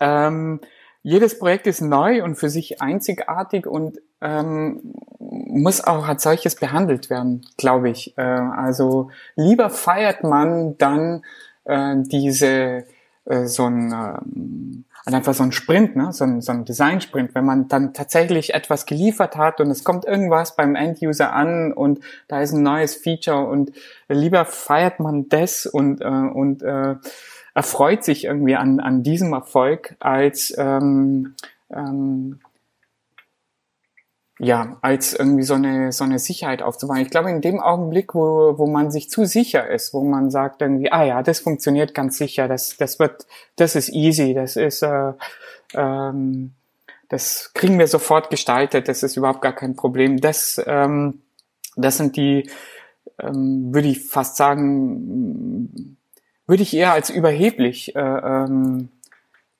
Ähm, 0.00 0.60
jedes 1.04 1.38
Projekt 1.38 1.66
ist 1.66 1.82
neu 1.82 2.24
und 2.24 2.36
für 2.36 2.48
sich 2.48 2.80
einzigartig 2.80 3.66
und 3.66 4.00
ähm, 4.22 4.80
muss 5.18 5.84
auch 5.84 6.08
als 6.08 6.22
solches 6.22 6.56
behandelt 6.56 7.10
werden, 7.10 7.46
glaube 7.58 7.90
ich. 7.90 8.16
Äh, 8.16 8.22
also 8.22 9.10
lieber 9.36 9.68
feiert 9.68 10.24
man 10.24 10.78
dann 10.78 11.22
äh, 11.64 11.96
diese 11.98 12.84
äh, 13.26 13.44
so 13.44 13.66
ein 13.66 13.92
äh, 13.92 15.12
einfach 15.12 15.34
so 15.34 15.42
ein 15.42 15.52
Sprint, 15.52 15.94
ne? 15.94 16.10
so 16.12 16.24
ein, 16.24 16.40
so 16.40 16.52
ein 16.52 16.64
Design-Sprint, 16.64 17.34
wenn 17.34 17.44
man 17.44 17.68
dann 17.68 17.92
tatsächlich 17.92 18.54
etwas 18.54 18.86
geliefert 18.86 19.36
hat 19.36 19.60
und 19.60 19.70
es 19.70 19.84
kommt 19.84 20.06
irgendwas 20.06 20.56
beim 20.56 20.74
End-User 20.74 21.34
an 21.34 21.74
und 21.74 22.00
da 22.28 22.40
ist 22.40 22.52
ein 22.52 22.62
neues 22.62 22.94
Feature 22.94 23.46
und 23.46 23.72
lieber 24.08 24.46
feiert 24.46 25.00
man 25.00 25.28
das 25.28 25.66
und, 25.66 26.00
äh, 26.00 26.06
und 26.06 26.62
äh, 26.62 26.94
erfreut 27.54 28.04
sich 28.04 28.24
irgendwie 28.24 28.56
an, 28.56 28.80
an 28.80 29.02
diesem 29.02 29.32
Erfolg 29.32 29.96
als 30.00 30.54
ähm, 30.58 31.34
ähm, 31.70 32.40
ja, 34.38 34.78
als 34.82 35.14
irgendwie 35.14 35.44
so 35.44 35.54
eine, 35.54 35.92
so 35.92 36.02
eine 36.02 36.18
Sicherheit 36.18 36.60
aufzubauen. 36.60 36.98
Ich 36.98 37.10
glaube, 37.10 37.30
in 37.30 37.40
dem 37.40 37.60
Augenblick, 37.60 38.14
wo, 38.14 38.58
wo 38.58 38.66
man 38.66 38.90
sich 38.90 39.08
zu 39.08 39.26
sicher 39.26 39.68
ist, 39.70 39.94
wo 39.94 40.02
man 40.02 40.30
sagt 40.30 40.60
irgendwie, 40.60 40.90
ah 40.90 41.04
ja, 41.04 41.22
das 41.22 41.40
funktioniert 41.40 41.94
ganz 41.94 42.18
sicher, 42.18 42.48
das, 42.48 42.76
das 42.76 42.98
wird, 42.98 43.26
das 43.56 43.76
ist 43.76 43.90
easy, 43.90 44.34
das 44.34 44.56
ist, 44.56 44.82
äh, 44.82 45.12
ähm, 45.74 46.52
das 47.08 47.52
kriegen 47.54 47.78
wir 47.78 47.86
sofort 47.86 48.28
gestaltet, 48.28 48.88
das 48.88 49.04
ist 49.04 49.16
überhaupt 49.16 49.40
gar 49.40 49.54
kein 49.54 49.76
Problem. 49.76 50.20
Das, 50.20 50.60
ähm, 50.66 51.22
das 51.76 51.98
sind 51.98 52.16
die, 52.16 52.50
ähm, 53.20 53.72
würde 53.72 53.88
ich 53.88 54.04
fast 54.04 54.36
sagen, 54.36 55.96
würde 56.46 56.62
ich 56.62 56.74
eher 56.74 56.92
als 56.92 57.10
überheblich 57.10 57.94
äh, 57.96 58.00
ähm, 58.00 58.88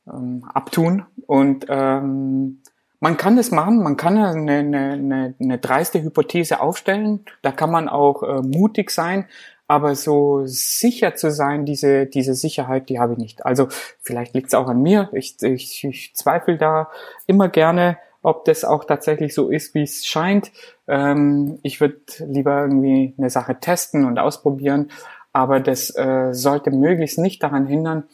ähm, 0.06 0.44
abtun. 0.52 1.04
Und 1.26 1.66
ähm, 1.68 2.60
man 3.00 3.16
kann 3.16 3.36
das 3.36 3.50
machen, 3.50 3.82
man 3.82 3.96
kann 3.96 4.16
eine, 4.16 4.58
eine, 4.58 5.34
eine, 5.38 5.58
dreiste 5.58 6.02
Hypothese 6.02 6.60
aufstellen, 6.60 7.24
da 7.42 7.52
kann 7.52 7.70
man 7.70 7.88
auch 7.88 8.22
äh, 8.22 8.40
mutig 8.40 8.90
sein, 8.90 9.26
aber 9.66 9.94
so 9.94 10.42
sicher 10.46 11.14
zu 11.14 11.30
sein, 11.30 11.64
diese, 11.64 12.06
diese 12.06 12.34
Sicherheit, 12.34 12.88
die 12.88 12.98
habe 12.98 13.14
ich 13.14 13.18
nicht. 13.18 13.46
Also 13.46 13.68
vielleicht 14.00 14.34
liegt 14.34 14.48
es 14.48 14.54
auch 14.54 14.68
an 14.68 14.82
mir, 14.82 15.10
ich, 15.12 15.36
ich, 15.42 15.84
ich 15.84 16.14
zweifle 16.14 16.56
da 16.56 16.88
immer 17.26 17.48
gerne, 17.48 17.98
ob 18.22 18.46
das 18.46 18.64
auch 18.64 18.84
tatsächlich 18.84 19.34
so 19.34 19.50
ist, 19.50 19.74
wie 19.74 19.82
es 19.82 20.06
scheint. 20.06 20.50
Ähm, 20.88 21.58
ich 21.62 21.80
würde 21.80 22.00
lieber 22.20 22.62
irgendwie 22.62 23.14
eine 23.18 23.28
Sache 23.28 23.58
testen 23.60 24.06
und 24.06 24.18
ausprobieren, 24.18 24.90
aber 25.34 25.60
das 25.60 25.90
äh, 25.96 26.32
sollte 26.32 26.70
möglichst 26.70 27.18
nicht 27.18 27.42
daran 27.42 27.66
hindern, 27.66 28.04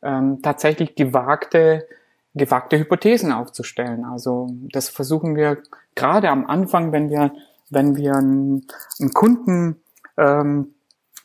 ähm, 0.00 0.40
tatsächlich 0.42 0.94
gewagte, 0.94 1.86
gewagte 2.34 2.78
Hypothesen 2.78 3.32
aufzustellen. 3.32 4.04
Also 4.04 4.48
das 4.72 4.88
versuchen 4.88 5.34
wir 5.34 5.58
gerade 5.96 6.30
am 6.30 6.46
Anfang, 6.46 6.92
wenn 6.92 7.10
wir, 7.10 7.32
wenn 7.68 7.96
wir 7.96 8.14
einen, 8.14 8.64
Kunden 9.12 9.82
ähm, 10.16 10.74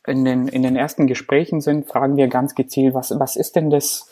in 0.08 0.26
den, 0.26 0.48
in 0.48 0.64
den 0.64 0.76
ersten 0.76 1.06
Gesprächen 1.06 1.62
sind, 1.62 1.88
fragen 1.88 2.18
wir 2.18 2.28
ganz 2.30 2.56
gezielt, 2.56 2.96
was, 2.96 3.18
was 3.20 3.36
ist 3.36 3.56
denn 3.56 3.70
das, 3.70 4.10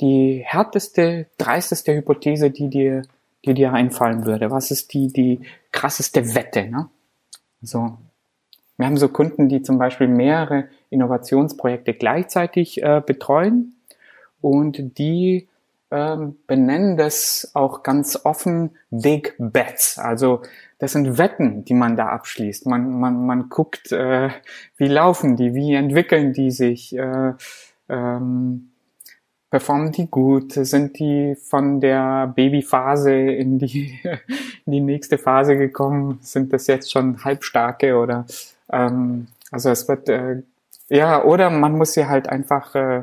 die 0.00 0.42
härteste, 0.44 1.28
dreisteste 1.38 1.94
Hypothese, 1.94 2.50
die 2.50 2.68
dir, 2.68 3.02
die 3.44 3.54
dir 3.54 3.72
einfallen 3.72 4.26
würde? 4.26 4.50
Was 4.50 4.72
ist 4.72 4.92
die, 4.92 5.06
die 5.06 5.40
krasseste 5.70 6.34
Wette, 6.34 6.66
ne? 6.66 6.88
So. 7.62 7.96
Wir 8.80 8.86
haben 8.86 8.96
so 8.96 9.10
Kunden, 9.10 9.50
die 9.50 9.60
zum 9.60 9.76
Beispiel 9.76 10.08
mehrere 10.08 10.64
Innovationsprojekte 10.88 11.92
gleichzeitig 11.92 12.82
äh, 12.82 13.02
betreuen 13.04 13.74
und 14.40 14.96
die 14.96 15.48
ähm, 15.90 16.36
benennen 16.46 16.96
das 16.96 17.50
auch 17.52 17.82
ganz 17.82 18.18
offen 18.24 18.70
Big 18.90 19.34
Bets. 19.36 19.98
Also 19.98 20.40
das 20.78 20.92
sind 20.92 21.18
Wetten, 21.18 21.62
die 21.66 21.74
man 21.74 21.94
da 21.98 22.06
abschließt. 22.06 22.64
Man, 22.64 22.98
man, 22.98 23.26
man 23.26 23.50
guckt, 23.50 23.92
äh, 23.92 24.30
wie 24.78 24.88
laufen 24.88 25.36
die, 25.36 25.54
wie 25.54 25.74
entwickeln 25.74 26.32
die 26.32 26.50
sich, 26.50 26.96
äh, 26.96 27.34
ähm, 27.90 28.70
performen 29.50 29.92
die 29.92 30.10
gut, 30.10 30.52
sind 30.54 30.98
die 30.98 31.34
von 31.34 31.80
der 31.80 32.28
Babyphase 32.28 33.12
in 33.12 33.58
die, 33.58 34.00
in 34.64 34.72
die 34.72 34.80
nächste 34.80 35.18
Phase 35.18 35.58
gekommen, 35.58 36.18
sind 36.22 36.54
das 36.54 36.66
jetzt 36.66 36.90
schon 36.90 37.22
halbstarke 37.22 37.98
oder 37.98 38.24
ähm, 38.72 39.28
also 39.50 39.70
es 39.70 39.88
wird 39.88 40.08
äh, 40.08 40.42
ja 40.88 41.22
oder 41.24 41.50
man 41.50 41.72
muss 41.72 41.92
sie 41.92 42.06
halt 42.06 42.28
einfach 42.28 42.74
äh, 42.74 43.02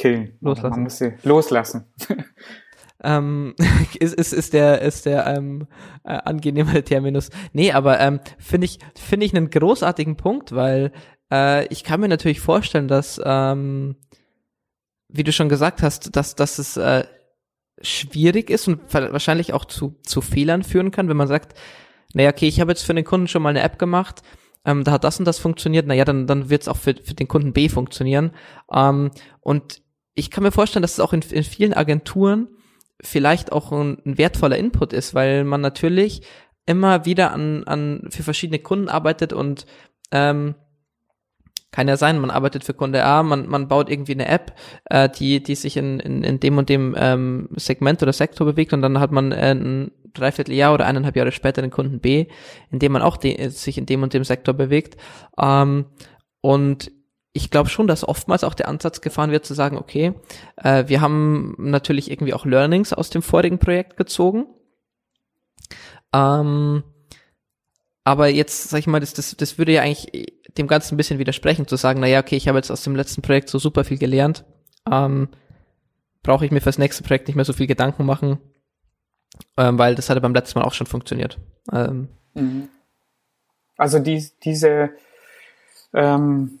killen. 0.00 0.32
Loslassen. 0.40 0.70
Man 0.70 0.82
muss 0.82 0.98
sie 0.98 1.12
loslassen. 1.22 1.84
ähm, 3.04 3.54
ist, 4.00 4.14
ist, 4.14 4.32
ist 4.32 4.52
der, 4.54 4.80
ist 4.80 5.06
der 5.06 5.26
ähm, 5.26 5.66
äh, 6.04 6.18
angenehme 6.24 6.82
Terminus. 6.84 7.30
Nee, 7.52 7.72
aber 7.72 8.00
ähm, 8.00 8.20
finde 8.38 8.64
ich, 8.64 8.78
finde 8.94 9.26
ich 9.26 9.36
einen 9.36 9.50
großartigen 9.50 10.16
Punkt, 10.16 10.54
weil 10.54 10.92
äh, 11.30 11.66
ich 11.66 11.84
kann 11.84 12.00
mir 12.00 12.08
natürlich 12.08 12.40
vorstellen, 12.40 12.88
dass, 12.88 13.20
ähm, 13.22 13.96
wie 15.08 15.24
du 15.24 15.32
schon 15.32 15.48
gesagt 15.48 15.82
hast, 15.82 16.16
dass, 16.16 16.34
dass 16.34 16.58
es 16.58 16.76
äh, 16.76 17.04
schwierig 17.82 18.50
ist 18.50 18.68
und 18.68 18.80
wahrscheinlich 18.92 19.52
auch 19.52 19.64
zu, 19.64 19.96
zu 20.02 20.20
Fehlern 20.20 20.62
führen 20.62 20.90
kann, 20.90 21.08
wenn 21.08 21.16
man 21.16 21.28
sagt, 21.28 21.58
naja, 22.14 22.30
okay, 22.30 22.48
ich 22.48 22.60
habe 22.60 22.72
jetzt 22.72 22.82
für 22.82 22.94
den 22.94 23.04
Kunden 23.04 23.28
schon 23.28 23.42
mal 23.42 23.50
eine 23.50 23.62
App 23.62 23.78
gemacht, 23.78 24.22
ähm, 24.64 24.84
da 24.84 24.92
hat 24.92 25.04
das 25.04 25.18
und 25.18 25.24
das 25.24 25.38
funktioniert, 25.38 25.86
naja, 25.86 26.04
dann, 26.04 26.26
dann 26.26 26.50
wird 26.50 26.62
es 26.62 26.68
auch 26.68 26.76
für, 26.76 26.94
für 26.94 27.14
den 27.14 27.28
Kunden 27.28 27.52
B 27.52 27.68
funktionieren. 27.68 28.32
Ähm, 28.72 29.10
und 29.40 29.82
ich 30.14 30.30
kann 30.30 30.44
mir 30.44 30.52
vorstellen, 30.52 30.82
dass 30.82 30.94
es 30.94 31.00
auch 31.00 31.12
in, 31.12 31.22
in 31.30 31.44
vielen 31.44 31.72
Agenturen 31.72 32.48
vielleicht 33.00 33.52
auch 33.52 33.72
ein, 33.72 33.98
ein, 34.04 34.18
wertvoller 34.18 34.58
Input 34.58 34.92
ist, 34.92 35.14
weil 35.14 35.44
man 35.44 35.62
natürlich 35.62 36.22
immer 36.66 37.06
wieder 37.06 37.32
an, 37.32 37.64
an 37.64 38.08
für 38.10 38.22
verschiedene 38.22 38.58
Kunden 38.58 38.88
arbeitet 38.88 39.32
und 39.32 39.64
ähm, 40.12 40.54
kann 41.70 41.88
ja 41.88 41.96
sein, 41.96 42.18
man 42.18 42.30
arbeitet 42.30 42.64
für 42.64 42.74
Kunde 42.74 43.04
A, 43.04 43.22
man, 43.22 43.48
man 43.48 43.68
baut 43.68 43.88
irgendwie 43.88 44.12
eine 44.12 44.28
App, 44.28 44.54
äh, 44.86 45.08
die, 45.08 45.42
die 45.42 45.54
sich 45.54 45.76
in, 45.76 46.00
in, 46.00 46.22
in 46.22 46.40
dem 46.40 46.58
und 46.58 46.68
dem 46.68 46.94
ähm, 46.98 47.48
Segment 47.56 48.02
oder 48.02 48.12
Sektor 48.12 48.44
bewegt 48.44 48.72
und 48.72 48.82
dann 48.82 48.98
hat 49.00 49.12
man 49.12 49.32
äh, 49.32 49.54
ein 49.54 49.92
Dreivierteljahr 50.14 50.74
oder 50.74 50.86
eineinhalb 50.86 51.16
Jahre 51.16 51.32
später 51.32 51.62
den 51.62 51.70
Kunden 51.70 52.00
B, 52.00 52.26
in 52.70 52.78
dem 52.78 52.92
man 52.92 53.02
auch 53.02 53.16
de 53.16 53.48
sich 53.48 53.78
in 53.78 53.86
dem 53.86 54.02
und 54.02 54.14
dem 54.14 54.24
Sektor 54.24 54.54
bewegt. 54.54 54.96
Ähm, 55.38 55.86
und 56.40 56.90
ich 57.32 57.50
glaube 57.50 57.68
schon, 57.68 57.86
dass 57.86 58.06
oftmals 58.06 58.44
auch 58.44 58.54
der 58.54 58.68
Ansatz 58.68 59.00
gefahren 59.00 59.30
wird 59.30 59.44
zu 59.44 59.54
sagen, 59.54 59.76
okay, 59.76 60.14
äh, 60.56 60.84
wir 60.88 61.00
haben 61.00 61.54
natürlich 61.58 62.10
irgendwie 62.10 62.34
auch 62.34 62.44
Learnings 62.44 62.92
aus 62.92 63.10
dem 63.10 63.22
vorigen 63.22 63.58
Projekt 63.58 63.96
gezogen. 63.96 64.46
Ähm, 66.12 66.82
aber 68.02 68.28
jetzt, 68.28 68.70
sag 68.70 68.78
ich 68.78 68.86
mal, 68.86 69.00
das, 69.00 69.14
das, 69.14 69.36
das 69.36 69.58
würde 69.58 69.72
ja 69.72 69.82
eigentlich 69.82 70.34
dem 70.58 70.66
Ganzen 70.66 70.94
ein 70.94 70.96
bisschen 70.96 71.18
widersprechen, 71.20 71.68
zu 71.68 71.76
sagen, 71.76 72.00
naja, 72.00 72.20
okay, 72.20 72.36
ich 72.36 72.48
habe 72.48 72.58
jetzt 72.58 72.70
aus 72.70 72.82
dem 72.82 72.96
letzten 72.96 73.22
Projekt 73.22 73.48
so 73.48 73.58
super 73.58 73.84
viel 73.84 73.98
gelernt, 73.98 74.44
ähm, 74.90 75.28
brauche 76.22 76.44
ich 76.44 76.50
mir 76.50 76.60
fürs 76.60 76.78
nächste 76.78 77.04
Projekt 77.04 77.28
nicht 77.28 77.36
mehr 77.36 77.44
so 77.44 77.52
viel 77.52 77.68
Gedanken 77.68 78.04
machen, 78.04 78.38
ähm, 79.56 79.78
weil 79.78 79.94
das 79.94 80.10
hatte 80.10 80.20
beim 80.20 80.34
letzten 80.34 80.58
Mal 80.58 80.64
auch 80.64 80.74
schon 80.74 80.86
funktioniert. 80.86 81.38
Ähm, 81.72 82.08
mhm. 82.34 82.68
also 83.76 83.98
die, 83.98 84.26
diese 84.42 84.90
ähm, 85.92 86.60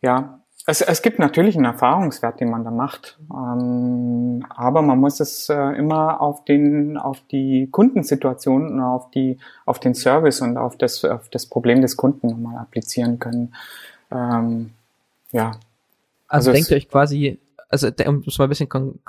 ja, 0.00 0.40
es, 0.66 0.80
es 0.80 1.02
gibt 1.02 1.18
natürlich 1.18 1.56
einen 1.56 1.64
Erfahrungswert, 1.64 2.38
den 2.38 2.50
man 2.50 2.64
da 2.64 2.70
macht, 2.70 3.18
ähm, 3.32 4.46
aber 4.48 4.82
man 4.82 4.98
muss 4.98 5.18
es 5.18 5.48
äh, 5.48 5.54
immer 5.54 6.20
auf 6.20 6.44
den, 6.44 6.96
auf 6.96 7.20
die 7.30 7.68
Kundensituation 7.70 8.68
und 8.68 8.80
auf 8.80 9.10
die, 9.10 9.38
auf 9.66 9.80
den 9.80 9.94
Service 9.94 10.40
und 10.40 10.56
auf 10.56 10.76
das, 10.76 11.04
auf 11.04 11.28
das 11.30 11.46
Problem 11.46 11.82
des 11.82 11.96
Kunden 11.96 12.28
nochmal 12.28 12.58
applizieren 12.58 13.18
können. 13.18 13.54
Ähm, 14.12 14.70
ja. 15.32 15.52
Also, 16.28 16.50
also 16.50 16.52
denkt 16.52 16.70
ihr 16.70 16.76
euch 16.76 16.88
quasi, 16.88 17.40
also 17.68 17.88
um 18.06 18.22
es 18.26 18.38
mal 18.38 18.44
ein 18.44 18.48
bisschen 18.48 18.68
kon 18.68 19.00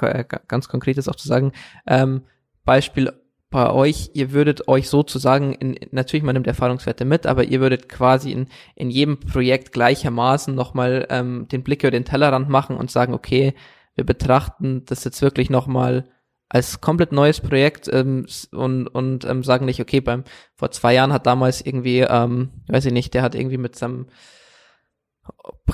ganz 0.47 0.67
konkretes 0.67 1.07
auch 1.07 1.15
zu 1.15 1.27
sagen, 1.27 1.51
ähm, 1.85 2.23
Beispiel 2.65 3.11
bei 3.49 3.69
euch, 3.69 4.09
ihr 4.13 4.31
würdet 4.31 4.67
euch 4.67 4.89
sozusagen, 4.89 5.53
in, 5.53 5.77
natürlich 5.91 6.23
man 6.23 6.33
nimmt 6.33 6.47
Erfahrungswerte 6.47 7.05
mit, 7.05 7.27
aber 7.27 7.43
ihr 7.43 7.61
würdet 7.61 7.87
quasi 7.87 8.31
in, 8.31 8.47
in 8.75 8.89
jedem 8.89 9.19
Projekt 9.19 9.71
gleichermaßen 9.73 10.55
nochmal 10.55 11.05
ähm, 11.09 11.47
den 11.51 11.61
Blick 11.61 11.83
über 11.83 11.91
den 11.91 12.03
Tellerrand 12.03 12.49
machen 12.49 12.75
und 12.75 12.89
sagen, 12.89 13.13
okay, 13.13 13.53
wir 13.93 14.05
betrachten 14.05 14.83
das 14.85 15.03
jetzt 15.03 15.21
wirklich 15.21 15.51
nochmal 15.51 16.09
als 16.49 16.81
komplett 16.81 17.11
neues 17.11 17.41
Projekt 17.41 17.87
ähm, 17.91 18.25
und, 18.51 18.87
und 18.87 19.25
ähm, 19.25 19.43
sagen 19.43 19.65
nicht, 19.65 19.79
okay, 19.79 20.01
beim 20.01 20.23
vor 20.55 20.71
zwei 20.71 20.95
Jahren 20.95 21.13
hat 21.13 21.27
damals 21.27 21.61
irgendwie, 21.65 21.99
ähm, 21.99 22.49
weiß 22.67 22.85
ich 22.85 22.93
nicht, 22.93 23.13
der 23.13 23.21
hat 23.21 23.35
irgendwie 23.35 23.57
mit 23.57 23.75
seinem 23.75 24.07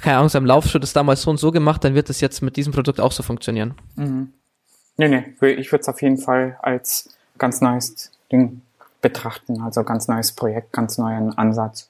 keine 0.01 0.17
Ahnung, 0.17 0.29
seinem 0.29 0.45
Laufschritt 0.45 0.83
das 0.83 0.93
damals 0.93 1.23
so 1.23 1.31
und 1.31 1.39
so 1.39 1.51
gemacht, 1.51 1.83
dann 1.83 1.95
wird 1.95 2.09
das 2.09 2.21
jetzt 2.21 2.41
mit 2.41 2.55
diesem 2.55 2.73
Produkt 2.73 2.99
auch 2.99 3.11
so 3.11 3.23
funktionieren. 3.23 3.73
Mhm. 3.95 4.33
Nee, 4.99 5.07
nee, 5.07 5.47
ich 5.51 5.71
würde 5.71 5.79
es 5.79 5.87
auf 5.87 6.01
jeden 6.01 6.17
Fall 6.17 6.57
als 6.61 7.07
ganz 7.37 7.61
neues 7.61 8.11
Ding 8.33 8.63
betrachten, 8.99 9.61
also 9.61 9.85
ganz 9.85 10.09
neues 10.09 10.33
Projekt, 10.33 10.73
ganz 10.73 10.97
neuen 10.97 11.37
Ansatz. 11.37 11.89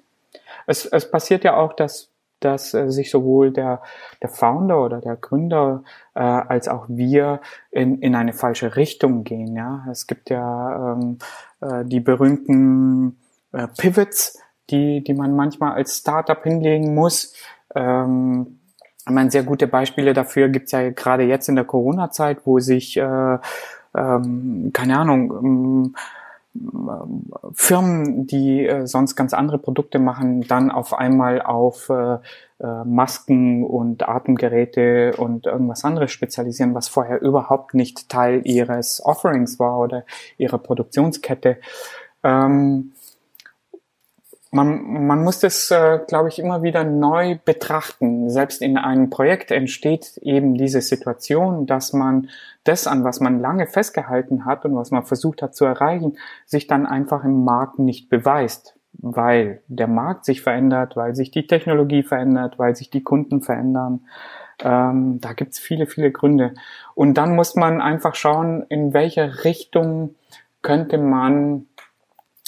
Es, 0.68 0.86
es 0.86 1.10
passiert 1.10 1.43
ja 1.43 1.57
auch, 1.57 1.74
dass, 1.74 2.10
dass 2.39 2.76
äh, 2.76 2.91
sich 2.91 3.10
sowohl 3.10 3.49
der, 3.49 3.82
der 4.22 4.30
Founder 4.30 4.86
oder 4.86 5.01
der 5.01 5.16
Gründer 5.16 5.84
äh, 6.14 6.20
als 6.20 6.68
auch 6.68 6.86
wir 6.88 7.41
in, 7.72 7.99
in 7.99 8.14
eine 8.14 8.34
falsche 8.34 8.76
Richtung 8.76 9.24
gehen. 9.24 9.55
Ja? 9.55 9.88
Es 9.89 10.05
gibt 10.05 10.30
ja 10.30 10.93
ähm, 10.93 11.18
äh, 11.62 11.86
die 11.86 12.01
berühmten 12.01 13.18
äh, 13.53 13.66
Pivots, 13.76 14.38
die, 14.70 15.03
die 15.03 15.16
man 15.16 15.36
manchmal 15.36 15.72
als 15.72 15.97
Startup 15.97 16.43
hinlegen 16.43 16.93
muss. 16.93 17.34
Ähm, 17.74 18.59
ich 19.10 19.16
meine, 19.16 19.32
sehr 19.32 19.43
gute 19.43 19.68
Beispiele 19.68 20.14
dafür 20.14 20.49
gibt's 20.49 20.72
ja 20.72 20.89
gerade 20.91 21.24
jetzt 21.24 21.49
in 21.49 21.55
der 21.55 21.66
Corona-Zeit, 21.66 22.39
wo 22.45 22.60
sich 22.60 22.97
äh, 22.97 23.38
ähm, 23.95 24.72
keine 24.74 24.97
Ahnung, 24.97 25.34
ähm, 25.43 25.95
Firmen, 27.53 28.26
die 28.28 28.66
äh, 28.66 28.88
sonst 28.88 29.16
ganz 29.16 29.34
andere 29.34 29.60
Produkte 29.60 29.99
machen, 29.99 30.41
dann 30.41 30.72
auf 30.72 30.93
einmal 30.93 31.41
auf 31.41 31.89
äh, 31.89 32.18
äh, 32.60 32.84
Masken 32.86 33.64
und 33.64 34.07
Atemgeräte 34.07 35.14
und 35.18 35.45
irgendwas 35.45 35.86
anderes 35.86 36.12
spezialisieren, 36.12 36.74
was 36.74 36.88
vorher 36.88 37.22
überhaupt 37.22 37.76
nicht 37.76 38.10
Teil 38.10 38.41
ihres 38.45 39.01
Offerings 39.05 39.60
war 39.60 39.80
oder 39.80 40.05
ihrer 40.38 40.57
Produktionskette. 40.57 41.57
Ähm, 42.24 42.93
man, 44.52 45.06
man 45.06 45.24
muss 45.24 45.39
das, 45.39 45.70
äh, 45.70 46.00
glaube 46.08 46.30
ich, 46.30 46.39
immer 46.39 46.64
wieder 46.64 46.84
neu 46.84 47.38
betrachten. 47.43 48.30
Selbst 48.30 48.62
in 48.62 48.78
einem 48.78 49.10
Projekt 49.10 49.52
entsteht 49.52 50.18
eben 50.18 50.56
diese 50.56 50.82
Situation, 50.82 51.68
dass 51.68 51.93
man 51.93 52.30
das, 52.64 52.88
an 52.88 53.04
was 53.04 53.20
man 53.20 53.39
lange 53.39 53.68
festgehalten 53.68 54.45
hat 54.45 54.66
und 54.66 54.76
was 54.76 54.91
man 54.91 55.06
versucht 55.06 55.41
hat 55.41 55.56
zu 55.56 55.66
erreichen, 55.66 56.18
sich 56.45 56.68
dann 56.68 56.86
einfach 56.88 57.24
im 57.24 57.43
Markt 57.43 57.80
nicht 57.80 58.10
beweist. 58.10 58.76
weil 59.02 59.62
der 59.68 59.88
Markt 59.88 60.26
sich 60.26 60.41
verändert, 60.41 60.95
weil 60.95 61.16
sich 61.16 61.32
die 61.32 61.47
Technologie 61.47 62.04
verändert, 62.04 62.60
weil 62.60 62.76
sich 62.76 62.89
die 62.89 63.04
Kunden 63.04 63.41
verändern. 63.41 64.02
Ähm, 64.62 65.20
da 65.22 65.34
gibt's 65.34 65.60
viele, 65.60 65.86
viele 65.86 66.12
Gründe. 66.12 66.54
Und 66.95 67.14
dann 67.18 67.36
muss 67.36 67.56
man 67.56 67.82
einfach 67.82 68.16
schauen, 68.16 68.66
in 68.70 68.93
welche 68.93 69.43
Richtung 69.45 70.16
könnte 70.62 70.97
man 70.97 71.68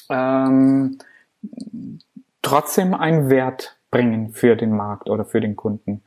ähm, 0.10 0.98
trotzdem 2.42 2.94
einen 2.94 3.30
Wert 3.30 3.78
bringen 3.92 4.32
für 4.32 4.56
den 4.56 4.76
Markt 4.76 5.10
oder 5.10 5.26
für 5.26 5.42
den 5.42 5.56
Kunden. 5.56 6.02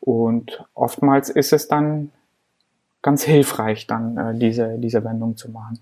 Und 0.00 0.64
oftmals 0.74 1.30
ist 1.30 1.52
es 1.52 1.68
dann 1.68 2.10
ganz 3.02 3.22
hilfreich, 3.24 3.86
dann 3.86 4.16
äh, 4.16 4.38
diese, 4.38 4.78
diese 4.78 5.04
Wendung 5.04 5.36
zu 5.36 5.50
machen. 5.50 5.78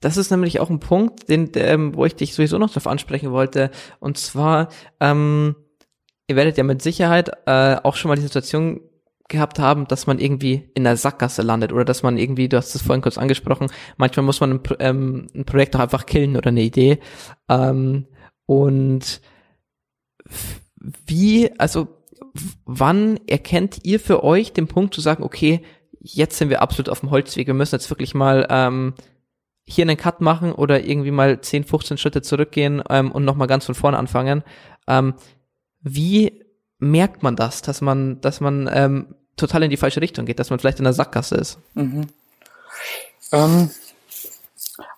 Das 0.00 0.16
ist 0.16 0.30
nämlich 0.30 0.60
auch 0.60 0.70
ein 0.70 0.80
Punkt, 0.80 1.28
den, 1.28 1.50
ähm, 1.54 1.94
wo 1.94 2.04
ich 2.04 2.16
dich 2.16 2.34
sowieso 2.34 2.58
noch 2.58 2.68
darauf 2.68 2.86
ansprechen 2.86 3.32
wollte. 3.32 3.70
Und 3.98 4.18
zwar, 4.18 4.68
ähm, 5.00 5.56
ihr 6.26 6.36
werdet 6.36 6.58
ja 6.58 6.64
mit 6.64 6.82
Sicherheit 6.82 7.30
äh, 7.46 7.76
auch 7.82 7.96
schon 7.96 8.10
mal 8.10 8.16
die 8.16 8.22
Situation 8.22 8.80
gehabt 9.28 9.58
haben, 9.58 9.88
dass 9.88 10.06
man 10.06 10.18
irgendwie 10.18 10.70
in 10.74 10.84
der 10.84 10.98
Sackgasse 10.98 11.40
landet 11.40 11.72
oder 11.72 11.86
dass 11.86 12.02
man 12.02 12.18
irgendwie, 12.18 12.48
du 12.48 12.58
hast 12.58 12.74
es 12.74 12.82
vorhin 12.82 13.00
kurz 13.00 13.16
angesprochen, 13.16 13.68
manchmal 13.96 14.24
muss 14.26 14.40
man 14.40 14.52
ein, 14.52 14.60
ähm, 14.80 15.26
ein 15.34 15.44
Projekt 15.46 15.74
auch 15.76 15.80
einfach 15.80 16.04
killen 16.04 16.36
oder 16.36 16.48
eine 16.48 16.62
Idee. 16.62 16.98
Ähm, 17.48 18.06
und 18.46 19.20
wie, 21.06 21.50
also 21.58 21.88
wann 22.64 23.18
erkennt 23.26 23.84
ihr 23.84 24.00
für 24.00 24.24
euch 24.24 24.52
den 24.52 24.68
Punkt 24.68 24.94
zu 24.94 25.00
sagen, 25.00 25.22
okay, 25.22 25.62
jetzt 26.00 26.36
sind 26.36 26.50
wir 26.50 26.62
absolut 26.62 26.88
auf 26.88 27.00
dem 27.00 27.10
Holzweg, 27.10 27.46
wir 27.46 27.54
müssen 27.54 27.74
jetzt 27.74 27.90
wirklich 27.90 28.14
mal 28.14 28.46
ähm, 28.50 28.94
hier 29.64 29.84
einen 29.84 29.96
Cut 29.96 30.20
machen 30.20 30.52
oder 30.52 30.84
irgendwie 30.84 31.10
mal 31.10 31.40
10, 31.40 31.64
15 31.64 31.96
Schritte 31.96 32.22
zurückgehen 32.22 32.82
ähm, 32.90 33.10
und 33.10 33.24
nochmal 33.24 33.48
ganz 33.48 33.64
von 33.64 33.74
vorne 33.74 33.96
anfangen. 33.96 34.42
Ähm, 34.86 35.14
wie 35.80 36.44
merkt 36.78 37.22
man 37.22 37.36
das, 37.36 37.62
dass 37.62 37.80
man, 37.80 38.20
dass 38.20 38.40
man 38.40 38.68
ähm, 38.72 39.14
total 39.36 39.62
in 39.62 39.70
die 39.70 39.76
falsche 39.76 40.02
Richtung 40.02 40.26
geht, 40.26 40.38
dass 40.38 40.50
man 40.50 40.58
vielleicht 40.58 40.78
in 40.78 40.84
der 40.84 40.92
Sackgasse 40.92 41.36
ist? 41.36 41.58
Mhm. 41.74 42.08
Ähm, 43.32 43.70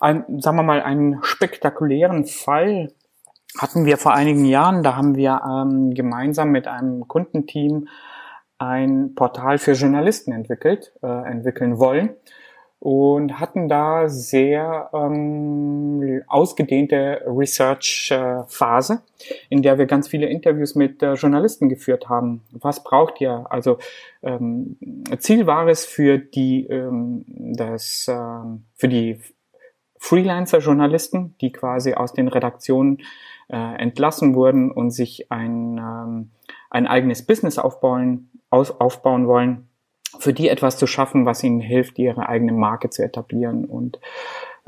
ein, 0.00 0.40
sagen 0.40 0.56
wir 0.56 0.62
mal, 0.62 0.82
einen 0.82 1.22
spektakulären 1.22 2.26
Fall 2.26 2.92
hatten 3.58 3.84
wir 3.84 3.96
vor 3.96 4.14
einigen 4.14 4.44
Jahren. 4.44 4.82
Da 4.82 4.96
haben 4.96 5.16
wir 5.16 5.40
ähm, 5.44 5.94
gemeinsam 5.94 6.50
mit 6.50 6.66
einem 6.66 7.08
Kundenteam 7.08 7.88
ein 8.58 9.14
Portal 9.14 9.58
für 9.58 9.72
Journalisten 9.72 10.32
entwickelt, 10.32 10.92
äh, 11.02 11.06
entwickeln 11.06 11.78
wollen 11.78 12.10
und 12.78 13.40
hatten 13.40 13.68
da 13.68 14.08
sehr 14.08 14.90
ähm, 14.92 16.22
ausgedehnte 16.26 17.22
Research-Phase, 17.26 19.02
in 19.48 19.62
der 19.62 19.78
wir 19.78 19.86
ganz 19.86 20.08
viele 20.08 20.26
Interviews 20.26 20.74
mit 20.74 21.02
äh, 21.02 21.14
Journalisten 21.14 21.68
geführt 21.68 22.08
haben. 22.08 22.42
Was 22.52 22.84
braucht 22.84 23.20
ihr? 23.20 23.46
Also 23.50 23.78
ähm, 24.22 24.76
Ziel 25.18 25.46
war 25.46 25.66
es 25.68 25.84
für 25.84 26.18
die 26.18 26.66
ähm, 26.66 27.24
das 27.56 28.06
ähm, 28.08 28.64
für 28.74 28.88
die 28.88 29.20
Freelancer-Journalisten, 29.98 31.34
die 31.40 31.52
quasi 31.52 31.94
aus 31.94 32.12
den 32.12 32.28
Redaktionen 32.28 32.98
äh, 33.48 33.56
entlassen 33.56 34.34
wurden 34.34 34.70
und 34.70 34.90
sich 34.90 35.30
ein 35.30 35.78
ähm, 35.78 36.30
ein 36.70 36.86
eigenes 36.86 37.24
Business 37.26 37.58
aufbauen 37.58 38.30
aus, 38.50 38.70
aufbauen 38.80 39.26
wollen 39.26 39.68
für 40.18 40.32
die 40.32 40.48
etwas 40.48 40.76
zu 40.76 40.86
schaffen, 40.86 41.26
was 41.26 41.42
ihnen 41.42 41.60
hilft, 41.60 41.98
ihre 41.98 42.28
eigene 42.28 42.52
Marke 42.52 42.90
zu 42.90 43.02
etablieren 43.02 43.64
und 43.64 44.00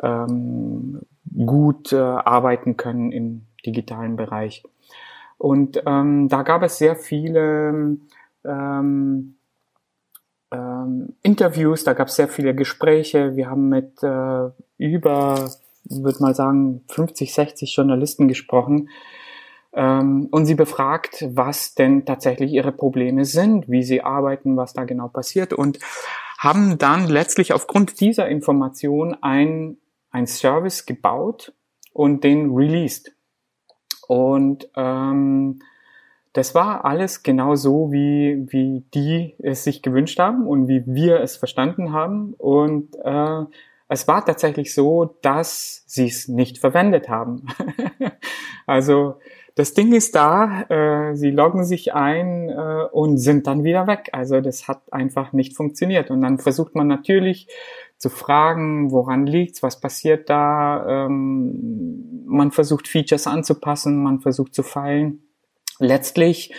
ähm, 0.03 1.01
gut 1.47 1.93
äh, 1.93 1.97
arbeiten 1.97 2.77
können 2.77 3.13
im 3.13 3.47
digitalen 3.65 4.17
Bereich. 4.17 4.63
Und 5.39 5.83
ähm, 5.87 6.29
da 6.29 6.43
gab 6.43 6.63
es 6.63 6.79
sehr 6.79 6.97
viele 6.97 7.97
ähm, 8.45 9.35
ähm, 10.51 11.15
Interviews, 11.23 11.85
da 11.85 11.93
gab 11.93 12.09
es 12.09 12.17
sehr 12.17 12.29
viele 12.29 12.55
Gespräche. 12.55 13.37
Wir 13.37 13.49
haben 13.49 13.69
mit 13.69 14.03
äh, 14.03 14.51
über, 14.79 15.51
würde 15.91 16.23
mal 16.23 16.35
sagen, 16.35 16.83
50, 16.89 17.33
60 17.33 17.75
Journalisten 17.75 18.29
gesprochen, 18.29 18.89
ähm, 19.73 20.29
und 20.31 20.47
sie 20.47 20.55
befragt, 20.55 21.25
was 21.29 21.75
denn 21.75 22.05
tatsächlich 22.05 22.53
ihre 22.53 22.73
Probleme 22.73 23.25
sind, 23.25 23.69
wie 23.69 23.83
sie 23.83 24.03
arbeiten, 24.03 24.57
was 24.57 24.73
da 24.73 24.85
genau 24.85 25.09
passiert 25.09 25.53
und 25.53 25.79
haben 26.39 26.79
dann 26.79 27.07
letztlich 27.09 27.53
aufgrund 27.53 28.01
dieser 28.01 28.29
Information 28.29 29.17
ein, 29.21 29.77
ein 30.11 30.27
Service 30.27 30.87
gebaut 30.87 31.53
und 31.93 32.25
den 32.25 32.55
released. 32.55 33.13
Und 34.07 34.69
ähm, 34.75 35.61
das 36.33 36.55
war 36.55 36.85
alles 36.85 37.23
genau 37.23 37.55
so, 37.57 37.93
wie, 37.93 38.47
wie 38.51 38.85
die 38.95 39.35
es 39.39 39.65
sich 39.65 39.83
gewünscht 39.83 40.19
haben 40.19 40.47
und 40.47 40.69
wie 40.69 40.85
wir 40.87 41.21
es 41.21 41.37
verstanden 41.37 41.93
haben. 41.93 42.35
Und 42.35 42.95
äh, 43.05 43.45
es 43.89 44.07
war 44.07 44.25
tatsächlich 44.25 44.75
so, 44.75 45.17
dass 45.23 45.83
sie 45.87 46.07
es 46.07 46.29
nicht 46.29 46.59
verwendet 46.59 47.09
haben. 47.09 47.47
also 48.67 49.17
das 49.55 49.75
Ding 49.75 49.93
ist 49.93 50.15
da, 50.15 50.63
äh, 50.69 51.17
sie 51.17 51.31
loggen 51.31 51.65
sich 51.65 51.95
ein 51.95 52.49
äh, 52.49 52.85
und 52.93 53.19
sind 53.19 53.47
dann 53.47 53.65
wieder 53.65 53.87
weg. 53.87 54.11
Also 54.13 54.41
das 54.41 54.69
hat 54.69 54.93
einfach 54.93 55.33
nicht 55.33 55.57
funktioniert. 55.57 56.11
Und 56.11 56.21
dann 56.21 56.39
versucht 56.39 56.75
man 56.75 56.87
natürlich 56.87 57.49
zu 57.97 58.11
fragen, 58.11 58.93
woran 58.93 59.27
liegt's, 59.27 59.63
was 59.63 59.81
passiert 59.81 60.31
da. 60.31 61.07
Ähm, 61.07 62.25
man 62.27 62.53
versucht 62.53 62.87
Features 62.87 63.27
anzupassen, 63.27 64.01
man 64.03 64.21
versucht 64.21 64.55
zu 64.55 64.63
feilen. 64.63 65.25
Letztlich 65.81 66.53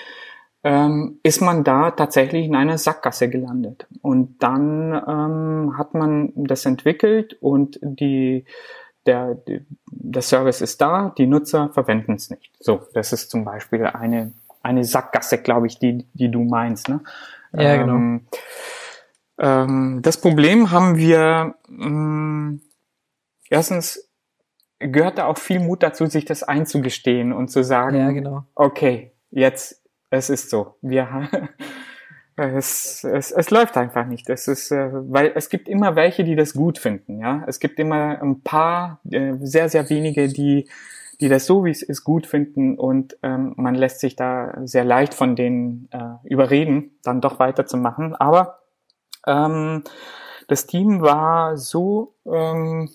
ähm, 0.63 1.19
ist 1.23 1.41
man 1.41 1.63
da 1.63 1.91
tatsächlich 1.91 2.45
in 2.45 2.55
einer 2.55 2.77
Sackgasse 2.77 3.29
gelandet. 3.29 3.87
Und 4.01 4.43
dann 4.43 4.93
ähm, 4.93 5.77
hat 5.77 5.93
man 5.93 6.31
das 6.35 6.65
entwickelt 6.65 7.37
und 7.39 7.79
die 7.81 8.45
der, 9.05 9.37
der 9.87 10.21
Service 10.21 10.61
ist 10.61 10.81
da, 10.81 11.13
die 11.17 11.25
Nutzer 11.25 11.69
verwenden 11.73 12.13
es 12.13 12.29
nicht. 12.29 12.51
So, 12.59 12.81
das 12.93 13.13
ist 13.13 13.31
zum 13.31 13.43
Beispiel 13.43 13.85
eine, 13.85 14.33
eine 14.61 14.83
Sackgasse, 14.83 15.41
glaube 15.41 15.67
ich, 15.67 15.79
die, 15.79 16.05
die 16.13 16.29
du 16.29 16.43
meinst. 16.43 16.89
Ne? 16.89 17.01
Ja, 17.53 17.77
genau. 17.77 17.95
Ähm, 17.95 18.27
ähm, 19.39 19.99
das 20.03 20.19
Problem 20.19 20.71
haben 20.71 20.97
wir, 20.97 21.55
ähm, 21.69 22.61
erstens 23.49 24.09
gehört 24.79 25.17
da 25.17 25.25
auch 25.25 25.37
viel 25.37 25.59
Mut 25.59 25.81
dazu, 25.81 26.05
sich 26.05 26.25
das 26.25 26.43
einzugestehen 26.43 27.33
und 27.33 27.49
zu 27.49 27.63
sagen, 27.63 27.97
ja, 27.97 28.11
genau. 28.11 28.45
okay, 28.55 29.13
jetzt, 29.31 29.78
es 30.09 30.29
ist 30.29 30.49
so. 30.49 30.75
Wir, 30.81 31.29
es, 32.35 33.03
es, 33.03 33.31
es 33.31 33.49
läuft 33.51 33.77
einfach 33.77 34.05
nicht. 34.05 34.29
Es 34.29 34.47
ist, 34.47 34.71
äh, 34.71 34.89
weil 34.91 35.31
es 35.35 35.49
gibt 35.49 35.67
immer 35.67 35.95
welche, 35.95 36.23
die 36.23 36.35
das 36.35 36.53
gut 36.53 36.77
finden. 36.77 37.19
Ja, 37.19 37.43
es 37.47 37.59
gibt 37.59 37.79
immer 37.79 38.21
ein 38.21 38.41
paar, 38.41 39.01
äh, 39.11 39.33
sehr 39.41 39.69
sehr 39.69 39.89
wenige, 39.89 40.27
die 40.27 40.67
die 41.21 41.27
das 41.27 41.45
so 41.45 41.65
wie 41.65 41.71
es 41.71 41.81
ist 41.81 42.03
gut 42.03 42.25
finden 42.25 42.77
und 42.77 43.17
ähm, 43.23 43.53
man 43.57 43.75
lässt 43.75 43.99
sich 43.99 44.15
da 44.15 44.53
sehr 44.63 44.85
leicht 44.85 45.13
von 45.13 45.35
denen 45.35 45.89
äh, 45.91 46.15
überreden, 46.23 46.97
dann 47.03 47.19
doch 47.19 47.39
weiterzumachen. 47.39 48.15
Aber 48.15 48.59
ähm, 49.27 49.83
das 50.47 50.65
Team 50.65 51.01
war 51.01 51.57
so 51.57 52.15
ähm, 52.25 52.89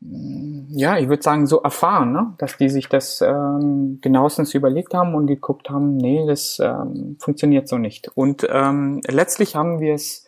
ja, 0.00 0.96
ich 0.96 1.08
würde 1.08 1.22
sagen, 1.22 1.46
so 1.46 1.60
erfahren, 1.60 2.12
ne? 2.12 2.34
dass 2.38 2.56
die 2.56 2.68
sich 2.68 2.88
das 2.88 3.20
ähm, 3.20 3.98
genauestens 4.00 4.54
überlegt 4.54 4.94
haben 4.94 5.14
und 5.14 5.26
geguckt 5.26 5.70
haben, 5.70 5.96
nee, 5.96 6.24
das 6.26 6.60
ähm, 6.60 7.16
funktioniert 7.18 7.68
so 7.68 7.78
nicht. 7.78 8.08
Und 8.14 8.46
ähm, 8.48 9.00
letztlich 9.08 9.56
haben 9.56 9.80
wir 9.80 9.94
es, 9.94 10.24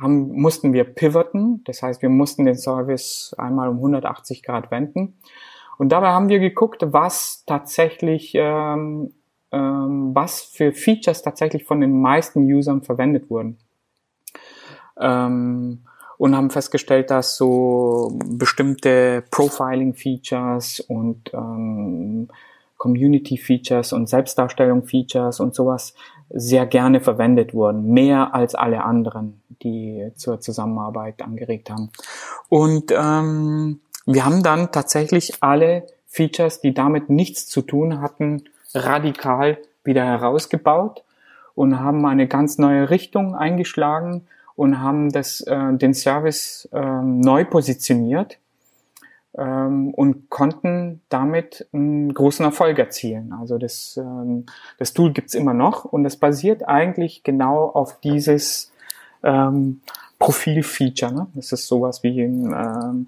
haben, 0.00 0.32
mussten 0.32 0.72
wir 0.72 0.82
pivoten, 0.82 1.62
das 1.64 1.82
heißt, 1.82 2.02
wir 2.02 2.08
mussten 2.08 2.44
den 2.44 2.56
Service 2.56 3.34
einmal 3.38 3.68
um 3.68 3.76
180 3.76 4.42
Grad 4.42 4.72
wenden. 4.72 5.14
Und 5.78 5.90
dabei 5.90 6.08
haben 6.08 6.28
wir 6.28 6.40
geguckt, 6.40 6.82
was 6.86 7.44
tatsächlich, 7.46 8.32
ähm, 8.34 9.12
ähm, 9.52 10.10
was 10.12 10.40
für 10.40 10.72
Features 10.72 11.22
tatsächlich 11.22 11.64
von 11.64 11.80
den 11.80 12.00
meisten 12.00 12.42
Usern 12.52 12.82
verwendet 12.82 13.30
wurden. 13.30 13.58
Ähm, 14.98 15.86
und 16.18 16.36
haben 16.36 16.50
festgestellt, 16.50 17.10
dass 17.10 17.36
so 17.36 18.18
bestimmte 18.24 19.22
Profiling-Features 19.30 20.80
und 20.80 21.32
ähm, 21.34 22.28
Community-Features 22.78 23.92
und 23.92 24.08
Selbstdarstellung-Features 24.08 25.40
und 25.40 25.54
sowas 25.54 25.94
sehr 26.30 26.66
gerne 26.66 27.00
verwendet 27.00 27.54
wurden, 27.54 27.92
mehr 27.92 28.34
als 28.34 28.54
alle 28.54 28.84
anderen, 28.84 29.40
die 29.62 30.10
zur 30.16 30.40
Zusammenarbeit 30.40 31.22
angeregt 31.22 31.70
haben. 31.70 31.90
Und 32.48 32.92
ähm, 32.92 33.80
wir 34.06 34.24
haben 34.24 34.42
dann 34.42 34.72
tatsächlich 34.72 35.42
alle 35.42 35.86
Features, 36.06 36.60
die 36.60 36.74
damit 36.74 37.10
nichts 37.10 37.46
zu 37.46 37.62
tun 37.62 38.00
hatten, 38.00 38.44
radikal 38.74 39.58
wieder 39.84 40.04
herausgebaut 40.04 41.04
und 41.54 41.80
haben 41.80 42.04
eine 42.06 42.26
ganz 42.26 42.58
neue 42.58 42.90
Richtung 42.90 43.34
eingeschlagen 43.34 44.26
und 44.56 44.80
haben 44.80 45.12
das, 45.12 45.42
äh, 45.42 45.72
den 45.74 45.94
Service 45.94 46.68
äh, 46.72 46.80
neu 46.80 47.44
positioniert 47.44 48.38
ähm, 49.36 49.92
und 49.94 50.30
konnten 50.30 51.02
damit 51.08 51.68
einen 51.72 52.12
großen 52.12 52.44
Erfolg 52.44 52.78
erzielen. 52.78 53.32
Also 53.38 53.58
das, 53.58 53.96
ähm, 53.98 54.46
das 54.78 54.94
Tool 54.94 55.12
gibt's 55.12 55.34
immer 55.34 55.54
noch 55.54 55.84
und 55.84 56.04
es 56.06 56.16
basiert 56.16 56.66
eigentlich 56.66 57.22
genau 57.22 57.66
auf 57.66 58.00
dieses 58.00 58.72
ähm, 59.22 59.82
Profilfeature. 60.18 61.12
Ne? 61.12 61.26
Das 61.34 61.52
ist 61.52 61.66
sowas 61.66 62.02
wie 62.02 62.22
ein 62.22 62.52
ähm, 62.52 63.06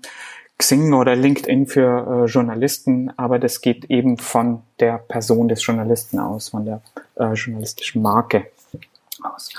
Xing 0.59 0.93
oder 0.93 1.15
LinkedIn 1.15 1.67
für 1.67 2.25
äh, 2.27 2.31
Journalisten, 2.31 3.13
aber 3.17 3.39
das 3.39 3.61
geht 3.61 3.87
eben 3.87 4.19
von 4.19 4.63
der 4.81 4.99
Person 4.99 5.49
des 5.49 5.65
Journalisten 5.65 6.19
aus, 6.19 6.51
von 6.51 6.65
der 6.65 6.83
äh, 7.15 7.33
journalistischen 7.35 8.03
Marke 8.03 8.49
aus. 9.23 9.51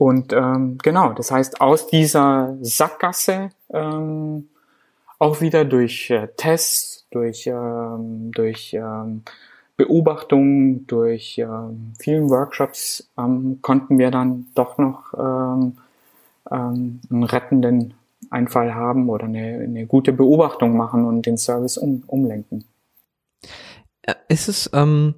Und 0.00 0.32
ähm, 0.32 0.78
genau, 0.78 1.12
das 1.12 1.30
heißt, 1.30 1.60
aus 1.60 1.86
dieser 1.86 2.56
Sackgasse 2.62 3.50
ähm, 3.68 4.48
auch 5.18 5.42
wieder 5.42 5.66
durch 5.66 6.08
äh, 6.08 6.28
Tests, 6.38 7.06
durch, 7.10 7.46
ähm, 7.46 8.32
durch 8.32 8.72
ähm, 8.72 9.24
Beobachtungen, 9.76 10.86
durch 10.86 11.36
ähm, 11.36 11.92
vielen 11.98 12.30
Workshops 12.30 13.10
ähm, 13.18 13.58
konnten 13.60 13.98
wir 13.98 14.10
dann 14.10 14.46
doch 14.54 14.78
noch 14.78 15.12
ähm, 15.18 15.76
ähm, 16.50 17.00
einen 17.10 17.24
rettenden 17.24 17.92
Einfall 18.30 18.74
haben 18.74 19.10
oder 19.10 19.26
eine, 19.26 19.60
eine 19.62 19.84
gute 19.84 20.14
Beobachtung 20.14 20.78
machen 20.78 21.04
und 21.04 21.26
den 21.26 21.36
Service 21.36 21.76
um, 21.76 22.04
umlenken. 22.06 22.64
Ist 24.28 24.48
es, 24.48 24.70
ähm, 24.72 25.14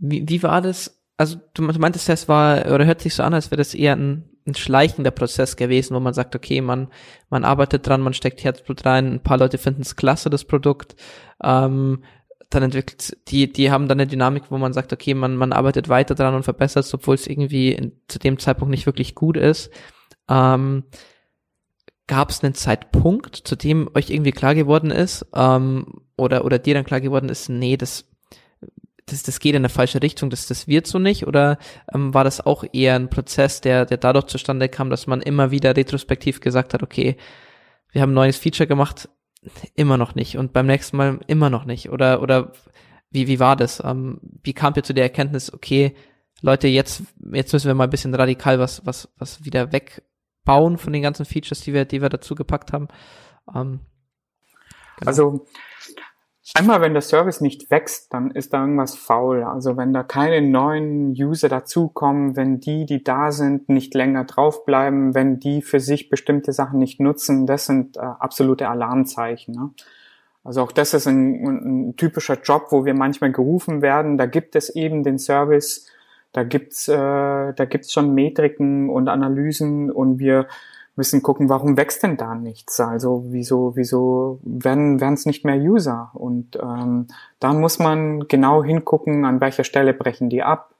wie, 0.00 0.28
wie 0.28 0.42
war 0.42 0.62
das? 0.62 0.95
Also 1.16 1.38
du 1.54 1.62
meintest, 1.62 2.08
das 2.08 2.28
war, 2.28 2.66
oder 2.72 2.84
hört 2.84 3.00
sich 3.00 3.14
so 3.14 3.22
an, 3.22 3.34
als 3.34 3.50
wäre 3.50 3.58
das 3.58 3.74
eher 3.74 3.96
ein 3.96 4.24
ein 4.46 4.54
schleichender 4.54 5.10
Prozess 5.10 5.56
gewesen, 5.56 5.94
wo 5.94 6.00
man 6.00 6.14
sagt, 6.14 6.36
okay, 6.36 6.60
man, 6.60 6.88
man 7.30 7.44
arbeitet 7.44 7.86
dran, 7.86 8.00
man 8.00 8.14
steckt 8.14 8.44
Herzblut 8.44 8.84
rein, 8.84 9.14
ein 9.14 9.22
paar 9.22 9.38
Leute 9.38 9.58
finden 9.58 9.82
es 9.82 9.96
klasse, 9.96 10.30
das 10.30 10.44
Produkt, 10.44 10.94
ähm, 11.42 12.04
dann 12.48 12.62
entwickelt, 12.62 13.16
die, 13.28 13.52
die 13.52 13.72
haben 13.72 13.88
dann 13.88 13.98
eine 13.98 14.06
Dynamik, 14.06 14.44
wo 14.50 14.58
man 14.58 14.72
sagt, 14.72 14.92
okay, 14.92 15.14
man, 15.14 15.36
man 15.36 15.52
arbeitet 15.52 15.88
weiter 15.88 16.14
dran 16.14 16.34
und 16.34 16.44
verbessert 16.44 16.84
es, 16.84 16.94
obwohl 16.94 17.16
es 17.16 17.26
irgendwie 17.26 17.72
in, 17.72 17.92
zu 18.06 18.20
dem 18.20 18.38
Zeitpunkt 18.38 18.70
nicht 18.70 18.86
wirklich 18.86 19.16
gut 19.16 19.36
ist. 19.36 19.70
Ähm, 20.28 20.84
Gab 22.08 22.30
es 22.30 22.44
einen 22.44 22.54
Zeitpunkt, 22.54 23.34
zu 23.34 23.56
dem 23.56 23.90
euch 23.96 24.10
irgendwie 24.10 24.30
klar 24.30 24.54
geworden 24.54 24.92
ist, 24.92 25.26
ähm, 25.34 25.86
oder, 26.16 26.44
oder 26.44 26.60
dir 26.60 26.74
dann 26.74 26.84
klar 26.84 27.00
geworden 27.00 27.28
ist, 27.28 27.48
nee, 27.48 27.76
das 27.76 28.04
das, 29.06 29.22
das 29.22 29.38
geht 29.38 29.54
in 29.54 29.60
eine 29.60 29.68
falsche 29.68 30.02
Richtung, 30.02 30.30
das, 30.30 30.46
das 30.46 30.66
wird 30.66 30.86
so 30.86 30.98
nicht? 30.98 31.26
Oder 31.26 31.58
ähm, 31.94 32.12
war 32.12 32.24
das 32.24 32.44
auch 32.44 32.64
eher 32.72 32.96
ein 32.96 33.08
Prozess, 33.08 33.60
der, 33.60 33.86
der 33.86 33.98
dadurch 33.98 34.26
zustande 34.26 34.68
kam, 34.68 34.90
dass 34.90 35.06
man 35.06 35.22
immer 35.22 35.50
wieder 35.50 35.76
retrospektiv 35.76 36.40
gesagt 36.40 36.74
hat, 36.74 36.82
okay, 36.82 37.16
wir 37.92 38.02
haben 38.02 38.10
ein 38.10 38.14
neues 38.14 38.36
Feature 38.36 38.66
gemacht, 38.66 39.08
immer 39.74 39.96
noch 39.96 40.16
nicht 40.16 40.36
und 40.38 40.52
beim 40.52 40.66
nächsten 40.66 40.96
Mal 40.96 41.20
immer 41.28 41.50
noch 41.50 41.64
nicht? 41.64 41.90
Oder, 41.90 42.20
oder 42.20 42.52
wie, 43.10 43.28
wie 43.28 43.38
war 43.38 43.54
das? 43.54 43.82
Ähm, 43.84 44.20
wie 44.42 44.52
kam 44.52 44.74
ihr 44.76 44.82
zu 44.82 44.92
der 44.92 45.04
Erkenntnis, 45.04 45.52
okay, 45.52 45.94
Leute, 46.42 46.68
jetzt, 46.68 47.02
jetzt 47.32 47.52
müssen 47.52 47.68
wir 47.68 47.74
mal 47.74 47.84
ein 47.84 47.90
bisschen 47.90 48.14
radikal 48.14 48.58
was, 48.58 48.84
was, 48.84 49.08
was 49.16 49.44
wieder 49.44 49.72
wegbauen 49.72 50.78
von 50.78 50.92
den 50.92 51.02
ganzen 51.02 51.24
Features, 51.24 51.60
die 51.60 51.72
wir, 51.72 51.84
die 51.84 52.02
wir 52.02 52.08
dazu 52.08 52.34
gepackt 52.34 52.72
haben? 52.72 52.88
Ähm, 53.54 53.80
genau. 54.98 55.08
Also, 55.08 55.46
Einmal, 56.54 56.80
wenn 56.80 56.92
der 56.92 57.02
Service 57.02 57.40
nicht 57.40 57.70
wächst, 57.70 58.14
dann 58.14 58.30
ist 58.30 58.52
da 58.52 58.60
irgendwas 58.60 58.94
faul. 58.94 59.42
Also 59.42 59.76
wenn 59.76 59.92
da 59.92 60.04
keine 60.04 60.40
neuen 60.40 61.10
User 61.10 61.48
dazukommen, 61.48 62.36
wenn 62.36 62.60
die, 62.60 62.86
die 62.86 63.02
da 63.02 63.32
sind, 63.32 63.68
nicht 63.68 63.94
länger 63.94 64.24
draufbleiben, 64.24 65.14
wenn 65.14 65.40
die 65.40 65.60
für 65.60 65.80
sich 65.80 66.08
bestimmte 66.08 66.52
Sachen 66.52 66.78
nicht 66.78 67.00
nutzen, 67.00 67.46
das 67.46 67.66
sind 67.66 67.96
äh, 67.96 68.00
absolute 68.00 68.68
Alarmzeichen. 68.68 69.54
Ne? 69.54 69.70
Also 70.44 70.62
auch 70.62 70.70
das 70.70 70.94
ist 70.94 71.08
ein, 71.08 71.88
ein, 71.88 71.96
typischer 71.96 72.40
Job, 72.40 72.66
wo 72.70 72.84
wir 72.84 72.94
manchmal 72.94 73.32
gerufen 73.32 73.82
werden. 73.82 74.16
Da 74.16 74.26
gibt 74.26 74.54
es 74.54 74.70
eben 74.70 75.02
den 75.02 75.18
Service, 75.18 75.88
da 76.32 76.44
gibt's, 76.44 76.86
äh, 76.86 76.94
da 76.94 77.64
gibt's 77.68 77.92
schon 77.92 78.14
Metriken 78.14 78.88
und 78.88 79.08
Analysen 79.08 79.90
und 79.90 80.20
wir 80.20 80.46
müssen 80.96 81.22
gucken, 81.22 81.48
warum 81.50 81.76
wächst 81.76 82.02
denn 82.02 82.16
da 82.16 82.34
nichts? 82.34 82.80
Also 82.80 83.26
wieso, 83.28 83.76
wieso 83.76 84.40
werden 84.42 84.98
es 85.12 85.26
nicht 85.26 85.44
mehr 85.44 85.56
User? 85.56 86.10
Und 86.14 86.56
ähm, 86.56 87.06
da 87.38 87.52
muss 87.52 87.78
man 87.78 88.26
genau 88.28 88.64
hingucken, 88.64 89.26
an 89.26 89.40
welcher 89.40 89.64
Stelle 89.64 89.92
brechen 89.92 90.30
die 90.30 90.42
ab. 90.42 90.74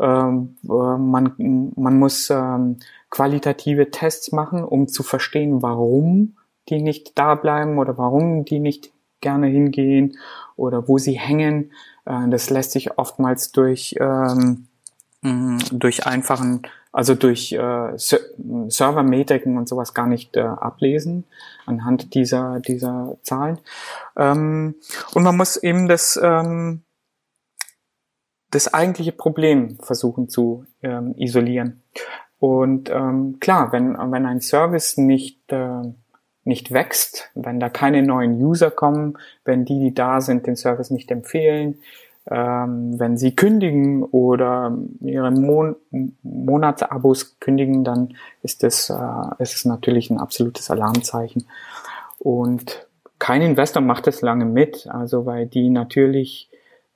Ähm, 0.00 0.56
äh, 0.64 0.68
man, 0.68 1.72
man 1.76 1.98
muss 1.98 2.30
ähm, 2.30 2.78
qualitative 3.10 3.90
Tests 3.90 4.32
machen, 4.32 4.64
um 4.64 4.88
zu 4.88 5.02
verstehen, 5.02 5.62
warum 5.62 6.36
die 6.70 6.82
nicht 6.82 7.18
da 7.18 7.34
bleiben 7.34 7.78
oder 7.78 7.98
warum 7.98 8.44
die 8.46 8.60
nicht 8.60 8.90
gerne 9.20 9.48
hingehen 9.48 10.16
oder 10.56 10.88
wo 10.88 10.96
sie 10.96 11.18
hängen. 11.18 11.72
Äh, 12.06 12.28
das 12.30 12.48
lässt 12.48 12.72
sich 12.72 12.98
oftmals 12.98 13.52
durch 13.52 13.96
ähm, 14.00 14.68
durch 15.20 16.06
einfachen 16.06 16.62
also 16.92 17.14
durch 17.14 17.52
äh, 17.52 17.92
Servermetriken 17.96 19.56
und 19.56 19.68
sowas 19.68 19.94
gar 19.94 20.06
nicht 20.06 20.36
äh, 20.36 20.40
ablesen 20.40 21.24
anhand 21.66 22.14
dieser 22.14 22.60
dieser 22.60 23.16
Zahlen. 23.22 23.58
Ähm, 24.16 24.76
und 25.14 25.22
man 25.22 25.36
muss 25.36 25.56
eben 25.56 25.88
das 25.88 26.18
ähm, 26.22 26.82
das 28.50 28.72
eigentliche 28.72 29.12
Problem 29.12 29.78
versuchen 29.80 30.28
zu 30.28 30.64
ähm, 30.82 31.14
isolieren. 31.16 31.82
Und 32.38 32.88
ähm, 32.90 33.38
klar, 33.40 33.72
wenn 33.72 33.96
wenn 33.96 34.26
ein 34.26 34.40
Service 34.40 34.96
nicht 34.96 35.52
äh, 35.52 35.82
nicht 36.44 36.72
wächst, 36.72 37.30
wenn 37.34 37.60
da 37.60 37.68
keine 37.68 38.02
neuen 38.02 38.42
User 38.42 38.70
kommen, 38.70 39.18
wenn 39.44 39.66
die, 39.66 39.78
die 39.78 39.94
da 39.94 40.22
sind, 40.22 40.46
den 40.46 40.56
Service 40.56 40.90
nicht 40.90 41.10
empfehlen, 41.10 41.80
ähm, 42.30 42.98
wenn 42.98 43.16
Sie 43.16 43.34
kündigen 43.34 44.04
oder 44.04 44.76
Ihre 45.00 45.30
Mon 45.30 45.76
Monatsabos 46.22 47.38
kündigen, 47.40 47.84
dann 47.84 48.14
ist 48.42 48.62
das, 48.62 48.90
äh, 48.90 49.42
ist 49.42 49.64
natürlich 49.64 50.10
ein 50.10 50.18
absolutes 50.18 50.70
Alarmzeichen. 50.70 51.46
Und 52.18 52.86
kein 53.18 53.42
Investor 53.42 53.82
macht 53.82 54.06
das 54.06 54.22
lange 54.22 54.44
mit, 54.44 54.86
also 54.88 55.26
weil 55.26 55.46
die 55.46 55.70
natürlich 55.70 56.50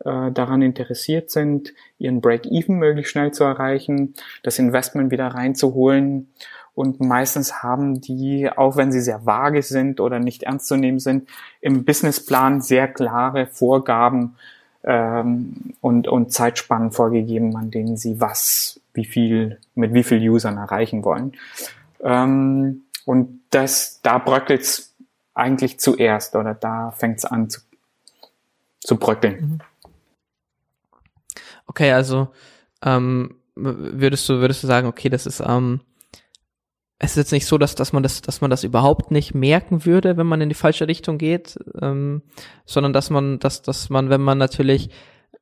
äh, 0.05 0.31
daran 0.33 0.63
interessiert 0.63 1.31
sind, 1.31 1.73
ihren 1.99 2.21
Break-Even 2.21 2.77
möglichst 2.77 3.13
schnell 3.13 3.33
zu 3.33 3.45
erreichen, 3.45 4.15
das 4.43 4.59
Investment 4.59 5.11
wieder 5.11 5.29
reinzuholen. 5.29 6.33
Und 6.75 7.01
meistens 7.01 7.63
haben 7.63 8.01
die, 8.01 8.51
auch 8.51 8.77
wenn 8.77 8.93
sie 8.93 9.01
sehr 9.01 9.27
vage 9.27 9.63
sind 9.63 10.01
oder 10.01 10.19
nicht 10.19 10.45
ernst 10.45 10.67
zu 10.67 10.77
nehmen 10.77 10.99
sind, 10.99 11.29
im 11.61 11.85
Businessplan 11.85 12.63
sehr 12.63 12.89
klare 12.89 13.47
Vorgaben, 13.47 14.37
ähm, 14.85 15.75
und, 15.81 16.09
und 16.09 16.33
Zeitspannen 16.33 16.91
vorgegeben, 16.91 17.57
an 17.57 17.71
denen 17.71 17.97
sie 17.97 18.21
was, 18.21 18.81
wie 18.95 19.05
viel, 19.05 19.59
mit 19.75 19.95
wie 19.95 20.03
viel 20.03 20.29
Usern 20.29 20.59
erreichen 20.59 21.05
wollen. 21.05 21.33
Ähm, 22.01 22.83
und 23.05 23.41
das, 23.51 24.01
da 24.03 24.19
bröckelt's 24.19 24.95
eigentlich 25.35 25.81
zuerst 25.81 26.37
oder 26.37 26.55
da 26.55 26.91
fängt's 26.91 27.25
an 27.25 27.49
zu, 27.49 27.61
zu 28.81 28.97
bröckeln. 28.97 29.41
Mhm. 29.41 29.59
Okay, 31.67 31.93
also 31.93 32.29
ähm, 32.83 33.37
würdest 33.55 34.29
du 34.29 34.41
würdest 34.41 34.63
du 34.63 34.67
sagen, 34.67 34.87
okay, 34.87 35.09
das 35.09 35.27
ist 35.27 35.41
ähm, 35.41 35.81
es 37.05 37.13
ist 37.13 37.17
jetzt 37.17 37.33
nicht 37.33 37.47
so, 37.47 37.59
dass, 37.59 37.75
dass 37.75 37.93
man 37.93 38.05
das, 38.05 38.23
dass 38.23 38.41
man 38.41 38.51
das 38.51 38.63
überhaupt 38.63 39.11
nicht 39.11 39.35
merken 39.35 39.85
würde, 39.85 40.17
wenn 40.17 40.27
man 40.27 40.41
in 40.41 40.49
die 40.49 40.55
falsche 40.55 40.87
Richtung 40.87 41.19
geht, 41.19 41.59
ähm, 41.81 42.23
sondern 42.65 42.93
dass 42.93 43.11
man, 43.11 43.41
dass, 43.41 43.61
dass 43.61 43.91
man, 43.91 44.09
wenn 44.09 44.21
man 44.21 44.39
natürlich 44.39 44.89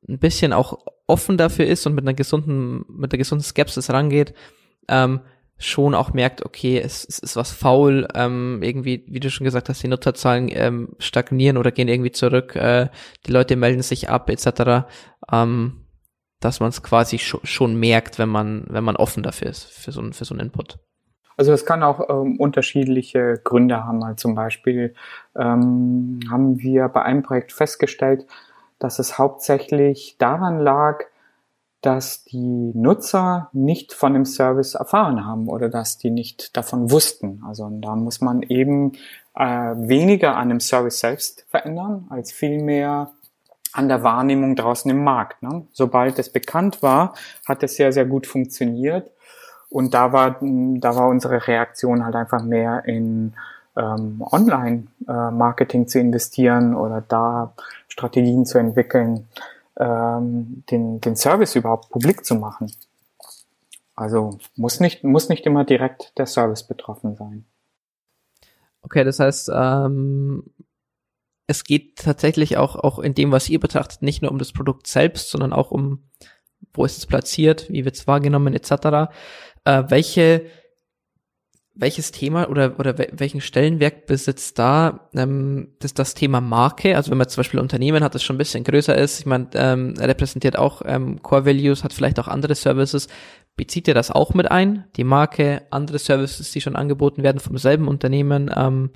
ein 0.09 0.19
bisschen 0.19 0.55
auch 0.55 0.79
offen 1.07 1.37
dafür 1.37 1.67
ist 1.67 1.87
und 1.87 1.95
mit 1.95 2.05
einer 2.05 2.15
gesunden, 2.15 2.87
mit 2.89 3.13
einer 3.13 3.19
gesunden 3.19 3.45
Skepsis 3.45 3.91
rangeht, 3.91 4.33
ähm, 4.89 5.21
schon 5.59 5.95
auch 5.95 6.15
merkt, 6.15 6.47
okay, 6.47 6.79
es, 6.79 7.05
es 7.07 7.19
ist 7.19 7.37
was 7.37 7.51
faul, 7.53 8.09
ähm, 8.15 8.61
irgendwie, 8.63 9.05
wie 9.07 9.21
du 9.21 9.31
schon 9.31 9.45
gesagt 9.45 9.69
hast, 9.69 9.83
die 9.83 9.89
Nutzerzahlen 9.89 10.49
ähm, 10.53 10.95
stagnieren 10.99 11.59
oder 11.59 11.73
gehen 11.73 11.89
irgendwie 11.89 12.13
zurück, 12.13 12.57
äh, 12.57 12.89
die 13.27 13.33
Leute 13.33 13.57
melden 13.57 13.83
sich 13.83 14.09
ab, 14.09 14.31
etc., 14.31 14.89
ähm, 15.31 15.85
dass 16.41 16.61
man 16.61 16.71
es 16.71 16.83
quasi 16.83 17.19
schon, 17.19 17.41
schon 17.45 17.75
merkt, 17.77 18.19
wenn 18.19 18.31
man, 18.31 18.65
wenn 18.71 18.83
man 18.83 18.97
offen 18.97 19.23
dafür 19.23 19.51
ist, 19.51 19.65
für 19.65 19.93
so, 19.93 20.03
für 20.13 20.25
so 20.25 20.33
einen 20.33 20.47
Input. 20.47 20.79
Also 21.41 21.55
es 21.55 21.65
kann 21.65 21.83
auch 21.83 22.11
ähm, 22.11 22.37
unterschiedliche 22.37 23.41
Gründe 23.43 23.83
haben. 23.87 24.03
Also 24.03 24.17
zum 24.17 24.35
Beispiel 24.35 24.93
ähm, 25.35 26.21
haben 26.31 26.61
wir 26.61 26.87
bei 26.89 27.01
einem 27.01 27.23
Projekt 27.23 27.53
festgestellt, 27.53 28.27
dass 28.79 28.99
es 28.99 29.17
hauptsächlich 29.17 30.17
daran 30.19 30.61
lag, 30.61 31.05
dass 31.81 32.25
die 32.25 32.73
Nutzer 32.75 33.49
nicht 33.55 33.95
von 33.95 34.13
dem 34.13 34.27
Service 34.27 34.75
erfahren 34.75 35.25
haben 35.25 35.49
oder 35.49 35.71
dass 35.71 35.97
die 35.97 36.11
nicht 36.11 36.59
davon 36.59 36.91
wussten. 36.91 37.43
Also 37.49 37.71
da 37.73 37.97
muss 37.97 38.21
man 38.21 38.43
eben 38.43 38.93
äh, 39.35 39.41
weniger 39.77 40.37
an 40.37 40.51
dem 40.51 40.61
Service 40.61 41.01
selbst 41.01 41.47
verändern, 41.49 42.07
als 42.11 42.33
vielmehr 42.33 43.13
an 43.73 43.89
der 43.89 44.03
Wahrnehmung 44.03 44.57
draußen 44.57 44.91
im 44.91 45.03
Markt. 45.03 45.43
Ne? 45.43 45.67
Sobald 45.73 46.19
es 46.19 46.29
bekannt 46.29 46.83
war, 46.83 47.15
hat 47.49 47.63
es 47.63 47.77
sehr, 47.77 47.93
sehr 47.93 48.05
gut 48.05 48.27
funktioniert 48.27 49.11
und 49.71 49.95
da 49.95 50.13
war, 50.13 50.39
da 50.41 50.97
war 50.97 51.09
unsere 51.09 51.47
Reaktion 51.47 52.05
halt 52.05 52.17
einfach 52.17 52.43
mehr 52.43 52.85
in 52.85 53.35
ähm, 53.77 54.23
Online-Marketing 54.31 55.83
äh, 55.83 55.87
zu 55.87 55.99
investieren 56.01 56.75
oder 56.75 57.03
da 57.07 57.55
Strategien 57.89 58.45
zu 58.45 58.59
entwickeln, 58.59 59.29
ähm, 59.79 60.65
den, 60.71 61.01
den 61.01 61.17
Service 61.17 61.55
überhaupt 61.55 61.91
publik 61.91 62.25
zu 62.25 62.35
machen. 62.35 62.71
Also 63.95 64.39
muss 64.57 64.81
nicht, 64.81 65.05
muss 65.05 65.29
nicht 65.29 65.47
immer 65.47 65.65
direkt 65.65 66.19
der 66.19 66.27
Service 66.27 66.63
betroffen 66.63 67.17
sein. 67.17 67.45
Okay, 68.83 69.05
das 69.05 69.21
heißt, 69.21 69.51
ähm, 69.55 70.45
es 71.47 71.65
geht 71.65 71.97
tatsächlich 71.97 72.57
auch, 72.57 72.77
auch 72.77 72.99
in 72.99 73.15
dem, 73.15 73.33
was 73.33 73.49
ihr 73.49 73.61
betrachtet, 73.61 74.03
nicht 74.03 74.23
nur 74.23 74.31
um 74.31 74.39
das 74.39 74.53
Produkt 74.53 74.87
selbst, 74.87 75.31
sondern 75.31 75.53
auch 75.53 75.71
um, 75.71 76.09
wo 76.73 76.85
ist 76.85 76.97
es 76.97 77.07
platziert, 77.07 77.69
wie 77.69 77.85
wird 77.85 77.97
es 77.97 78.07
wahrgenommen, 78.07 78.55
etc. 78.55 79.13
Äh, 79.65 79.85
welche 79.89 80.47
welches 81.81 82.13
Thema 82.13 82.49
oder, 82.51 82.79
oder 82.79 82.97
welchen 82.99 83.41
Stellenwert 83.41 84.07
besitzt 84.07 84.59
da 84.59 85.09
ähm, 85.15 85.69
das, 85.79 85.95
das 85.95 86.15
Thema 86.15 86.41
Marke? 86.41 86.95
Also 86.97 87.11
wenn 87.11 87.19
man 87.19 87.29
zum 87.29 87.41
Beispiel 87.41 87.59
Unternehmen 87.59 88.05
hat, 88.05 88.15
das 88.15 88.23
schon 88.23 88.37
ein 88.37 88.39
bisschen 88.39 88.65
größer 88.65 88.97
ist, 88.97 89.21
ich 89.21 89.27
meine, 89.27 89.49
ähm, 89.55 89.95
repräsentiert 89.99 90.59
auch 90.59 90.83
ähm, 90.85 91.23
Core 91.23 91.47
Values, 91.47 91.83
hat 91.83 91.95
vielleicht 91.95 92.21
auch 92.21 92.29
andere 92.29 92.55
Services. 92.55 93.09
Bezieht 93.57 93.89
ihr 93.89 93.95
das 93.95 94.11
auch 94.11 94.35
mit 94.35 94.51
ein? 94.51 94.85
Die 94.97 95.05
Marke, 95.05 95.63
andere 95.71 95.99
Services, 95.99 96.51
die 96.51 96.61
schon 96.61 96.77
angeboten 96.77 97.23
werden 97.23 97.41
vom 97.41 97.57
selben 97.57 97.89
Unternehmen? 97.89 98.51
Ähm? 98.55 98.91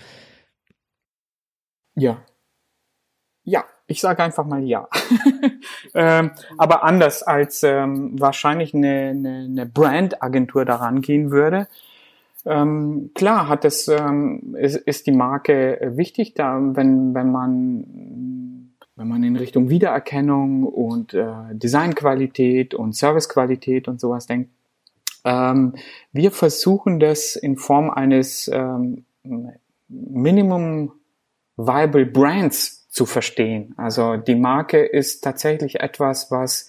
Ja. 1.95 2.23
Ja, 3.45 3.65
ich 3.87 4.01
sage 4.01 4.23
einfach 4.23 4.47
mal 4.47 4.63
ja. 4.65 4.89
ähm, 5.95 6.31
aber 6.59 6.85
anders 6.85 7.23
als 7.23 7.63
ähm, 7.63 8.19
wahrscheinlich 8.21 8.75
eine, 8.75 9.11
eine, 9.11 9.47
eine 9.51 9.67
Brand-Agentur 9.67 10.65
daran 10.65 11.01
gehen 11.01 11.31
würde 11.31 11.69
ähm, 12.47 13.11
klar 13.15 13.49
hat 13.49 13.65
es, 13.65 13.89
ähm, 13.89 14.55
ist, 14.59 14.77
ist 14.77 15.07
die 15.07 15.13
Marke 15.13 15.93
wichtig, 15.97 16.35
da, 16.35 16.61
wenn, 16.61 17.15
wenn 17.15 17.33
man 17.33 18.71
wenn 18.97 19.09
man 19.09 19.25
in 19.25 19.35
Richtung 19.35 19.71
Wiedererkennung 19.71 20.63
und 20.63 21.15
äh, 21.15 21.27
Designqualität 21.51 22.75
und 22.75 22.95
Servicequalität 22.95 23.89
und 23.89 24.01
sowas 24.01 24.27
denkt. 24.27 24.51
Ähm, 25.25 25.75
wir 26.13 26.31
versuchen 26.31 27.01
das 27.01 27.35
in 27.35 27.57
Form 27.57 27.91
eines 27.91 28.49
ähm, 28.53 29.05
Minimum 29.89 30.93
Viable 31.57 32.07
Brands 32.07 32.84
zu 32.95 33.07
verstehen. 33.07 33.75
Also 33.77 34.17
die 34.17 34.37
Marke 34.37 34.85
ist 34.85 35.25
tatsächlich 35.25 35.81
etwas, 35.81 36.31
was 36.31 36.69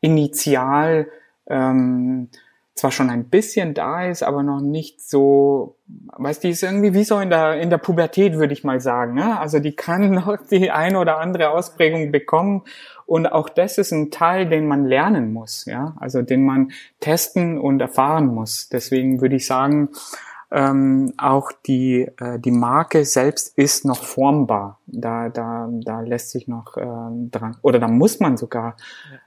initial 0.00 1.08
ähm, 1.46 2.30
zwar 2.74 2.90
schon 2.90 3.10
ein 3.10 3.24
bisschen 3.28 3.74
da 3.74 4.06
ist, 4.06 4.22
aber 4.22 4.42
noch 4.42 4.62
nicht 4.62 5.02
so, 5.02 5.76
weißt 6.16 6.42
du, 6.42 6.48
die 6.48 6.52
ist 6.52 6.62
irgendwie 6.62 6.94
wie 6.94 7.04
so 7.04 7.18
in 7.18 7.28
der, 7.28 7.60
in 7.60 7.68
der 7.68 7.76
Pubertät, 7.76 8.38
würde 8.38 8.54
ich 8.54 8.64
mal 8.64 8.80
sagen. 8.80 9.12
Ne? 9.12 9.38
Also 9.38 9.58
die 9.58 9.76
kann 9.76 10.10
noch 10.14 10.38
die 10.50 10.70
eine 10.70 10.98
oder 10.98 11.18
andere 11.18 11.50
Ausprägung 11.50 12.10
bekommen. 12.10 12.62
Und 13.04 13.26
auch 13.26 13.50
das 13.50 13.76
ist 13.76 13.92
ein 13.92 14.10
Teil, 14.10 14.48
den 14.48 14.66
man 14.66 14.86
lernen 14.86 15.34
muss, 15.34 15.66
ja, 15.66 15.94
also 16.00 16.22
den 16.22 16.46
man 16.46 16.72
testen 17.00 17.58
und 17.58 17.78
erfahren 17.80 18.26
muss. 18.26 18.70
Deswegen 18.70 19.20
würde 19.20 19.36
ich 19.36 19.46
sagen, 19.46 19.90
ähm, 20.52 21.14
auch 21.16 21.50
die, 21.66 22.02
äh, 22.18 22.38
die 22.38 22.50
Marke 22.50 23.06
selbst 23.06 23.56
ist 23.56 23.86
noch 23.86 24.04
formbar. 24.04 24.78
Da, 24.86 25.30
da, 25.30 25.68
da 25.72 26.00
lässt 26.00 26.30
sich 26.30 26.46
noch 26.46 26.76
ähm, 26.76 27.30
dran, 27.30 27.56
oder 27.62 27.78
da 27.78 27.88
muss 27.88 28.20
man 28.20 28.36
sogar 28.36 28.76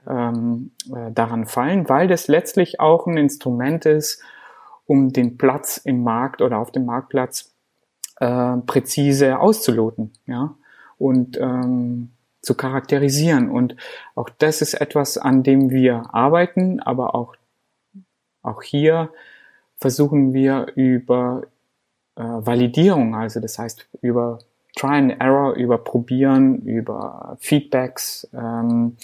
ähm, 0.08 0.70
äh, 0.94 1.10
daran 1.10 1.46
fallen, 1.46 1.88
weil 1.88 2.06
das 2.06 2.28
letztlich 2.28 2.78
auch 2.78 3.08
ein 3.08 3.16
Instrument 3.16 3.86
ist, 3.86 4.22
um 4.86 5.12
den 5.12 5.36
Platz 5.36 5.78
im 5.78 6.04
Markt 6.04 6.42
oder 6.42 6.58
auf 6.58 6.70
dem 6.70 6.86
Marktplatz 6.86 7.52
äh, 8.20 8.56
präzise 8.58 9.40
auszuloten, 9.40 10.12
ja, 10.26 10.54
und 10.96 11.38
ähm, 11.40 12.12
zu 12.40 12.54
charakterisieren. 12.54 13.50
Und 13.50 13.76
auch 14.14 14.30
das 14.30 14.62
ist 14.62 14.74
etwas, 14.74 15.18
an 15.18 15.42
dem 15.42 15.70
wir 15.70 16.14
arbeiten, 16.14 16.78
aber 16.78 17.16
auch, 17.16 17.34
auch 18.42 18.62
hier 18.62 19.10
versuchen 19.78 20.32
wir 20.32 20.66
über 20.74 21.42
äh, 22.16 22.22
Validierung, 22.22 23.14
also 23.14 23.40
das 23.40 23.58
heißt 23.58 23.86
über 24.02 24.38
Try 24.76 24.96
and 24.96 25.20
Error, 25.20 25.54
über 25.54 25.78
Probieren, 25.78 26.62
über 26.62 27.36
Feedbacks, 27.40 28.28
ähm, 28.34 28.96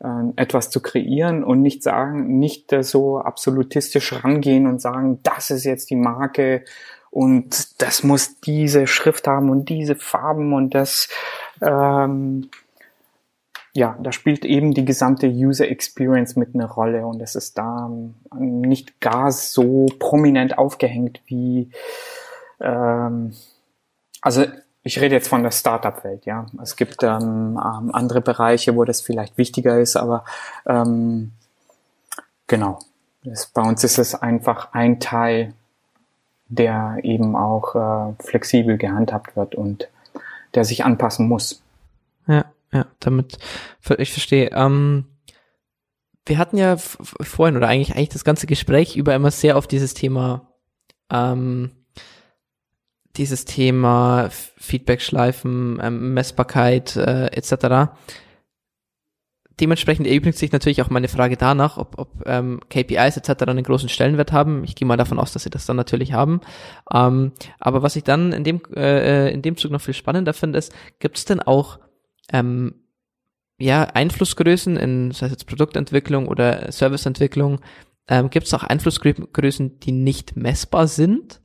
äh, 0.00 0.08
etwas 0.36 0.70
zu 0.70 0.80
kreieren 0.80 1.44
und 1.44 1.62
nicht 1.62 1.82
sagen, 1.82 2.38
nicht 2.38 2.74
so 2.80 3.18
absolutistisch 3.18 4.24
rangehen 4.24 4.66
und 4.66 4.80
sagen, 4.80 5.20
das 5.22 5.50
ist 5.50 5.64
jetzt 5.64 5.90
die 5.90 5.96
Marke 5.96 6.64
und 7.10 7.80
das 7.82 8.02
muss 8.02 8.40
diese 8.40 8.86
Schrift 8.86 9.28
haben 9.28 9.50
und 9.50 9.68
diese 9.68 9.96
Farben 9.96 10.54
und 10.54 10.74
das 10.74 11.08
ähm, 11.60 12.48
ja, 13.74 13.96
da 14.00 14.12
spielt 14.12 14.44
eben 14.44 14.74
die 14.74 14.84
gesamte 14.84 15.26
User 15.26 15.68
Experience 15.68 16.36
mit 16.36 16.54
eine 16.54 16.70
Rolle 16.70 17.06
und 17.06 17.20
es 17.22 17.34
ist 17.34 17.56
da 17.56 17.90
ähm, 18.32 18.60
nicht 18.60 19.00
gar 19.00 19.32
so 19.32 19.86
prominent 19.98 20.58
aufgehängt 20.58 21.22
wie, 21.26 21.70
ähm, 22.60 23.34
also 24.20 24.44
ich 24.84 25.00
rede 25.00 25.14
jetzt 25.14 25.28
von 25.28 25.42
der 25.42 25.52
Startup-Welt, 25.52 26.26
ja. 26.26 26.46
Es 26.60 26.76
gibt 26.76 27.02
ähm, 27.02 27.56
ähm, 27.56 27.90
andere 27.94 28.20
Bereiche, 28.20 28.76
wo 28.76 28.84
das 28.84 29.00
vielleicht 29.00 29.38
wichtiger 29.38 29.78
ist, 29.78 29.96
aber 29.96 30.24
ähm, 30.66 31.32
genau. 32.46 32.78
Das, 33.24 33.46
bei 33.46 33.62
uns 33.62 33.84
ist 33.84 33.98
es 33.98 34.16
einfach 34.16 34.72
ein 34.72 34.98
Teil, 34.98 35.54
der 36.48 36.98
eben 37.02 37.36
auch 37.36 37.76
äh, 37.76 38.22
flexibel 38.22 38.76
gehandhabt 38.76 39.36
wird 39.36 39.54
und 39.54 39.88
der 40.54 40.64
sich 40.64 40.84
anpassen 40.84 41.28
muss. 41.28 41.61
Damit, 43.06 43.38
ich 43.98 44.12
verstehe. 44.12 44.50
Ähm, 44.52 45.06
wir 46.26 46.38
hatten 46.38 46.56
ja 46.56 46.76
vorhin 46.76 47.56
oder 47.56 47.68
eigentlich 47.68 47.96
eigentlich 47.96 48.10
das 48.10 48.24
ganze 48.24 48.46
Gespräch 48.46 48.96
über 48.96 49.14
immer 49.14 49.30
sehr 49.30 49.56
auf 49.56 49.66
dieses 49.66 49.94
Thema, 49.94 50.52
ähm, 51.10 51.72
dieses 53.16 53.44
Thema 53.44 54.28
Feedback-Schleifen, 54.30 55.80
ähm, 55.82 56.14
Messbarkeit 56.14 56.96
äh, 56.96 57.26
etc. 57.26 57.92
Dementsprechend 59.60 60.06
erübrigt 60.06 60.38
sich 60.38 60.52
natürlich 60.52 60.80
auch 60.80 60.90
meine 60.90 61.08
Frage 61.08 61.36
danach, 61.36 61.76
ob, 61.76 61.98
ob 61.98 62.22
ähm, 62.26 62.60
KPIs 62.70 63.16
etc. 63.16 63.42
einen 63.42 63.64
großen 63.64 63.88
Stellenwert 63.88 64.32
haben. 64.32 64.64
Ich 64.64 64.76
gehe 64.76 64.86
mal 64.86 64.96
davon 64.96 65.18
aus, 65.18 65.32
dass 65.32 65.42
sie 65.42 65.50
das 65.50 65.66
dann 65.66 65.76
natürlich 65.76 66.12
haben. 66.12 66.40
Ähm, 66.92 67.32
aber 67.58 67.82
was 67.82 67.96
ich 67.96 68.04
dann 68.04 68.32
in 68.32 68.44
dem 68.44 68.62
äh, 68.74 69.30
in 69.30 69.42
dem 69.42 69.56
Zug 69.56 69.72
noch 69.72 69.80
viel 69.80 69.94
spannender 69.94 70.32
finde, 70.32 70.58
ist, 70.58 70.72
gibt 71.00 71.18
es 71.18 71.24
denn 71.24 71.40
auch 71.40 71.80
ähm, 72.32 72.81
ja, 73.62 73.84
Einflussgrößen 73.84 74.76
in, 74.76 75.12
sei 75.12 75.26
es 75.26 75.32
jetzt 75.32 75.46
Produktentwicklung 75.46 76.26
oder 76.26 76.72
Serviceentwicklung, 76.72 77.60
ähm, 78.08 78.28
gibt 78.28 78.46
es 78.46 78.54
auch 78.54 78.64
Einflussgrößen, 78.64 79.78
die 79.78 79.92
nicht 79.92 80.36
messbar 80.36 80.88
sind 80.88 81.40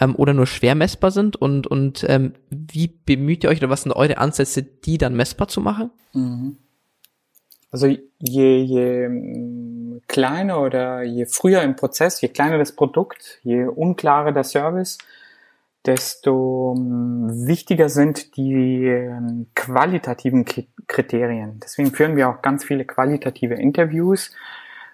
ähm, 0.00 0.16
oder 0.16 0.34
nur 0.34 0.46
schwer 0.46 0.74
messbar 0.74 1.12
sind 1.12 1.36
und, 1.36 1.68
und 1.68 2.04
ähm, 2.08 2.32
wie 2.50 2.88
bemüht 2.88 3.44
ihr 3.44 3.50
euch 3.50 3.58
oder 3.58 3.70
was 3.70 3.82
sind 3.82 3.92
eure 3.92 4.18
Ansätze, 4.18 4.64
die 4.64 4.98
dann 4.98 5.14
messbar 5.14 5.46
zu 5.46 5.60
machen? 5.60 5.90
Mhm. 6.12 6.58
Also 7.70 7.86
je, 7.86 8.62
je 8.62 9.08
mm, 9.08 10.00
kleiner 10.08 10.60
oder 10.62 11.04
je 11.04 11.24
früher 11.26 11.62
im 11.62 11.76
Prozess, 11.76 12.20
je 12.20 12.28
kleiner 12.28 12.58
das 12.58 12.74
Produkt, 12.74 13.38
je 13.44 13.66
unklarer 13.66 14.32
der 14.32 14.42
Service, 14.42 14.98
desto 15.86 16.74
ähm, 16.76 17.46
wichtiger 17.46 17.88
sind 17.88 18.36
die 18.36 18.86
ähm, 18.86 19.46
qualitativen 19.54 20.44
Kriterien. 20.86 21.60
Deswegen 21.62 21.90
führen 21.90 22.16
wir 22.16 22.28
auch 22.28 22.42
ganz 22.42 22.64
viele 22.64 22.84
qualitative 22.84 23.54
Interviews. 23.54 24.30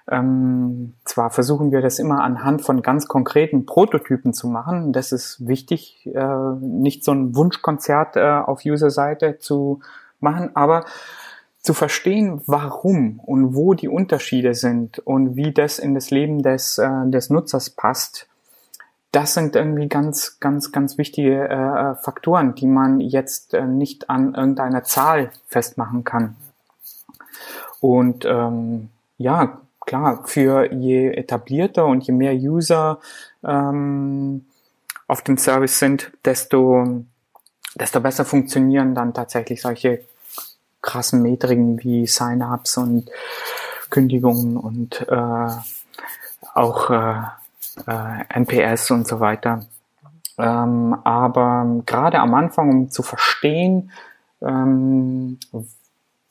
Ähm, 0.08 0.94
zwar 1.04 1.30
versuchen 1.30 1.72
wir 1.72 1.80
das 1.80 1.98
immer 1.98 2.22
anhand 2.22 2.62
von 2.62 2.82
ganz 2.82 3.08
konkreten 3.08 3.66
Prototypen 3.66 4.32
zu 4.32 4.46
machen. 4.46 4.92
Das 4.92 5.10
ist 5.10 5.46
wichtig, 5.48 6.06
äh, 6.14 6.54
nicht 6.60 7.02
so 7.02 7.12
ein 7.12 7.34
Wunschkonzert 7.34 8.16
äh, 8.16 8.20
auf 8.20 8.64
User-Seite 8.64 9.38
zu 9.38 9.80
machen, 10.20 10.54
aber 10.54 10.84
zu 11.60 11.74
verstehen, 11.74 12.42
warum 12.46 13.18
und 13.18 13.56
wo 13.56 13.74
die 13.74 13.88
Unterschiede 13.88 14.54
sind 14.54 15.00
und 15.00 15.34
wie 15.34 15.52
das 15.52 15.80
in 15.80 15.94
das 15.94 16.12
Leben 16.12 16.42
des, 16.42 16.78
äh, 16.78 16.88
des 17.06 17.28
Nutzers 17.28 17.70
passt 17.70 18.28
das 19.16 19.32
sind 19.32 19.56
irgendwie 19.56 19.88
ganz, 19.88 20.40
ganz, 20.40 20.72
ganz 20.72 20.98
wichtige 20.98 21.48
äh, 21.48 21.94
Faktoren, 21.94 22.54
die 22.54 22.66
man 22.66 23.00
jetzt 23.00 23.54
äh, 23.54 23.64
nicht 23.64 24.10
an 24.10 24.34
irgendeiner 24.34 24.84
Zahl 24.84 25.30
festmachen 25.46 26.04
kann. 26.04 26.36
Und 27.80 28.26
ähm, 28.26 28.90
ja, 29.16 29.62
klar, 29.86 30.24
für 30.26 30.70
je 30.70 31.12
etablierter 31.12 31.86
und 31.86 32.06
je 32.06 32.12
mehr 32.12 32.34
User 32.34 33.00
ähm, 33.42 34.44
auf 35.06 35.22
dem 35.22 35.38
Service 35.38 35.78
sind, 35.78 36.12
desto, 36.26 37.02
desto 37.74 38.00
besser 38.00 38.26
funktionieren 38.26 38.94
dann 38.94 39.14
tatsächlich 39.14 39.62
solche 39.62 40.04
krassen 40.82 41.22
Metriken 41.22 41.82
wie 41.82 42.06
Sign-ups 42.06 42.76
und 42.76 43.10
Kündigungen 43.88 44.58
und 44.58 45.08
äh, 45.08 45.48
auch 46.52 46.90
äh, 46.90 47.22
äh, 47.86 48.24
NPS 48.28 48.90
und 48.90 49.06
so 49.06 49.20
weiter. 49.20 49.66
Ähm, 50.38 50.94
aber 51.04 51.82
gerade 51.86 52.18
am 52.18 52.34
Anfang, 52.34 52.70
um 52.70 52.90
zu 52.90 53.02
verstehen, 53.02 53.90
ähm, 54.42 55.38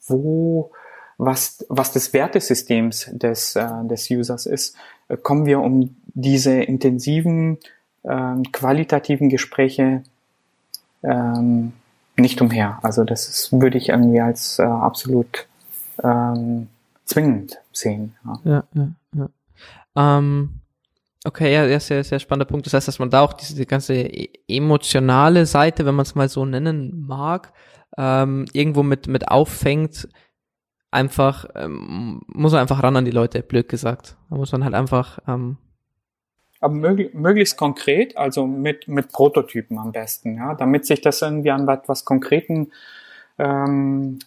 wo 0.06 0.70
was, 1.18 1.64
was 1.68 1.92
des 1.92 2.12
Wertesystems 2.12 3.10
des, 3.12 3.56
äh, 3.56 3.66
des 3.84 4.10
Users 4.10 4.46
ist, 4.46 4.76
äh, 5.08 5.16
kommen 5.16 5.46
wir 5.46 5.60
um 5.60 5.96
diese 6.06 6.62
intensiven, 6.62 7.58
äh, 8.02 8.34
qualitativen 8.52 9.28
Gespräche 9.28 10.02
ähm, 11.02 11.72
nicht 12.16 12.40
umher. 12.40 12.78
Also 12.82 13.04
das 13.04 13.28
ist, 13.28 13.52
würde 13.52 13.78
ich 13.78 13.88
irgendwie 13.88 14.20
als 14.20 14.58
äh, 14.58 14.62
absolut 14.62 15.46
ähm, 16.02 16.68
zwingend 17.04 17.58
sehen. 17.72 18.14
Ja, 18.24 18.40
ja, 18.44 18.64
ja. 18.74 19.28
ja. 19.94 20.18
Ähm, 20.18 20.60
okay, 21.26 21.52
ja, 21.52 21.66
ja, 21.66 21.80
sehr, 21.80 22.04
sehr 22.04 22.18
spannender 22.18 22.46
Punkt. 22.46 22.66
Das 22.66 22.74
heißt, 22.74 22.88
dass 22.88 22.98
man 22.98 23.10
da 23.10 23.20
auch 23.20 23.32
diese 23.32 23.56
die 23.56 23.66
ganze 23.66 23.94
e-, 23.94 24.30
emotionale 24.48 25.46
Seite, 25.46 25.84
wenn 25.84 25.94
man 25.94 26.04
es 26.04 26.14
mal 26.14 26.28
so 26.28 26.44
nennen 26.44 27.04
mag, 27.06 27.52
ähm, 27.98 28.46
irgendwo 28.52 28.82
mit, 28.82 29.08
mit 29.08 29.28
auffängt, 29.28 30.08
einfach, 30.90 31.46
ähm, 31.54 32.22
muss 32.28 32.52
man 32.52 32.62
einfach 32.62 32.82
ran 32.82 32.96
an 32.96 33.04
die 33.04 33.10
Leute, 33.10 33.42
blöd 33.42 33.68
gesagt. 33.68 34.16
Da 34.30 34.36
muss 34.36 34.52
man 34.52 34.64
halt 34.64 34.74
einfach. 34.74 35.18
Ähm, 35.26 35.58
aber 36.60 36.74
mög 36.74 37.14
möglichst 37.14 37.58
konkret, 37.58 38.16
also 38.16 38.46
mit, 38.46 38.88
mit 38.88 39.12
Prototypen 39.12 39.78
am 39.78 39.92
besten, 39.92 40.36
ja, 40.36 40.54
damit 40.54 40.86
sich 40.86 41.00
das 41.02 41.20
irgendwie 41.20 41.50
an 41.50 41.68
etwas 41.68 42.04
Konkreten, 42.04 42.72
ähm, 43.38 44.18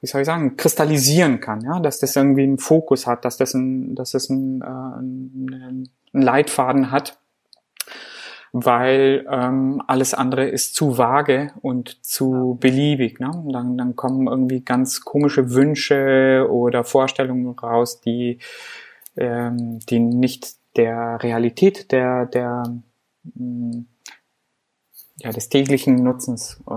wie 0.00 0.06
soll 0.06 0.22
ich 0.22 0.26
sagen, 0.26 0.56
kristallisieren 0.56 1.40
kann, 1.40 1.60
ja, 1.60 1.78
dass 1.78 2.00
das 2.00 2.16
irgendwie 2.16 2.42
einen 2.42 2.58
Fokus 2.58 3.06
hat, 3.06 3.24
dass 3.24 3.36
das 3.36 3.54
ein, 3.54 3.94
dass 3.94 4.10
das 4.12 4.28
ein, 4.28 4.60
äh, 4.60 4.64
ein, 4.66 5.88
ein 6.12 6.22
Leitfaden 6.22 6.90
hat 6.90 7.18
weil 8.52 9.26
ähm, 9.30 9.82
alles 9.86 10.14
andere 10.14 10.48
ist 10.48 10.74
zu 10.74 10.98
vage 10.98 11.52
und 11.60 12.04
zu 12.04 12.56
beliebig. 12.60 13.20
Ne? 13.20 13.30
Dann, 13.52 13.76
dann 13.76 13.96
kommen 13.96 14.26
irgendwie 14.26 14.60
ganz 14.60 15.02
komische 15.02 15.50
Wünsche 15.52 16.46
oder 16.50 16.84
Vorstellungen 16.84 17.48
raus, 17.58 18.00
die, 18.00 18.38
ähm, 19.16 19.80
die 19.88 20.00
nicht 20.00 20.56
der 20.76 21.22
Realität 21.22 21.92
der, 21.92 22.26
der 22.26 22.62
mh, 23.34 23.84
ja, 25.20 25.30
des 25.30 25.48
täglichen 25.48 25.96
Nutzens. 25.96 26.60
Äh, 26.68 26.74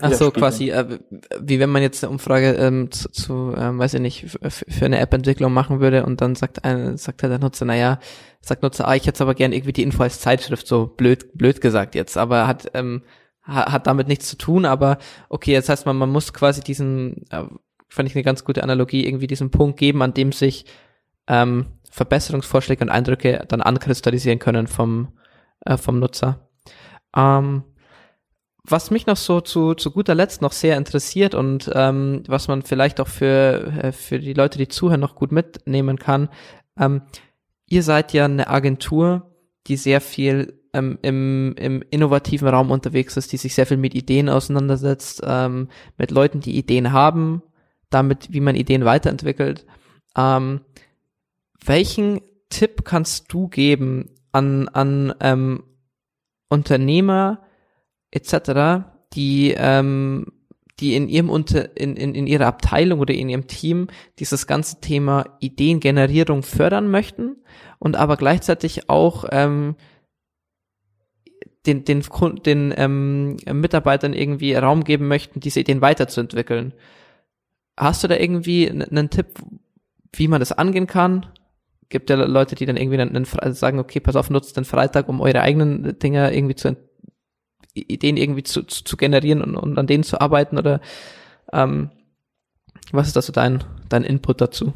Ach 0.00 0.12
so, 0.12 0.30
quasi, 0.32 0.70
äh, 0.70 0.98
wie 1.40 1.60
wenn 1.60 1.70
man 1.70 1.82
jetzt 1.82 2.02
eine 2.02 2.10
Umfrage 2.10 2.52
ähm, 2.54 2.90
zu, 2.90 3.10
zu 3.10 3.54
ähm, 3.56 3.78
weiß 3.78 3.94
ich 3.94 4.00
nicht, 4.00 4.38
für 4.48 4.84
eine 4.84 4.98
App-Entwicklung 4.98 5.52
machen 5.52 5.80
würde 5.80 6.04
und 6.04 6.20
dann 6.20 6.34
sagt 6.34 6.64
ein, 6.64 6.96
sagt 6.96 7.22
halt 7.22 7.30
der 7.30 7.38
Nutzer, 7.38 7.64
naja, 7.64 8.00
sagt 8.40 8.62
Nutzer, 8.62 8.88
ah, 8.88 8.96
ich 8.96 9.06
hätte 9.06 9.22
aber 9.22 9.34
gern 9.34 9.52
irgendwie 9.52 9.72
die 9.72 9.84
Info 9.84 10.02
als 10.02 10.20
Zeitschrift, 10.20 10.66
so 10.66 10.86
blöd, 10.86 11.32
blöd 11.34 11.60
gesagt 11.60 11.94
jetzt, 11.94 12.16
aber 12.16 12.48
hat, 12.48 12.70
ähm, 12.74 13.02
hat, 13.42 13.72
hat 13.72 13.86
damit 13.86 14.08
nichts 14.08 14.28
zu 14.28 14.36
tun, 14.36 14.64
aber 14.64 14.98
okay, 15.28 15.52
jetzt 15.52 15.68
heißt 15.68 15.86
man, 15.86 15.96
man 15.96 16.10
muss 16.10 16.32
quasi 16.32 16.62
diesen, 16.62 17.24
äh, 17.30 17.44
fand 17.88 18.08
ich 18.08 18.16
eine 18.16 18.24
ganz 18.24 18.44
gute 18.44 18.64
Analogie, 18.64 19.06
irgendwie 19.06 19.28
diesen 19.28 19.52
Punkt 19.52 19.78
geben, 19.78 20.02
an 20.02 20.12
dem 20.12 20.32
sich 20.32 20.64
ähm, 21.28 21.66
Verbesserungsvorschläge 21.92 22.82
und 22.82 22.90
Eindrücke 22.90 23.44
dann 23.46 23.62
ankristallisieren 23.62 24.40
können 24.40 24.66
vom, 24.66 25.12
äh, 25.64 25.76
vom 25.76 26.00
Nutzer. 26.00 26.48
Ähm, 27.16 27.62
was 28.68 28.90
mich 28.90 29.06
noch 29.06 29.16
so 29.16 29.40
zu, 29.40 29.74
zu 29.74 29.90
guter 29.90 30.14
Letzt 30.14 30.42
noch 30.42 30.52
sehr 30.52 30.76
interessiert 30.76 31.34
und 31.34 31.70
ähm, 31.74 32.22
was 32.26 32.48
man 32.48 32.62
vielleicht 32.62 33.00
auch 33.00 33.08
für, 33.08 33.72
äh, 33.82 33.92
für 33.92 34.18
die 34.18 34.32
Leute, 34.32 34.58
die 34.58 34.68
zuhören, 34.68 35.00
noch 35.00 35.14
gut 35.14 35.32
mitnehmen 35.32 35.98
kann, 35.98 36.28
ähm, 36.78 37.02
ihr 37.68 37.82
seid 37.82 38.12
ja 38.12 38.24
eine 38.24 38.48
Agentur, 38.48 39.30
die 39.66 39.76
sehr 39.76 40.00
viel 40.00 40.60
ähm, 40.72 40.98
im, 41.02 41.54
im 41.56 41.82
innovativen 41.90 42.48
Raum 42.48 42.70
unterwegs 42.70 43.16
ist, 43.16 43.32
die 43.32 43.36
sich 43.36 43.54
sehr 43.54 43.66
viel 43.66 43.76
mit 43.76 43.94
Ideen 43.94 44.28
auseinandersetzt, 44.28 45.22
ähm, 45.24 45.68
mit 45.96 46.10
Leuten, 46.10 46.40
die 46.40 46.56
Ideen 46.56 46.92
haben, 46.92 47.42
damit, 47.90 48.32
wie 48.32 48.40
man 48.40 48.56
Ideen 48.56 48.84
weiterentwickelt. 48.84 49.64
Ähm, 50.16 50.60
welchen 51.64 52.20
Tipp 52.50 52.84
kannst 52.84 53.32
du 53.32 53.48
geben 53.48 54.10
an, 54.32 54.68
an 54.68 55.14
ähm, 55.20 55.64
Unternehmer, 56.48 57.45
etc., 58.16 58.84
die, 59.12 59.54
ähm, 59.56 60.26
die 60.80 60.94
in 60.94 61.08
ihrem 61.08 61.30
Unter 61.30 61.76
in, 61.76 61.96
in, 61.96 62.14
in 62.14 62.26
ihrer 62.26 62.46
Abteilung 62.46 63.00
oder 63.00 63.14
in 63.14 63.28
ihrem 63.28 63.46
Team 63.46 63.88
dieses 64.18 64.46
ganze 64.46 64.80
Thema 64.80 65.24
Ideengenerierung 65.40 66.42
fördern 66.42 66.90
möchten 66.90 67.36
und 67.78 67.96
aber 67.96 68.16
gleichzeitig 68.16 68.90
auch 68.90 69.24
ähm, 69.30 69.76
den, 71.66 71.84
den, 71.84 72.04
den 72.44 72.74
ähm, 72.76 73.36
Mitarbeitern 73.52 74.12
irgendwie 74.12 74.54
Raum 74.54 74.84
geben 74.84 75.08
möchten, 75.08 75.40
diese 75.40 75.60
Ideen 75.60 75.80
weiterzuentwickeln. 75.80 76.74
Hast 77.76 78.04
du 78.04 78.08
da 78.08 78.16
irgendwie 78.16 78.70
einen 78.70 79.10
Tipp, 79.10 79.26
wie 80.14 80.28
man 80.28 80.40
das 80.40 80.52
angehen 80.52 80.86
kann? 80.86 81.26
Gibt 81.88 82.10
ja 82.10 82.16
Leute, 82.16 82.54
die 82.54 82.66
dann 82.66 82.76
irgendwie 82.76 83.00
einen, 83.00 83.16
einen, 83.16 83.54
sagen, 83.54 83.78
okay, 83.78 84.00
pass 84.00 84.16
auf, 84.16 84.30
nutzt 84.30 84.56
den 84.56 84.64
Freitag, 84.64 85.08
um 85.08 85.20
eure 85.20 85.40
eigenen 85.40 85.98
Dinge 85.98 86.34
irgendwie 86.34 86.54
zu, 86.54 86.76
Ideen 87.80 88.16
irgendwie 88.16 88.42
zu, 88.42 88.62
zu, 88.62 88.84
zu 88.84 88.96
generieren 88.96 89.42
und, 89.42 89.56
und 89.56 89.78
an 89.78 89.86
denen 89.86 90.04
zu 90.04 90.20
arbeiten 90.20 90.58
oder 90.58 90.80
ähm, 91.52 91.90
was 92.92 93.08
ist 93.08 93.16
da 93.16 93.22
so 93.22 93.32
dein, 93.32 93.64
dein 93.88 94.04
Input 94.04 94.40
dazu? 94.40 94.72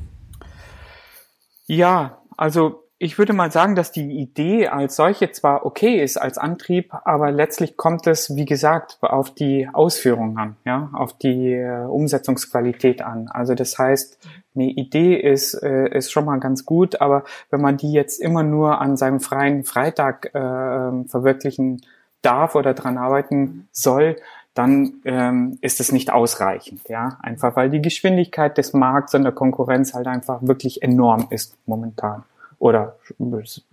Ja, 1.67 2.23
also 2.37 2.85
ich 3.03 3.17
würde 3.17 3.33
mal 3.33 3.51
sagen, 3.51 3.77
dass 3.77 3.93
die 3.93 4.19
Idee 4.21 4.69
als 4.69 4.97
solche 4.97 5.31
zwar 5.31 5.65
okay 5.65 6.03
ist 6.03 6.19
als 6.19 6.37
Antrieb, 6.37 6.93
aber 7.05 7.31
letztlich 7.31 7.79
kommt 7.79 8.07
es, 8.07 8.37
wie 8.37 8.45
gesagt, 8.45 8.99
auf 9.01 9.33
die 9.33 9.67
Ausführung 9.73 10.37
an, 10.37 10.57
ja, 10.67 10.91
auf 10.93 11.17
die 11.17 11.55
äh, 11.55 11.87
Umsetzungsqualität 11.87 13.01
an. 13.01 13.29
Also 13.29 13.55
das 13.55 13.79
heißt, 13.79 14.19
eine 14.55 14.67
Idee 14.67 15.17
ist, 15.17 15.55
äh, 15.55 15.89
ist 15.97 16.13
schon 16.13 16.27
mal 16.27 16.41
ganz 16.41 16.67
gut, 16.67 17.01
aber 17.01 17.25
wenn 17.49 17.63
man 17.63 17.79
die 17.79 17.91
jetzt 17.91 18.21
immer 18.21 18.43
nur 18.43 18.83
an 18.83 18.99
seinem 18.99 19.21
freien 19.21 19.65
Freitag 19.65 20.35
äh, 20.35 21.09
verwirklichen 21.09 21.81
darf 22.23 22.55
oder 22.55 22.75
dran 22.75 22.99
arbeiten 22.99 23.69
soll, 23.73 24.17
dann 24.55 24.95
ähm, 25.05 25.59
ist 25.61 25.81
es 25.81 25.93
nicht 25.93 26.13
ausreichend, 26.13 26.89
ja, 26.89 27.19
einfach 27.23 27.57
weil 27.57 27.71
die 27.71 27.81
Geschwindigkeit 27.81 28.59
des 28.59 28.73
Markts 28.73 29.15
und 29.15 29.23
der 29.23 29.33
Konkurrenz 29.33 29.95
halt 29.95 30.07
einfach 30.07 30.43
wirklich 30.43 30.83
enorm 30.83 31.29
ist 31.31 31.57
momentan 31.67 32.25
oder 32.59 32.97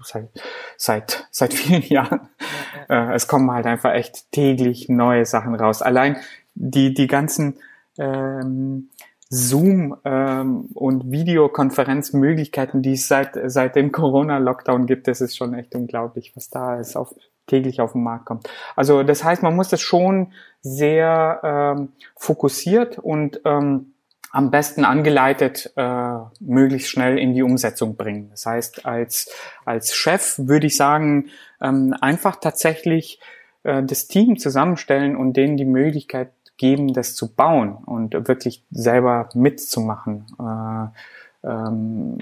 seit 0.02 0.30
seit, 0.78 1.28
seit 1.32 1.54
vielen 1.54 1.82
Jahren. 1.88 2.30
Äh, 2.90 3.14
es 3.14 3.28
kommen 3.28 3.52
halt 3.52 3.66
einfach 3.66 3.94
echt 3.94 4.32
täglich 4.32 4.88
neue 4.88 5.26
Sachen 5.26 5.56
raus. 5.56 5.82
Allein 5.82 6.18
die 6.56 6.94
die 6.94 7.08
ganzen 7.08 7.58
ähm, 7.98 8.90
Zoom 9.30 9.98
ähm, 10.06 10.70
und 10.74 11.12
Videokonferenzmöglichkeiten, 11.12 12.82
die 12.82 12.94
es 12.94 13.08
seit 13.08 13.38
seit 13.52 13.76
dem 13.76 13.92
Corona-Lockdown 13.92 14.86
gibt, 14.86 15.08
das 15.08 15.22
ist 15.22 15.36
schon 15.36 15.54
echt 15.54 15.76
unglaublich, 15.76 16.36
was 16.36 16.50
da 16.50 16.80
ist 16.80 16.96
auf 16.96 17.14
täglich 17.48 17.82
auf 17.82 17.94
den 17.94 18.04
Markt 18.04 18.26
kommt. 18.26 18.50
Also 18.76 19.04
das 19.04 19.24
heißt, 19.24 19.42
man 19.42 19.56
muss 19.56 19.70
das 19.70 19.82
schon 19.82 20.34
sehr 20.62 21.40
ähm, 21.44 21.90
fokussiert 22.16 23.00
und 23.00 23.42
ähm, 23.46 23.94
am 24.32 24.52
besten 24.52 24.84
angeleitet 24.86 25.72
äh, 25.78 26.18
möglichst 26.40 26.90
schnell 26.90 27.18
in 27.18 27.34
die 27.34 27.44
Umsetzung 27.44 27.96
bringen. 27.96 28.30
Das 28.30 28.46
heißt, 28.46 28.86
als, 28.86 29.32
als 29.66 29.96
Chef 29.96 30.36
würde 30.38 30.68
ich 30.68 30.76
sagen, 30.76 31.30
ähm, 31.62 31.96
einfach 32.02 32.36
tatsächlich 32.36 33.20
äh, 33.64 33.82
das 33.84 34.08
Team 34.08 34.38
zusammenstellen 34.38 35.16
und 35.16 35.38
denen 35.38 35.58
die 35.58 35.66
Möglichkeit 35.66 36.32
geben, 36.58 36.94
das 36.94 37.16
zu 37.16 37.34
bauen 37.34 37.76
und 37.86 38.14
wirklich 38.28 38.64
selber 38.70 39.30
mitzumachen. 39.34 40.26
Äh, 40.40 41.48
ähm, 41.48 42.18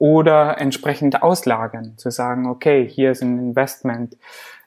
oder 0.00 0.58
entsprechend 0.58 1.22
auslagern, 1.22 1.92
zu 1.98 2.10
sagen, 2.10 2.46
okay, 2.46 2.88
hier 2.88 3.10
ist 3.10 3.22
ein 3.22 3.38
Investment. 3.38 4.16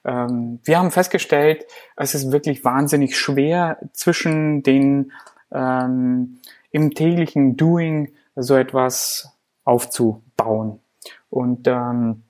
Ähm, 0.05 0.59
wir 0.63 0.77
haben 0.77 0.91
festgestellt, 0.91 1.65
es 1.97 2.13
ist 2.13 2.31
wirklich 2.31 2.63
wahnsinnig 2.63 3.17
schwer 3.17 3.79
zwischen 3.93 4.61
den 4.61 5.11
ähm, 5.51 6.39
im 6.69 6.93
täglichen 6.93 7.57
Doing 7.57 8.13
so 8.35 8.55
etwas 8.55 9.35
aufzubauen. 9.63 10.79
Und 11.31 11.67
ähm, 11.67 12.21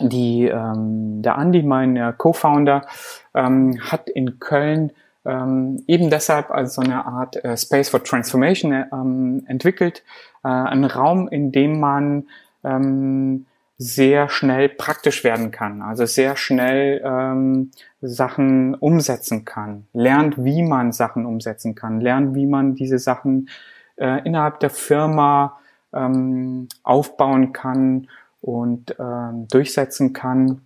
die, 0.00 0.46
ähm, 0.46 1.22
der 1.22 1.38
Andy, 1.38 1.62
mein 1.62 1.96
äh, 1.96 2.12
Co-Founder, 2.16 2.86
ähm, 3.34 3.78
hat 3.80 4.10
in 4.10 4.40
Köln 4.40 4.90
ähm, 5.24 5.84
eben 5.86 6.10
deshalb 6.10 6.50
als 6.50 6.74
so 6.74 6.82
eine 6.82 7.06
Art 7.06 7.36
äh, 7.44 7.56
Space 7.56 7.88
for 7.88 8.02
Transformation 8.02 8.72
ähm, 8.72 9.44
entwickelt, 9.46 10.02
äh, 10.42 10.48
einen 10.48 10.84
Raum, 10.84 11.28
in 11.28 11.52
dem 11.52 11.78
man 11.78 12.26
ähm, 12.64 13.46
sehr 13.78 14.28
schnell 14.28 14.68
praktisch 14.68 15.22
werden 15.22 15.52
kann, 15.52 15.82
also 15.82 16.04
sehr 16.04 16.36
schnell 16.36 17.00
ähm, 17.04 17.70
Sachen 18.00 18.74
umsetzen 18.74 19.44
kann, 19.44 19.86
lernt, 19.92 20.42
wie 20.42 20.62
man 20.62 20.92
Sachen 20.92 21.26
umsetzen 21.26 21.76
kann, 21.76 22.00
lernt, 22.00 22.34
wie 22.34 22.46
man 22.46 22.74
diese 22.74 22.98
Sachen 22.98 23.48
äh, 23.96 24.24
innerhalb 24.26 24.58
der 24.58 24.70
Firma 24.70 25.58
ähm, 25.92 26.68
aufbauen 26.82 27.52
kann 27.52 28.08
und 28.40 28.96
ähm, 28.98 29.46
durchsetzen 29.48 30.12
kann 30.12 30.62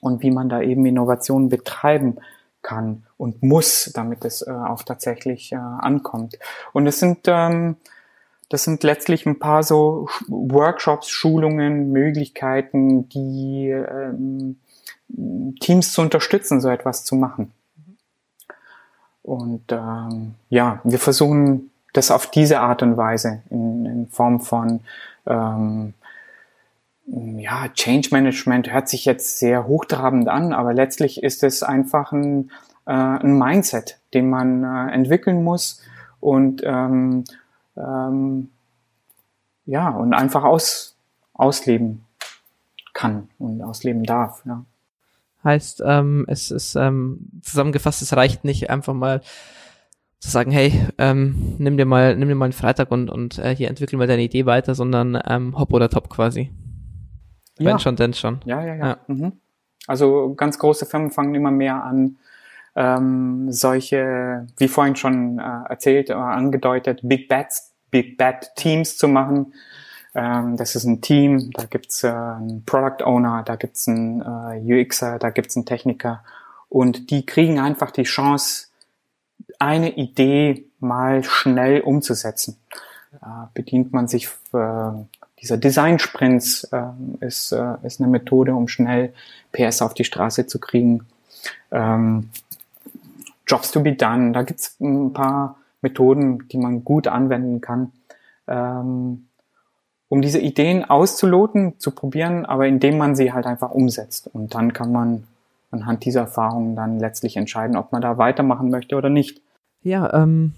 und 0.00 0.22
wie 0.22 0.30
man 0.30 0.48
da 0.48 0.62
eben 0.62 0.86
Innovation 0.86 1.50
betreiben 1.50 2.16
kann 2.62 3.04
und 3.18 3.42
muss, 3.42 3.90
damit 3.94 4.24
es 4.24 4.40
äh, 4.42 4.50
auch 4.50 4.82
tatsächlich 4.82 5.52
äh, 5.52 5.56
ankommt. 5.56 6.38
Und 6.72 6.86
es 6.86 6.98
sind 6.98 7.20
ähm, 7.26 7.76
das 8.48 8.64
sind 8.64 8.82
letztlich 8.82 9.26
ein 9.26 9.38
paar 9.38 9.62
so 9.62 10.08
Workshops, 10.28 11.08
Schulungen, 11.08 11.90
Möglichkeiten, 11.90 13.08
die 13.08 13.68
ähm, 13.70 14.58
Teams 15.60 15.92
zu 15.92 16.02
unterstützen, 16.02 16.60
so 16.60 16.68
etwas 16.68 17.04
zu 17.04 17.16
machen. 17.16 17.52
Und 19.22 19.64
ähm, 19.72 20.34
ja, 20.48 20.80
wir 20.84 20.98
versuchen 20.98 21.70
das 21.92 22.10
auf 22.10 22.30
diese 22.30 22.60
Art 22.60 22.82
und 22.82 22.96
Weise 22.96 23.42
in, 23.50 23.86
in 23.86 24.08
Form 24.08 24.40
von 24.40 24.80
ähm, 25.26 25.94
ja, 27.06 27.68
Change 27.68 28.08
Management 28.12 28.72
hört 28.72 28.88
sich 28.88 29.04
jetzt 29.04 29.38
sehr 29.38 29.66
hochtrabend 29.66 30.28
an, 30.28 30.52
aber 30.52 30.74
letztlich 30.74 31.22
ist 31.22 31.42
es 31.42 31.62
einfach 31.62 32.12
ein, 32.12 32.50
äh, 32.86 32.92
ein 32.92 33.38
Mindset, 33.38 33.98
den 34.14 34.28
man 34.28 34.64
äh, 34.64 34.92
entwickeln 34.92 35.42
muss 35.44 35.82
und 36.20 36.62
ähm, 36.64 37.24
ähm, 37.76 38.50
ja 39.64 39.90
und 39.90 40.14
einfach 40.14 40.44
aus, 40.44 40.96
ausleben 41.34 42.04
kann 42.94 43.28
und 43.38 43.62
ausleben 43.62 44.04
darf. 44.04 44.42
Ja. 44.46 44.64
Heißt, 45.44 45.82
ähm, 45.84 46.24
es 46.28 46.50
ist 46.50 46.74
ähm, 46.76 47.28
zusammengefasst, 47.42 48.02
es 48.02 48.16
reicht 48.16 48.44
nicht 48.44 48.70
einfach 48.70 48.94
mal 48.94 49.20
zu 50.18 50.30
sagen, 50.30 50.50
hey, 50.50 50.72
ähm, 50.98 51.54
nimm 51.58 51.76
dir 51.76 51.84
mal, 51.84 52.16
nimm 52.16 52.28
dir 52.28 52.34
mal 52.34 52.46
einen 52.46 52.52
Freitag 52.52 52.90
und, 52.90 53.10
und 53.10 53.38
äh, 53.38 53.54
hier 53.54 53.68
entwickel 53.68 53.98
mal 53.98 54.06
deine 54.06 54.22
Idee 54.22 54.46
weiter, 54.46 54.74
sondern 54.74 55.20
ähm, 55.26 55.56
hopp 55.58 55.72
oder 55.72 55.88
top 55.88 56.08
quasi. 56.08 56.50
Ja. 57.58 57.70
Wenn 57.70 57.78
schon, 57.78 57.96
denn 57.96 58.14
schon. 58.14 58.40
Ja, 58.44 58.64
ja, 58.64 58.74
ja. 58.74 58.86
ja. 58.86 58.96
Mhm. 59.06 59.32
Also 59.86 60.34
ganz 60.34 60.58
große 60.58 60.86
Firmen 60.86 61.10
fangen 61.10 61.34
immer 61.34 61.50
mehr 61.50 61.84
an, 61.84 62.16
ähm, 62.76 63.50
solche, 63.50 64.46
wie 64.58 64.68
vorhin 64.68 64.96
schon 64.96 65.38
äh, 65.38 65.68
erzählt 65.68 66.10
oder 66.10 66.18
angedeutet, 66.20 67.00
Big 67.02 67.28
Bats, 67.28 67.72
Big 67.90 68.18
Bad 68.18 68.54
Teams 68.54 68.98
zu 68.98 69.08
machen. 69.08 69.54
Ähm, 70.14 70.56
das 70.56 70.76
ist 70.76 70.84
ein 70.84 71.00
Team, 71.00 71.50
da 71.52 71.64
gibt's 71.64 72.04
äh, 72.04 72.08
einen 72.08 72.64
Product 72.66 73.04
Owner, 73.04 73.42
da 73.44 73.56
gibt's 73.56 73.88
einen 73.88 74.20
äh, 74.20 74.82
UXer, 74.82 75.18
da 75.18 75.30
gibt's 75.30 75.56
einen 75.56 75.66
Techniker 75.66 76.22
und 76.68 77.10
die 77.10 77.24
kriegen 77.24 77.58
einfach 77.58 77.90
die 77.90 78.02
Chance, 78.02 78.68
eine 79.58 79.96
Idee 79.96 80.66
mal 80.80 81.24
schnell 81.24 81.80
umzusetzen. 81.80 82.58
Äh, 83.12 83.46
bedient 83.54 83.92
man 83.92 84.08
sich 84.08 84.28
für 84.28 85.06
dieser 85.40 85.56
Design 85.56 85.98
Sprints 85.98 86.64
äh, 86.64 86.82
ist, 87.20 87.52
äh, 87.52 87.74
ist 87.82 88.00
eine 88.00 88.10
Methode, 88.10 88.54
um 88.54 88.68
schnell 88.68 89.14
PS 89.52 89.80
auf 89.80 89.94
die 89.94 90.04
Straße 90.04 90.46
zu 90.46 90.58
kriegen. 90.58 91.06
Ähm, 91.70 92.30
Jobs 93.46 93.70
to 93.70 93.80
be 93.80 93.94
done, 93.94 94.32
da 94.32 94.42
gibt's 94.42 94.78
ein 94.80 95.12
paar 95.12 95.56
Methoden, 95.80 96.48
die 96.48 96.58
man 96.58 96.84
gut 96.84 97.06
anwenden 97.06 97.60
kann, 97.60 97.92
ähm, 98.48 99.28
um 100.08 100.22
diese 100.22 100.38
Ideen 100.38 100.84
auszuloten, 100.84 101.78
zu 101.78 101.90
probieren, 101.90 102.44
aber 102.46 102.66
indem 102.66 102.98
man 102.98 103.16
sie 103.16 103.32
halt 103.32 103.46
einfach 103.46 103.70
umsetzt. 103.70 104.28
Und 104.32 104.54
dann 104.54 104.72
kann 104.72 104.92
man 104.92 105.24
anhand 105.70 106.04
dieser 106.04 106.20
Erfahrungen 106.22 106.76
dann 106.76 106.98
letztlich 106.98 107.36
entscheiden, 107.36 107.76
ob 107.76 107.92
man 107.92 108.02
da 108.02 108.18
weitermachen 108.18 108.70
möchte 108.70 108.96
oder 108.96 109.10
nicht. 109.10 109.42
Ja, 109.82 110.12
ähm, 110.14 110.52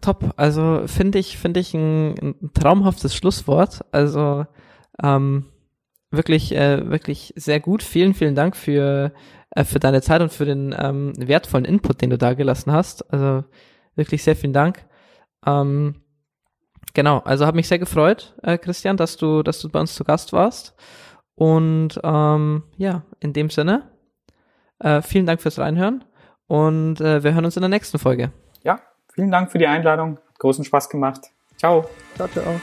top. 0.00 0.32
Also 0.36 0.82
finde 0.86 1.18
ich, 1.18 1.38
finde 1.38 1.60
ich 1.60 1.74
ein, 1.74 2.14
ein, 2.18 2.50
traumhaftes 2.54 3.14
Schlusswort. 3.14 3.84
Also 3.92 4.46
ähm, 5.02 5.46
wirklich, 6.10 6.54
äh, 6.54 6.88
wirklich 6.90 7.32
sehr 7.36 7.60
gut. 7.60 7.82
Vielen, 7.82 8.14
vielen 8.14 8.34
Dank 8.34 8.56
für, 8.56 9.12
äh, 9.50 9.64
für 9.64 9.78
deine 9.78 10.02
Zeit 10.02 10.20
und 10.20 10.32
für 10.32 10.44
den 10.44 10.74
ähm, 10.78 11.12
wertvollen 11.16 11.64
Input, 11.64 12.02
den 12.02 12.10
du 12.10 12.18
da 12.18 12.34
gelassen 12.34 12.72
hast. 12.72 13.12
Also 13.12 13.44
wirklich 13.94 14.22
sehr 14.22 14.36
vielen 14.36 14.52
Dank. 14.52 14.84
Ähm, 15.46 16.02
genau, 16.94 17.18
also 17.20 17.46
habe 17.46 17.56
mich 17.56 17.68
sehr 17.68 17.78
gefreut, 17.78 18.34
äh, 18.42 18.58
Christian, 18.58 18.96
dass 18.96 19.16
du, 19.16 19.42
dass 19.42 19.60
du 19.60 19.68
bei 19.68 19.80
uns 19.80 19.94
zu 19.94 20.04
Gast 20.04 20.32
warst. 20.32 20.74
Und 21.34 22.00
ähm, 22.02 22.64
ja, 22.76 23.02
in 23.20 23.32
dem 23.32 23.50
Sinne, 23.50 23.90
äh, 24.80 25.02
vielen 25.02 25.26
Dank 25.26 25.40
fürs 25.40 25.58
Reinhören 25.58 26.04
und 26.46 27.00
äh, 27.00 27.22
wir 27.22 27.34
hören 27.34 27.44
uns 27.44 27.56
in 27.56 27.62
der 27.62 27.68
nächsten 27.68 27.98
Folge. 27.98 28.32
Ja, 28.64 28.80
Vielen 29.18 29.32
Dank 29.32 29.50
für 29.50 29.58
die 29.58 29.66
Einladung. 29.66 30.18
Hat 30.28 30.38
großen 30.38 30.64
Spaß 30.64 30.88
gemacht. 30.90 31.22
Ciao. 31.56 31.84
Ciao, 32.14 32.28
ciao. 32.28 32.60